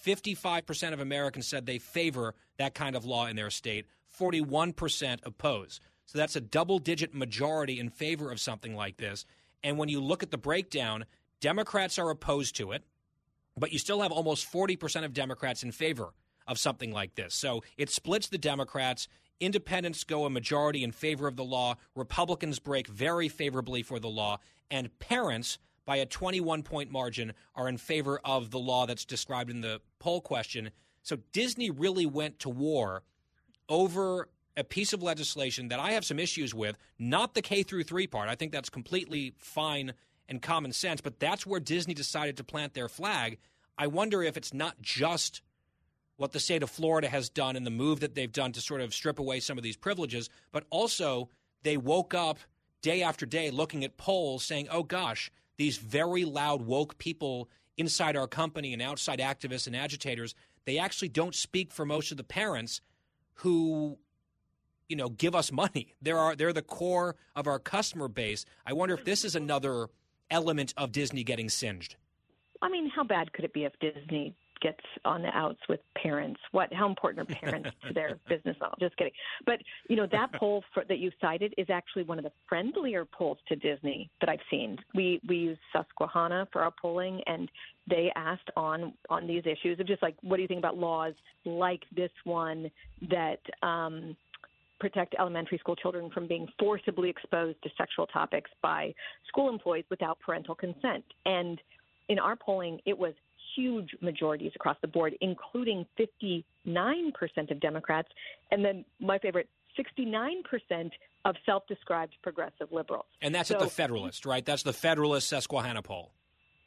[0.06, 3.86] 55% of Americans said they favor that kind of law in their state.
[4.18, 5.80] 41% oppose.
[6.12, 9.24] So that's a double digit majority in favor of something like this.
[9.64, 11.06] And when you look at the breakdown,
[11.40, 12.84] Democrats are opposed to it,
[13.56, 16.14] but you still have almost 40% of Democrats in favor
[16.48, 17.34] of something like this.
[17.34, 19.08] So it splits the Democrats.
[19.40, 21.76] Independents go a majority in favor of the law.
[21.96, 24.40] Republicans break very favorably for the law.
[24.70, 29.50] And parents, by a 21 point margin, are in favor of the law that's described
[29.50, 30.72] in the poll question.
[31.04, 33.04] So Disney really went to war
[33.70, 37.84] over a piece of legislation that I have some issues with, not the K through
[37.84, 38.30] 3 part.
[38.30, 39.94] I think that's completely fine
[40.28, 43.38] and common sense, but that's where Disney decided to plant their flag.
[43.78, 45.42] I wonder if it's not just
[46.18, 48.82] what the state of Florida has done and the move that they've done to sort
[48.82, 51.30] of strip away some of these privileges, but also
[51.64, 52.38] they woke up
[52.82, 58.16] day after day looking at polls saying, oh gosh, these very loud woke people inside
[58.16, 62.24] our company and outside activists and agitators, they actually don't speak for most of the
[62.24, 62.82] parents
[63.36, 63.98] who
[64.92, 65.96] you know give us money.
[66.02, 68.46] There are they're the core of our customer base.
[68.66, 69.88] I wonder if this is another
[70.30, 71.96] element of Disney getting singed.
[72.62, 76.42] I mean, how bad could it be if Disney gets on the outs with parents?
[76.52, 76.74] What?
[76.74, 78.76] How important are parents to their business model?
[78.82, 79.14] Just kidding.
[79.46, 83.06] But you know that poll for, that you cited is actually one of the friendlier
[83.06, 84.78] polls to Disney that I've seen.
[84.94, 87.50] We we use Susquehanna for our polling, and
[87.90, 91.14] they asked on on these issues of just like, what do you think about laws
[91.46, 92.70] like this one
[93.10, 93.40] that.
[93.64, 94.18] Um,
[94.82, 98.94] protect elementary school children from being forcibly exposed to sexual topics by
[99.28, 101.06] school employees without parental consent.
[101.24, 101.62] And
[102.10, 103.14] in our polling, it was
[103.56, 106.44] huge majorities across the board, including 59%
[107.52, 108.08] of Democrats,
[108.50, 109.48] and then my favorite,
[109.80, 110.92] 69%
[111.26, 113.06] of self described progressive liberals.
[113.22, 114.44] And that's so, at the Federalist, right?
[114.44, 116.12] That's the Federalist Susquehanna poll.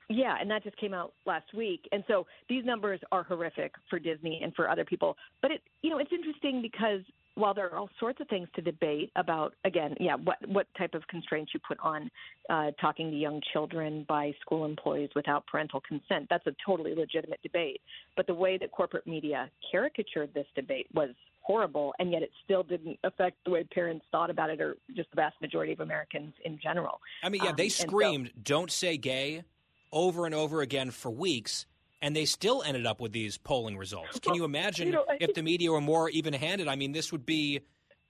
[0.08, 1.88] Yeah, and that just came out last week.
[1.90, 5.16] And so these numbers are horrific for Disney and for other people.
[5.42, 7.00] But it you know, it's interesting because
[7.36, 10.94] while there are all sorts of things to debate about, again, yeah, what what type
[10.94, 12.10] of constraints you put on
[12.48, 17.40] uh, talking to young children by school employees without parental consent, that's a totally legitimate
[17.42, 17.80] debate.
[18.16, 21.10] But the way that corporate media caricatured this debate was
[21.42, 25.10] horrible, and yet it still didn't affect the way parents thought about it, or just
[25.10, 27.00] the vast majority of Americans in general.
[27.22, 29.42] I mean, yeah, they Um, and screamed, so- "Don't say gay,"
[29.92, 31.66] over and over again for weeks.
[32.02, 34.18] And they still ended up with these polling results.
[34.20, 36.68] Can you imagine you know, if the media were more even-handed?
[36.68, 37.60] I mean, this would be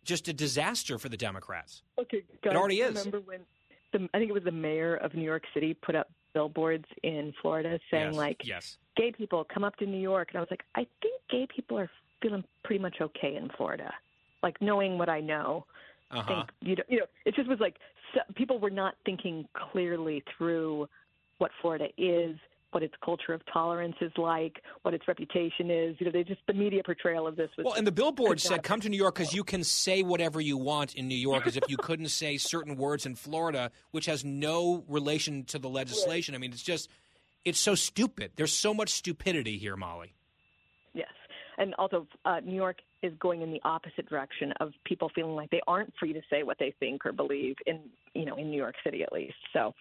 [0.05, 1.83] just a disaster for the Democrats.
[1.99, 2.97] Okay, guys, it already is.
[2.97, 3.41] Remember when
[3.93, 7.33] the, I think it was the mayor of New York City put up billboards in
[7.41, 8.15] Florida saying yes.
[8.17, 8.79] like, yes.
[8.97, 11.79] "Gay people come up to New York," and I was like, I think gay people
[11.79, 11.89] are
[12.21, 13.93] feeling pretty much okay in Florida.
[14.43, 15.67] Like knowing what I know,
[16.11, 16.35] I Uh-huh.
[16.35, 17.77] think you know, you know, it just was like
[18.13, 20.89] so, people were not thinking clearly through
[21.39, 22.37] what Florida is.
[22.75, 25.95] What its culture of tolerance is like, what its reputation is.
[26.01, 27.67] You know, they just the media portrayal of this was.
[27.67, 30.57] Well, and the billboard said, "Come to New York because you can say whatever you
[30.57, 34.25] want in New York," as if you couldn't say certain words in Florida, which has
[34.25, 36.35] no relation to the legislation.
[36.35, 36.91] I mean, it's just,
[37.45, 38.33] it's so stupid.
[38.35, 40.13] There's so much stupidity here, Mollie.
[40.95, 41.13] Yes,
[41.59, 45.51] and also uh, New York is going in the opposite direction of people feeling like
[45.51, 47.81] they aren't free to say what they think or believe in
[48.15, 49.37] you know in New York City at least.
[49.53, 49.75] So,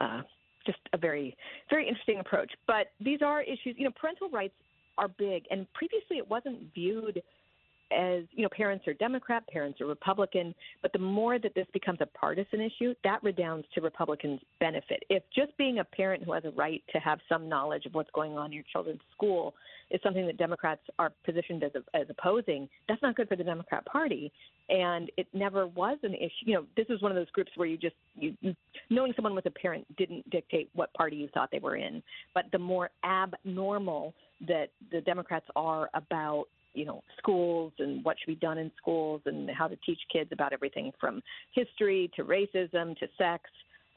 [0.00, 0.22] uh,
[0.68, 1.36] just a very
[1.70, 2.52] very interesting approach.
[2.66, 3.74] But these are issues.
[3.78, 4.54] You know, parental rights
[4.98, 7.22] are big, and previously it wasn't viewed
[7.92, 11.98] as you know parents are democrat parents are republican but the more that this becomes
[12.00, 15.02] a partisan issue that redounds to republicans benefit.
[15.08, 18.10] If just being a parent who has a right to have some knowledge of what's
[18.14, 19.54] going on in your children's school
[19.90, 23.84] is something that democrats are positioned as, as opposing that's not good for the democrat
[23.86, 24.32] party.
[24.68, 26.44] And it never was an issue.
[26.44, 28.34] You know this is one of those groups where you just you,
[28.90, 32.02] knowing someone was a parent didn't dictate what party you thought they were in.
[32.34, 34.14] But the more abnormal
[34.46, 36.44] that the democrats are about
[36.78, 40.30] you know schools and what should be done in schools and how to teach kids
[40.32, 41.20] about everything from
[41.52, 43.44] history to racism to sex.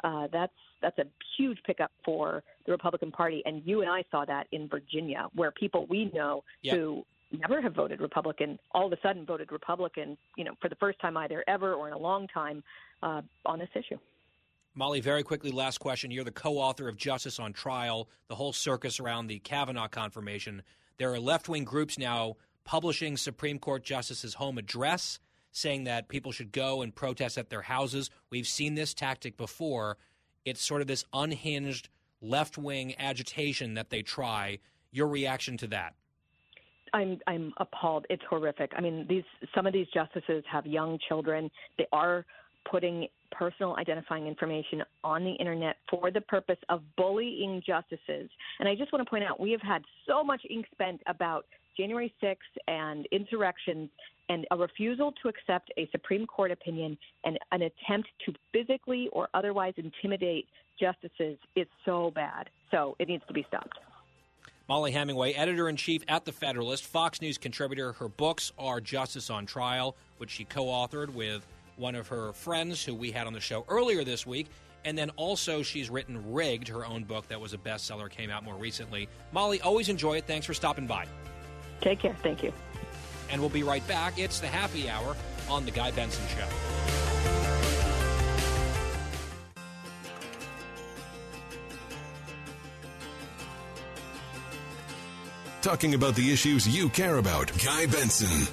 [0.04, 1.06] Uh, that's that's a
[1.38, 5.52] huge pickup for the Republican Party, and you and I saw that in Virginia, where
[5.52, 7.06] people we know who
[7.40, 11.00] never have voted Republican all of a sudden voted Republican, you know, for the first
[11.00, 12.64] time either ever or in a long time
[13.04, 13.98] uh, on this issue.
[14.74, 16.12] Mollie, very quickly, last question.
[16.12, 20.64] You're the co author of Justice on Trial, the whole circus around the Kavanaugh confirmation.
[20.98, 22.38] There are left wing groups now
[22.72, 25.20] publishing Supreme Court justices' home address,
[25.52, 28.10] saying that people should go and protest at their houses.
[28.30, 29.98] We've seen this tactic before.
[30.46, 31.90] It's sort of this unhinged
[32.22, 34.60] left wing agitation that they try.
[34.90, 35.96] Your reaction to that?
[36.94, 38.06] I'm I'm appalled.
[38.10, 38.72] It's horrific.
[38.74, 41.52] I mean, these some of these justices have young children.
[41.78, 42.26] They are
[42.70, 48.30] putting personal identifying information on the internet for the purpose of bullying justices.
[48.60, 51.46] And I just want to point out we have had so much ink spent about
[51.78, 52.36] January 6th
[52.68, 53.90] and insurrections
[54.30, 59.30] and a refusal to accept a Supreme Court opinion and an attempt to physically or
[59.34, 60.48] otherwise intimidate
[60.80, 62.50] justices is so bad.
[62.72, 63.78] So it needs to be stopped.
[64.68, 67.92] Mollie Hemingway, editor in chief at The Federalist, Fox News contributor.
[67.94, 71.46] Her books are Justice on Trial, which she co authored with
[71.78, 74.48] one of her friends who we had on the show earlier this week.
[74.84, 78.44] And then also, she's written Rigged, her own book that was a bestseller, came out
[78.44, 79.08] more recently.
[79.32, 80.26] Mollie, always enjoy it.
[80.26, 81.06] Thanks for stopping by.
[81.82, 82.16] Take care.
[82.24, 82.52] Thank you.
[83.30, 84.18] And we'll be right back.
[84.18, 85.16] It's the happy hour
[85.50, 86.48] on The Guy Benson Show.
[95.62, 97.52] Talking about the issues you care about.
[97.64, 98.48] Guy Benson.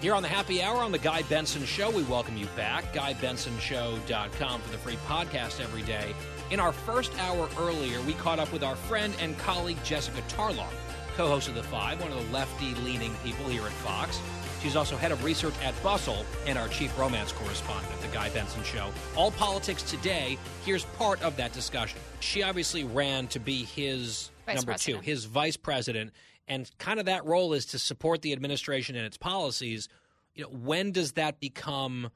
[0.00, 2.94] Here on the Happy Hour on The Guy Benson Show, we welcome you back.
[2.94, 6.14] GuyBensonShow.com for the free podcast every day.
[6.50, 10.72] In our first hour earlier, we caught up with our friend and colleague Jessica Tarlov,
[11.16, 14.18] co host of The Five, one of the lefty leaning people here at Fox.
[14.62, 18.30] She's also head of research at Bustle and our chief romance correspondent at The Guy
[18.30, 18.90] Benson Show.
[19.16, 20.38] All politics today.
[20.64, 21.98] Here's part of that discussion.
[22.20, 25.04] She obviously ran to be his Vice number president.
[25.04, 26.12] two, his vice president,
[26.50, 29.88] and kind of that role is to support the administration and its policies.
[30.34, 32.10] You know, when does that become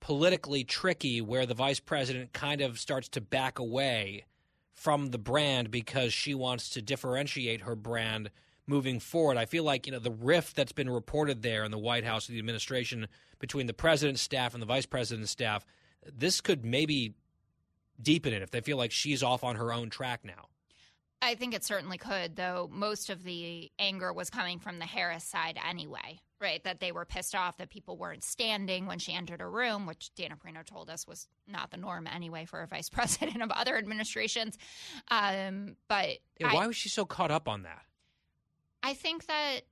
[0.00, 4.26] politically tricky where the vice president kind of starts to back away
[4.74, 8.30] from the brand because she wants to differentiate her brand
[8.66, 9.36] moving forward.
[9.36, 12.28] I feel like, you know, the rift that's been reported there in the White House
[12.28, 13.08] and the administration
[13.38, 15.64] between the president's staff and the vice president's staff,
[16.06, 17.14] this could maybe
[18.00, 20.48] deepen it if they feel like she's off on her own track now.
[21.20, 25.24] I think it certainly could, though most of the anger was coming from the Harris
[25.24, 26.62] side anyway, right?
[26.62, 30.14] That they were pissed off that people weren't standing when she entered a room, which
[30.14, 33.76] Dana Perino told us was not the norm anyway for a vice president of other
[33.76, 34.56] administrations.
[35.08, 37.82] Um, but Yeah, I- why was she so caught up on that?
[38.84, 39.62] I think that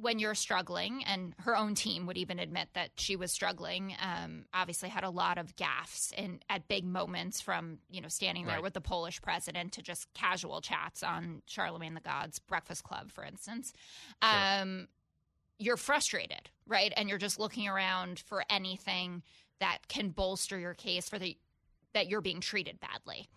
[0.00, 3.94] when you're struggling, and her own team would even admit that she was struggling.
[4.00, 8.46] Um, obviously, had a lot of gaffes and at big moments, from you know standing
[8.46, 8.62] there Right.
[8.62, 13.24] with the Polish president to just casual chats on Charlemagne the God's Breakfast Club, for
[13.24, 13.72] instance.
[14.22, 14.88] Um,
[15.58, 16.92] you're frustrated, right?
[16.96, 19.22] And you're just looking around for anything
[19.58, 21.36] that can bolster your case for the
[21.92, 23.28] that you're being treated badly.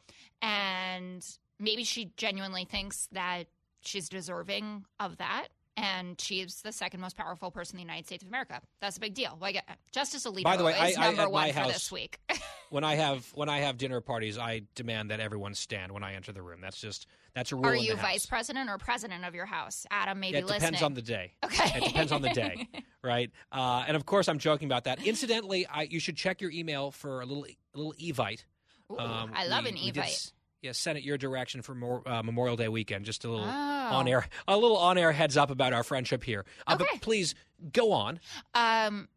[0.41, 1.25] And
[1.59, 3.45] maybe she genuinely thinks that
[3.81, 5.47] she's deserving of that.
[5.75, 8.61] And she's the second most powerful person in the United States of America.
[8.79, 9.37] That's a big deal.
[9.41, 9.59] Like
[9.91, 12.19] Justice Alito By the way, is I- I- number one my for house- this week.
[12.69, 16.15] When I have when I have dinner parties, I demand that everyone stand when I
[16.15, 16.59] enter the room.
[16.59, 17.05] That's just
[17.35, 17.67] that's a rule.
[17.67, 18.01] Are you house.
[18.01, 19.85] vice president or president of your house?
[19.91, 20.59] Adam maybe Yeah, it listening.
[20.71, 21.33] depends on the day.
[21.45, 21.71] Okay.
[21.77, 22.67] It depends on the day,
[23.03, 23.29] right?
[23.51, 25.05] Uh, and of course, I'm joking about that.
[25.05, 28.43] Incidentally, I, you should check your email for a little a little evite.
[28.91, 30.31] Ooh, I love an we did Evite.
[30.63, 33.05] Yeah, send it your direction for more, uh, Memorial Day weekend.
[33.05, 33.49] Just a little Oh.
[33.49, 36.45] on air, a little on air heads up about our friendship here.
[36.65, 37.35] Uh, But please
[37.73, 38.19] go on.
[38.53, 39.09] Um,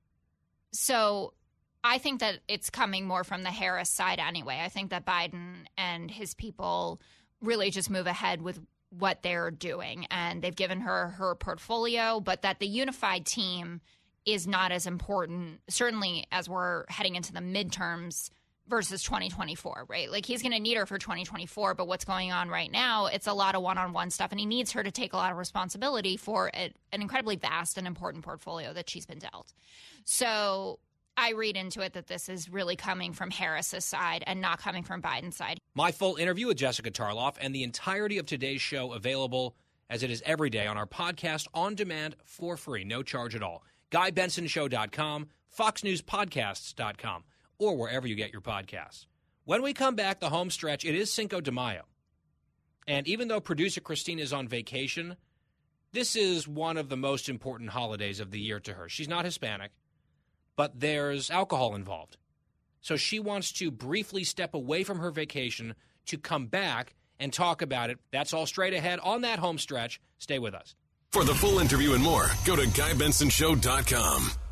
[0.73, 1.33] so
[1.85, 4.61] I think that it's coming more from the Harris side anyway.
[4.63, 7.01] I think that Biden and his people
[7.41, 8.59] really just move ahead with
[8.91, 13.81] what they're doing, and they've given her her portfolio, but that the unified team
[14.25, 18.31] is not as important, certainly as we're heading into the midterms
[18.69, 20.11] versus 2024, right?
[20.11, 23.27] Like he's going to need her for 2024, but what's going on right now, it's
[23.27, 25.31] a lot of one on one stuff, and he needs her to take a lot
[25.31, 29.53] of responsibility for an incredibly vast and important portfolio that she's been dealt.
[30.05, 30.79] So
[31.17, 34.83] I read into it that this is really coming from Harris's side and not coming
[34.83, 35.61] from Biden's side.
[35.75, 39.57] My full interview with Jessica Tarlov and the entirety of today's show available
[39.89, 43.43] as it is every day on our podcast on demand for free, no charge at
[43.43, 43.63] all.
[43.93, 47.25] GuyBensonShow.com, FoxNewsPodcasts.com,
[47.59, 49.07] or wherever you get your podcasts.
[49.45, 51.85] When we come back, the home stretch, it is Cinco de Mayo.
[52.89, 55.17] And even though producer Christine is on vacation,
[55.93, 58.89] this is one of the most important holidays of the year to her.
[58.89, 59.73] She's not Hispanic,
[60.57, 62.17] but there's alcohol involved.
[62.81, 65.75] So she wants to briefly step away from her vacation
[66.07, 67.99] to come back and talk about it.
[68.13, 70.01] That's all straight ahead on that home stretch.
[70.19, 70.75] Stay with us.
[71.13, 74.46] For the full interview and more, go to GuyBensonShow.com.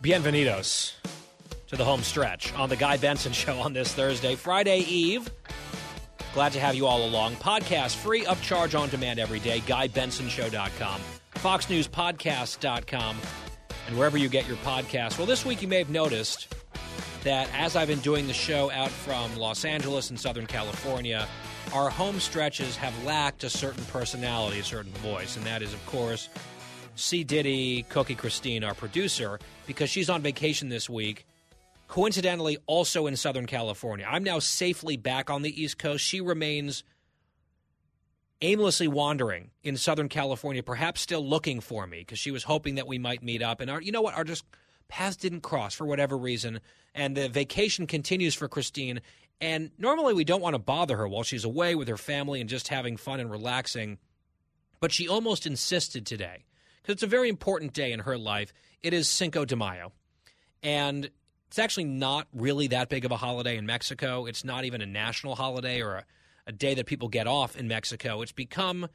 [0.00, 0.92] Bienvenidos
[1.66, 5.28] to the home stretch on the Guy Benson Show on this Thursday, Friday Eve.
[6.34, 7.34] Glad to have you all along.
[7.36, 9.58] Podcast free of charge on demand every day.
[9.58, 11.00] GuyBensonShow.com,
[11.34, 13.16] FoxNewsPodcast.com,
[13.88, 15.18] and wherever you get your podcast.
[15.18, 16.54] Well, this week you may have noticed
[17.24, 21.26] that as I've been doing the show out from Los Angeles and Southern California,
[21.74, 25.84] our home stretches have lacked a certain personality, a certain voice, and that is, of
[25.86, 26.28] course,
[26.98, 27.24] C.
[27.24, 31.26] Diddy, Cookie Christine, our producer, because she's on vacation this week.
[31.86, 34.06] Coincidentally, also in Southern California.
[34.08, 36.04] I'm now safely back on the East Coast.
[36.04, 36.84] She remains
[38.42, 42.86] aimlessly wandering in Southern California, perhaps still looking for me because she was hoping that
[42.86, 43.60] we might meet up.
[43.60, 44.14] And our, you know what?
[44.14, 44.44] Our just
[44.88, 46.60] paths didn't cross for whatever reason.
[46.94, 49.00] And the vacation continues for Christine.
[49.40, 52.50] And normally we don't want to bother her while she's away with her family and
[52.50, 53.98] just having fun and relaxing.
[54.80, 56.44] But she almost insisted today
[56.88, 58.54] because it's a very important day in her life.
[58.82, 59.92] It is Cinco de Mayo.
[60.62, 61.10] And
[61.48, 64.24] it's actually not really that big of a holiday in Mexico.
[64.24, 66.04] It's not even a national holiday or a,
[66.46, 68.22] a day that people get off in Mexico.
[68.22, 68.88] It's become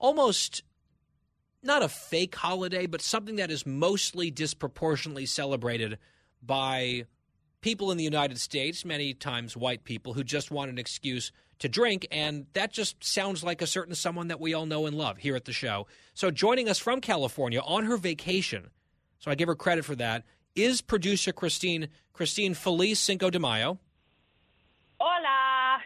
[0.00, 0.64] almost
[1.62, 5.98] not a fake holiday, but something that is mostly disproportionately celebrated
[6.42, 7.04] by
[7.66, 11.68] people in the United States, many times white people, who just want an excuse to
[11.68, 12.06] drink.
[12.12, 15.34] And that just sounds like a certain someone that we all know and love here
[15.34, 15.88] at the show.
[16.14, 18.70] So joining us from California on her vacation,
[19.18, 20.22] so I give her credit for that,
[20.54, 21.88] is producer Christine.
[22.12, 23.80] Christine Feliz Cinco de Mayo.
[25.00, 25.80] Hola.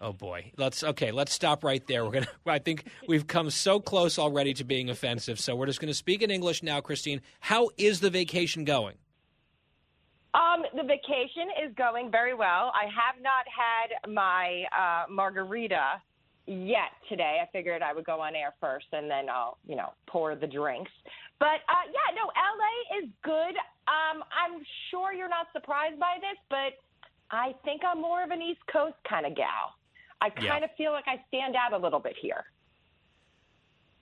[0.00, 0.52] Oh boy.
[0.56, 2.06] Let's okay, let's stop right there.
[2.06, 5.38] We're going to I think we've come so close already to being offensive.
[5.38, 7.20] So we're just going to speak in English now, Christine.
[7.40, 8.94] How is the vacation going?
[10.34, 12.70] Um, the vacation is going very well.
[12.74, 16.00] I have not had my uh, margarita
[16.46, 17.38] yet today.
[17.42, 20.46] I figured I would go on air first and then I'll, you know, pour the
[20.46, 20.90] drinks.
[21.38, 23.56] But uh, yeah, no, LA is good.
[23.88, 24.60] Um, I'm
[24.90, 26.76] sure you're not surprised by this, but
[27.30, 29.74] I think I'm more of an East Coast kind of gal.
[30.20, 30.48] I Yeah.
[30.50, 32.44] kind of feel like I stand out a little bit here.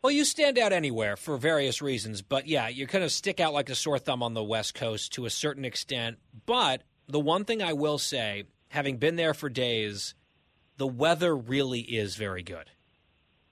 [0.06, 3.52] Well, you stand out anywhere for various reasons, but yeah, you kind of stick out
[3.52, 6.18] like a sore thumb on the West Coast to a certain extent.
[6.46, 10.14] But the one thing I will say, having been there for days,
[10.76, 12.70] the weather really is very good.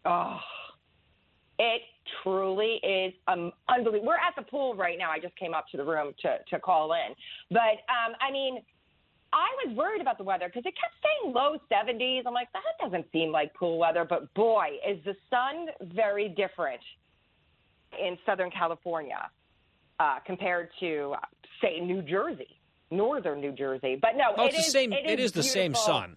[0.05, 0.39] Oh,
[1.59, 1.83] it
[2.23, 4.07] truly is um, unbelievable.
[4.07, 5.11] We're at the pool right now.
[5.11, 7.17] I just came up to the room to, to call in.
[7.51, 8.63] But, um, I mean,
[9.37, 12.23] I was worried about the weather because it kept saying low 70s.
[12.25, 14.07] I'm like, that doesn't seem like cool weather.
[14.09, 16.81] But boy, is the sun very different
[18.01, 19.29] in Southern California
[19.99, 21.15] uh, compared to,
[21.61, 22.61] say, New Jersey,
[22.93, 23.99] northern New Jersey.
[24.01, 24.93] But no, Oh, it it's the is- same.
[24.93, 26.17] It It is is the same sun.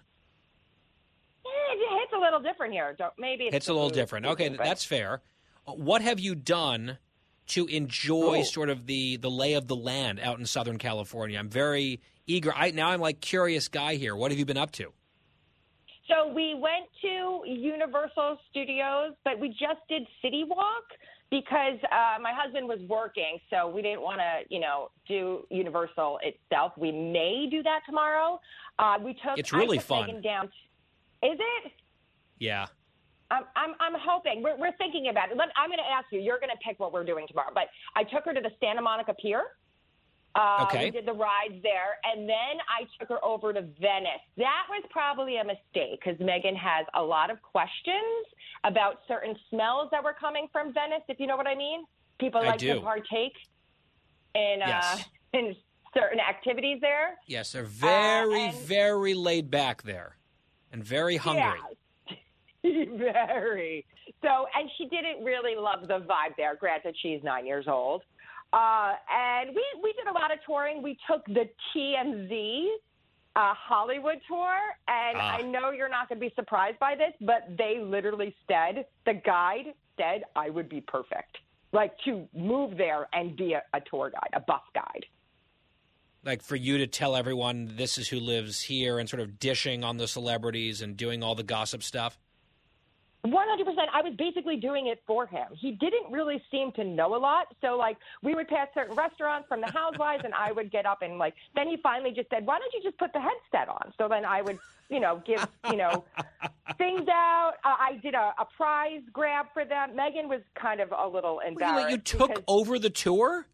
[1.45, 2.95] Eh, It hits a little different here.
[2.98, 4.27] Don't, maybe it's, It's a little different.
[4.27, 5.22] Okay, but- that's fair.
[5.65, 6.98] What have you done
[7.48, 8.44] to enjoy Oh.
[8.44, 11.38] sort of the the lay of the land out in Southern California?
[11.39, 12.54] I'm very eager.
[12.56, 14.16] I now I'm like curious guy here.
[14.16, 14.94] What have you been up to?
[16.08, 20.86] So we went to Universal Studios, but we just did City Walk
[21.30, 26.20] because uh, my husband was working, so we didn't want to, you know, do Universal
[26.24, 26.72] itself.
[26.78, 28.40] We may do that tomorrow.
[28.80, 29.38] Uh, we took.
[29.38, 30.22] It's really took fun.
[30.22, 30.45] Down.
[31.24, 31.72] Is it?
[32.40, 32.68] Yeah.
[33.30, 34.41] I'm, I'm, I'm hoping.
[34.41, 35.38] We're, we're thinking about it.
[35.38, 36.22] Let, I'm going to ask you.
[36.22, 37.52] You're going to pick what we're doing tomorrow.
[37.54, 39.41] But I took her to the Santa Monica Pier.
[40.38, 40.85] Uh, Okay.
[40.85, 44.22] We did the rides there, and then I took her over to Venice.
[44.38, 48.26] That was probably a mistake because Megan has a lot of questions
[48.64, 51.01] about certain smells that were coming from Venice.
[51.09, 51.85] If you know what I mean,
[52.19, 52.76] people I like do.
[52.76, 53.34] to partake
[54.35, 54.97] in uh,
[55.34, 55.55] in
[55.95, 57.18] certain activities there.
[57.27, 60.18] Yes, Uh, they're very very laid back there,
[60.72, 61.59] and very hungry.
[62.64, 63.85] Very.
[64.22, 66.55] So, and she didn't really love the vibe there.
[66.55, 68.01] Granted, she's nine years old.
[68.53, 70.82] Uh, and we, we did a lot of touring.
[70.82, 72.68] We took the TMZ
[73.36, 74.56] uh, Hollywood tour.
[74.88, 75.38] And Ah.
[75.38, 79.14] I know you're not going to be surprised by this, but they literally said, the
[79.14, 81.38] guide said I would be perfect.
[81.72, 85.06] Like to move there and be a, a tour guide, a bus guide.
[86.24, 89.84] Like for you to tell everyone this is who lives here and sort of dishing
[89.84, 92.18] on the celebrities and doing all the gossip stuff.
[93.32, 93.90] One hundred percent.
[93.94, 95.48] I was basically doing it for him.
[95.60, 97.48] He didn't really seem to know a lot.
[97.62, 101.02] So like we would pass certain restaurants from the Housewives, and I would get up
[101.02, 101.34] and like.
[101.56, 104.24] Then he finally just said, "Why don't you just put the headset on?" So then
[104.24, 104.60] I would,
[104.90, 106.06] you know, give you know
[106.78, 107.54] things out.
[107.66, 109.95] Uh, I did a, a prize grab for them.
[109.95, 111.78] Megan was kind of a little embarrassed.
[111.78, 113.48] Really, you took because- over the tour?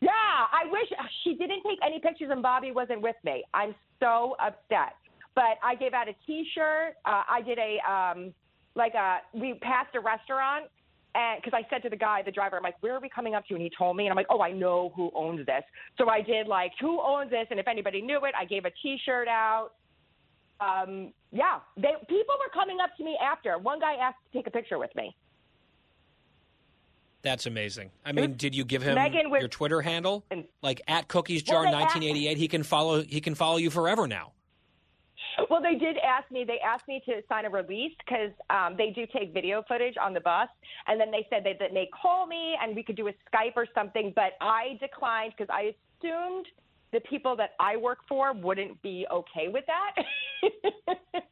[0.00, 0.88] yeah, I wish
[1.24, 3.42] she didn't take any pictures and Bobby wasn't with me.
[3.52, 4.94] I'm so upset.
[5.34, 6.94] But I gave out a T-shirt.
[7.04, 8.32] Uh, I did a um,
[8.78, 10.66] like a we passed a restaurant
[11.14, 13.34] and because I said to the guy, the driver, I'm like, where are we coming
[13.34, 13.54] up to?
[13.54, 15.64] And he told me, and I'm like, oh, I know who owns this.
[15.96, 18.70] So I did like who owns this, and if anybody knew it, I gave a
[18.82, 19.70] T-shirt out.
[20.60, 23.58] Um, yeah, they people were coming up to me after.
[23.58, 25.14] One guy asked to take a picture with me.
[27.22, 27.90] That's amazing.
[28.04, 30.24] I mean, did you give him Megan was- your Twitter handle?
[30.62, 32.36] Like at Cookies Jar Well, they asked- 1988.
[32.38, 33.02] He can follow.
[33.02, 34.32] He can follow you forever now.
[35.50, 36.44] Well, they did ask me.
[36.44, 40.12] They asked me to sign a release because um, they do take video footage on
[40.12, 40.48] the bus,
[40.86, 43.52] and then they said that they may call me and we could do a Skype
[43.56, 44.12] or something.
[44.14, 46.46] But I declined because I assumed
[46.92, 49.94] the people that I work for wouldn't be okay with that.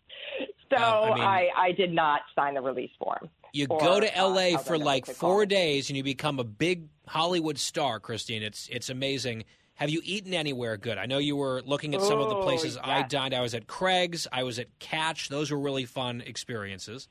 [0.70, 3.28] so I mean- I, I did not sign the release form.
[3.52, 6.88] You Or, go to uh, LA for like four days and you become a big
[7.06, 8.42] Hollywood star, Christine.
[8.42, 9.44] It's it's amazing.
[9.76, 10.96] Have you eaten anywhere good?
[10.98, 13.34] I know you were looking at some of the Oh, places I dined.
[13.34, 14.26] I was at Craig's.
[14.32, 15.28] I was at Catch.
[15.28, 17.08] Those were really fun experiences.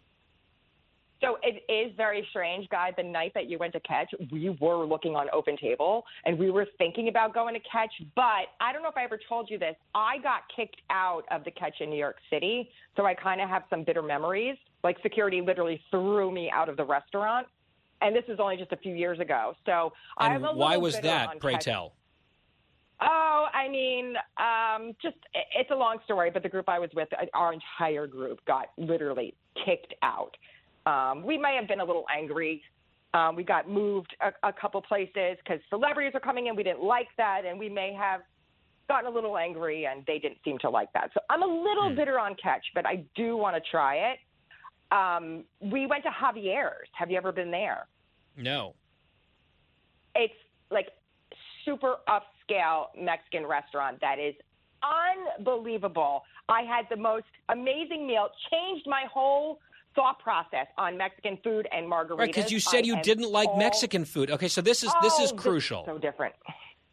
[1.22, 2.92] So it is very strange, Guy.
[2.96, 6.52] The night that you went to catch, we were looking on Open Table and we
[6.52, 7.92] were thinking about going to catch.
[8.16, 9.76] But I don't know if I ever told you this.
[9.96, 12.70] I got kicked out of the catch in New York City.
[12.98, 14.58] So I kind of have some bitter memories.
[14.84, 17.48] Like security literally threw me out of the restaurant.
[18.02, 19.56] And this was only just a few years ago.
[19.66, 21.40] So I'm And a why was that?
[21.40, 21.66] Pray Catch.
[21.66, 21.94] tell.
[23.02, 25.18] Oh, I mean, um, just
[25.54, 28.68] it's a long story, but the group I was with, uh, our entire group got
[28.78, 29.34] literally
[29.66, 30.32] kicked out.
[30.86, 32.62] Um, we may have been a little angry.
[33.14, 36.56] Um, we got moved a, a couple places because celebrities are coming in.
[36.56, 38.22] We didn't like that, and we may have
[38.88, 41.10] gotten a little angry, and they didn't seem to like that.
[41.14, 44.20] So I'm a little bitter on Catch, but I do want to try it.
[44.92, 46.88] Um, we went to Javier's.
[46.94, 47.88] Have you ever been there?
[48.38, 48.76] No.
[50.16, 50.34] it's
[50.72, 50.88] like
[51.64, 51.96] super
[52.50, 54.36] upscale Mexican restaurant that is
[55.38, 56.24] unbelievable.
[56.50, 59.60] I had the most amazing meal, changed my whole
[59.96, 62.18] thought process on Mexican food and margaritas.
[62.20, 64.30] Right, because you said you didn't like all- Mexican food.
[64.30, 65.86] Okay, so this is this is Oh, crucial.
[65.86, 66.36] So different.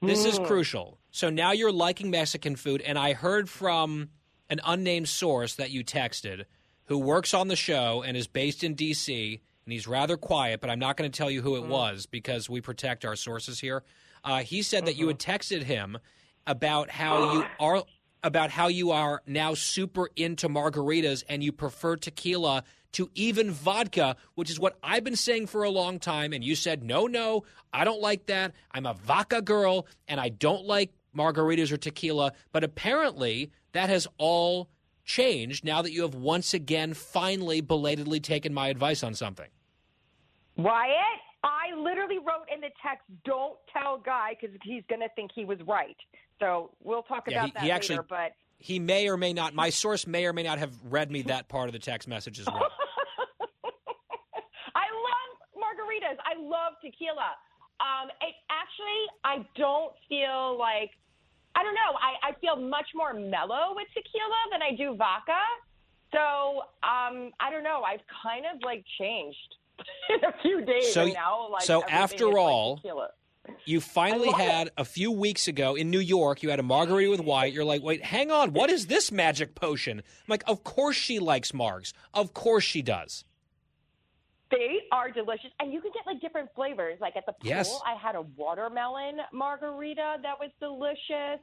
[0.01, 0.47] This is Mm.
[0.47, 0.99] crucial.
[1.11, 4.11] So now you're liking Mexican food, and I heard from
[4.49, 6.45] an unnamed source that you texted
[6.87, 9.41] who works on the show and is based in D.C.
[9.65, 11.65] and he's rather quiet, but I'm not going to tell you who Mm.
[11.65, 13.85] it was because we protect our sources here.
[14.25, 15.99] Uh, he said that you had texted him
[16.47, 17.85] about how you are
[18.25, 22.63] about how you are now super into margaritas and you prefer tequila
[22.93, 26.33] to even vodka, which is what I've been saying for a long time.
[26.33, 28.53] And you said, no, no, I don't like that.
[28.71, 32.33] I'm a vodka girl and I don't like margaritas or tequila.
[32.53, 34.69] But apparently, that has all
[35.05, 39.49] changed now that you have once again finally belatedly taken my advice on something.
[40.57, 45.31] Wyatt, I literally wrote in the text, "Don't tell Guy because he's going to think
[45.35, 45.97] he was right."
[46.41, 48.07] So we'll talk Yeah, about he- that he actually- later.
[48.09, 51.23] But He may or may not, my source may or may not have read me
[51.23, 52.63] that part of the text message as well.
[54.75, 56.19] I love margaritas.
[56.25, 57.35] I love tequila.
[57.81, 60.91] Um, it actually, I don't feel like
[61.55, 61.99] I don't know.
[62.01, 65.37] I, I feel much more mellow with tequila than I do vodka.
[66.13, 67.83] So um, I don't know.
[67.83, 69.57] I've kind of like changed
[70.11, 71.49] in a few days So- now.
[71.51, 73.09] Like so after like, all, tequila.
[73.65, 77.21] You finally had a few weeks ago in New York, you had a margarita with
[77.21, 77.53] Wyatt.
[77.53, 79.99] You're like, wait, hang on, what is this magic potion?
[79.99, 81.93] I'm like, of course she likes margs.
[82.15, 83.25] Of course she does.
[84.51, 86.99] They are delicious, and you can get like different flavors.
[87.01, 87.81] Like at the pool, Yes.
[87.87, 91.41] I had a watermelon margarita that was delicious.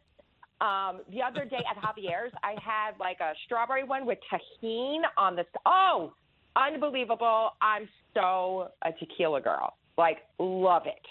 [0.61, 5.35] Um, the other day at Javier's, I had like a strawberry one with Tajín on
[5.35, 5.43] the.
[5.65, 6.13] Oh,
[6.55, 7.51] unbelievable!
[7.61, 9.75] I'm so a tequila girl.
[9.97, 11.05] Like, love it.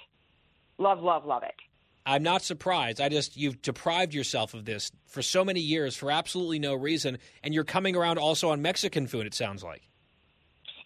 [0.78, 1.55] Love, love, love it.
[2.06, 3.02] I'm not surprised.
[3.02, 7.19] I just, you've deprived yourself of this for so many years for absolutely no reason.
[7.43, 9.82] And you're coming around also on Mexican food, it sounds like.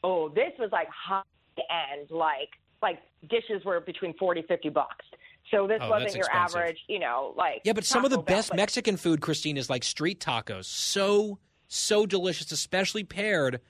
[0.02, 1.22] Oh, this was like high
[1.56, 2.48] end, like
[2.82, 2.98] like
[3.30, 5.06] dishes were between 40, 50 bucks.
[5.52, 8.52] So this Oh, wasn't your average, you know, like Yeah, but some of the best
[8.52, 10.64] Mexican food, Christine, is like street tacos.
[10.64, 11.38] So,
[11.68, 13.60] so delicious, especially paired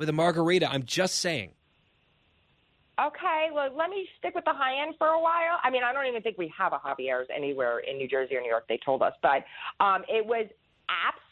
[0.00, 0.68] with a margarita.
[0.68, 1.52] I'm just saying.
[2.98, 5.58] Okay, well, let me stick with the high end for a while.
[5.62, 8.40] I mean, I don't even think we have a Javier's anywhere in New Jersey or
[8.40, 8.64] New York.
[8.68, 9.44] They told us, but
[9.82, 10.46] um, it was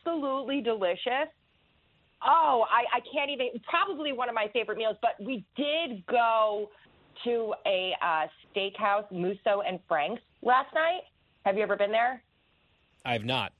[0.06, 1.28] absolutely delicious.
[2.24, 3.48] Oh, I, I can't even.
[3.68, 4.96] Probably one of my favorite meals.
[5.00, 6.70] But we did go
[7.24, 11.02] to a uh, steakhouse, Musso and Frank's, last night.
[11.44, 12.22] Have you ever been there?
[13.04, 13.52] I have not.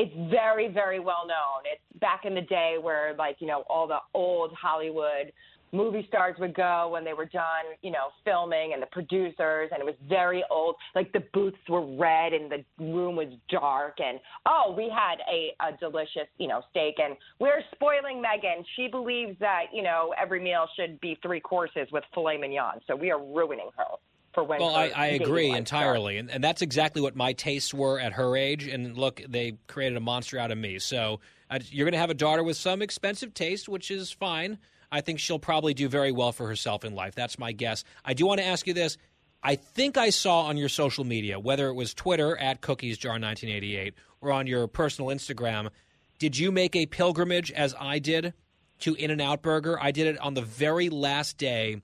[0.00, 1.60] It's very, very well known.
[1.70, 5.30] It's back in the day where, like, you know, all the old Hollywood
[5.72, 9.78] movie stars would go when they were done, you know, filming and the producers, and
[9.78, 10.76] it was very old.
[10.94, 13.98] Like, the booths were red and the room was dark.
[14.00, 16.94] And, oh, we had a, a delicious, you know, steak.
[16.98, 18.64] And we're spoiling Megan.
[18.76, 22.80] She believes that, you know, every meal should be three courses with filet mignon.
[22.86, 23.96] So we are ruining her
[24.32, 27.98] for when Well, I, I agree entirely, and, and that's exactly what my tastes were
[27.98, 28.66] at her age.
[28.66, 30.78] And look, they created a monster out of me.
[30.78, 31.20] So
[31.50, 34.58] uh, you're going to have a daughter with some expensive taste, which is fine.
[34.92, 37.14] I think she'll probably do very well for herself in life.
[37.14, 37.84] That's my guess.
[38.04, 38.96] I do want to ask you this.
[39.42, 44.32] I think I saw on your social media, whether it was Twitter at cookiesjar1988 or
[44.32, 45.70] on your personal Instagram,
[46.18, 48.34] did you make a pilgrimage as I did
[48.80, 49.78] to In N Out Burger?
[49.80, 51.80] I did it on the very last day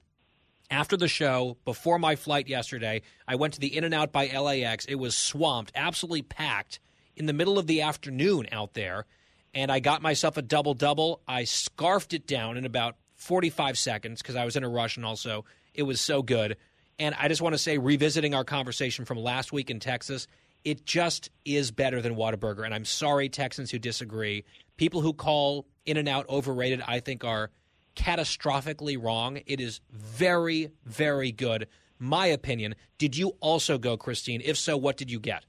[0.71, 4.27] after the show, before my flight yesterday, I went to the In N Out by
[4.27, 4.85] LAX.
[4.87, 6.81] It was swamped, absolutely packed
[7.17, 9.07] in the middle of the afternoon out there.
[9.55, 11.23] And I got myself a double double.
[11.27, 15.07] I scarfed it down in about 45 seconds because I was in a rush and
[15.07, 15.45] also
[15.75, 16.57] it was so good.
[16.99, 20.27] And I just want to say, revisiting our conversation from last week in Texas,
[20.65, 22.65] it just is better than Whataburger.
[22.65, 24.45] And I'm sorry, Texans who disagree.
[24.77, 27.51] People who call In N Out overrated, I think, are
[27.97, 29.41] catastrophically wrong.
[29.47, 31.67] It is very, very good.
[31.99, 32.75] My opinion.
[32.99, 34.43] Did you also go, Christine?
[34.45, 35.45] If so, what did you get?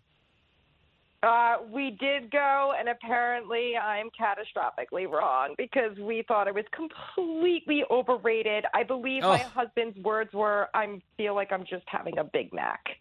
[1.24, 7.84] Uh, we did go, and apparently I'm catastrophically wrong because we thought it was completely
[7.90, 8.65] overrated.
[8.74, 9.48] I believe my Oh.
[9.49, 12.99] husband's words were, "I feel like I'm just having a Big Mac."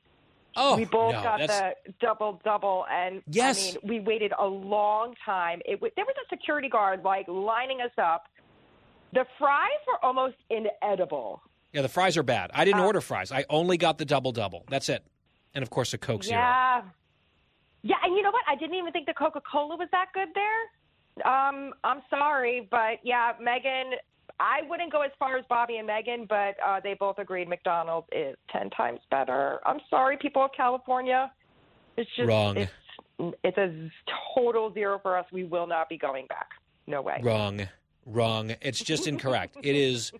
[0.56, 3.77] Oh, we both no, got that's- the double double, and Yes.
[3.77, 5.60] I mean, we waited a long time.
[5.66, 8.28] It w- there was a security guard like lining us up.
[9.12, 11.43] The fries were almost inedible.
[11.73, 12.51] Yeah, the fries are bad.
[12.55, 13.33] I didn't order fries.
[13.33, 14.65] I only got the double double.
[14.69, 15.05] That's it.
[15.55, 16.39] And of course, a Coke Zero.
[16.41, 16.83] Yeah.
[17.83, 18.43] Yeah, and you know what?
[18.49, 21.27] I didn't even think the Coca Cola was that good there.
[21.33, 23.93] Um, I'm sorry, but yeah, Megan.
[24.39, 28.07] I wouldn't go as far as Bobby and Megan, but uh, they both agreed McDonald's
[28.12, 29.61] is ten times better.
[29.65, 31.33] I'm sorry, people of California.
[31.97, 32.57] It's just Wrong.
[32.59, 32.73] It's,
[33.43, 33.91] it's a
[34.35, 35.24] total zero for us.
[35.33, 36.51] We will not be going back.
[36.87, 37.20] No way.
[37.23, 37.66] Wrong.
[38.07, 38.55] Wrong.
[38.62, 39.57] It's just incorrect.
[39.62, 40.12] it is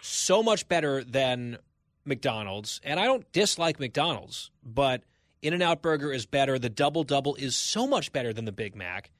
[0.00, 1.58] so much better than
[2.04, 2.80] McDonald's.
[2.84, 5.02] And I don't dislike McDonald's, but
[5.42, 6.58] In N Out Burger is better.
[6.58, 9.10] The double double is so much better than the Big Mac.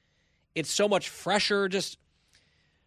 [0.55, 1.69] It's so much fresher.
[1.69, 1.99] Just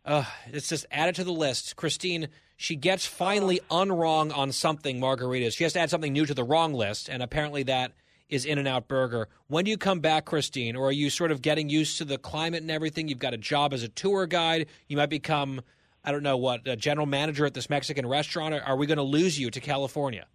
[0.05, 1.75] Uh, it's just added to the list.
[1.75, 5.55] Christine, she gets finally unwrong on something margaritas.
[5.57, 7.91] She has to add something new to the wrong list, and apparently that
[8.29, 9.27] is In N Out Burger.
[9.47, 10.75] When do you come back, Christine?
[10.75, 13.07] Or are you sort of getting used to the climate and everything?
[13.07, 14.67] You've got a job as a tour guide.
[14.87, 15.61] You might become,
[16.03, 18.53] I don't know what, a general manager at this Mexican restaurant.
[18.53, 20.27] Are we going to lose you to California?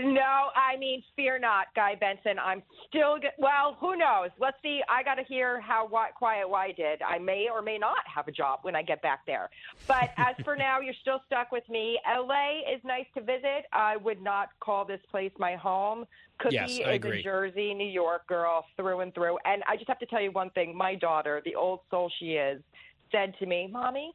[0.00, 2.38] No, I mean, fear not, Guy Benson.
[2.38, 3.76] I'm still get, well.
[3.80, 4.30] Who knows?
[4.40, 4.80] Let's see.
[4.88, 7.02] I got to hear how what Quiet Y did.
[7.02, 9.50] I may or may not have a job when I get back there.
[9.86, 11.98] But as for now, you're still stuck with me.
[12.06, 13.66] LA is nice to visit.
[13.72, 16.06] I would not call this place my home.
[16.38, 17.20] Cookie Yes, is agree.
[17.20, 19.38] a Jersey, New York girl through and through.
[19.44, 20.76] And I just have to tell you one thing.
[20.76, 22.62] My daughter, the old soul she is,
[23.10, 24.14] said to me, "Mommy,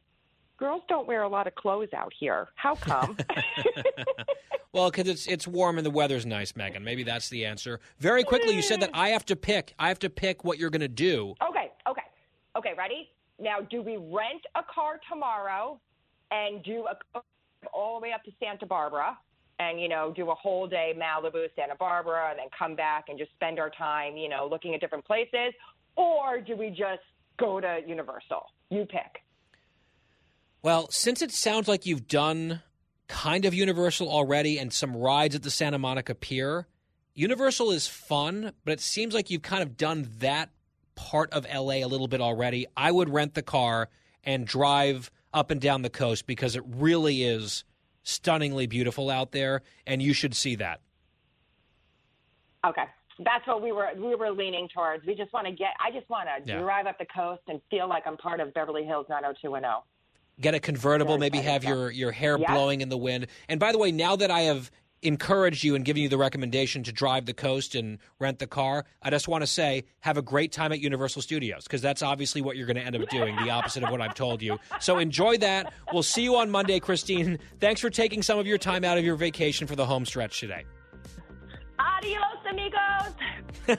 [0.58, 2.48] girls don't wear a lot of clothes out here.
[2.54, 3.16] How come?"
[4.72, 6.84] Well, because it's it's warm and the weather's nice, Megan.
[6.84, 7.80] Maybe that's the answer.
[7.98, 9.74] Very quickly, you said that I have to pick.
[9.78, 11.34] I have to pick what you're going to do.
[11.48, 12.02] Okay, okay,
[12.56, 12.74] okay.
[12.76, 13.10] Ready?
[13.40, 15.80] Now, do we rent a car tomorrow
[16.30, 17.20] and do a
[17.72, 19.18] all the way up to Santa Barbara,
[19.58, 23.18] and you know, do a whole day Malibu, Santa Barbara, and then come back and
[23.18, 25.54] just spend our time, you know, looking at different places,
[25.96, 27.02] or do we just
[27.38, 28.42] go to Universal?
[28.70, 29.22] You pick.
[30.62, 32.62] Well, since it sounds like you've done
[33.06, 36.66] kind of Universal already and some rides at the Santa Monica Pier,
[37.14, 40.50] Universal is fun, but it seems like you've kind of done that
[40.94, 42.66] part of LA a little bit already.
[42.76, 43.88] I would rent the car
[44.24, 47.64] and drive up and down the coast because it really is
[48.02, 50.80] stunningly beautiful out there, and you should see that.
[52.66, 52.84] Okay.
[53.20, 55.04] That's what we were we were leaning towards.
[55.04, 55.70] We just want to get.
[55.84, 56.60] I just want to Yeah.
[56.60, 59.82] drive up the coast and feel like I'm part of Beverly Hills 90210.
[60.40, 62.52] Get a convertible, maybe have your, your hair Yeah.
[62.52, 63.26] blowing in the wind.
[63.48, 64.70] And by the way, now that I have
[65.02, 68.84] encouraged you and given you the recommendation to drive the coast and rent the car,
[69.00, 72.40] I just want to say have a great time at Universal Studios because that's obviously
[72.42, 74.58] what you're going to end up doing, the opposite of what I've told you.
[74.80, 75.72] So enjoy that.
[75.92, 77.38] We'll see you on Monday, Christine.
[77.60, 80.40] Thanks for taking some of your time out of your vacation for the home stretch
[80.40, 80.64] today.
[81.98, 83.78] Adios, amigos.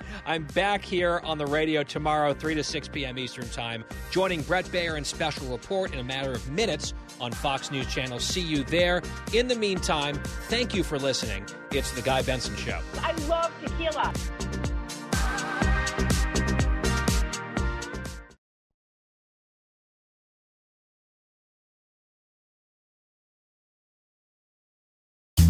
[0.26, 3.18] I'm back here on the radio tomorrow, 3 to 6 p.m.
[3.18, 7.70] Eastern Time, joining Bret Baier in Special Report in a matter of minutes on Fox
[7.70, 8.20] News Channel.
[8.20, 9.02] See you there.
[9.34, 10.14] In the meantime,
[10.48, 11.44] thank you for listening.
[11.72, 12.80] It's The Guy Benson Show.
[13.02, 14.12] I love tequila.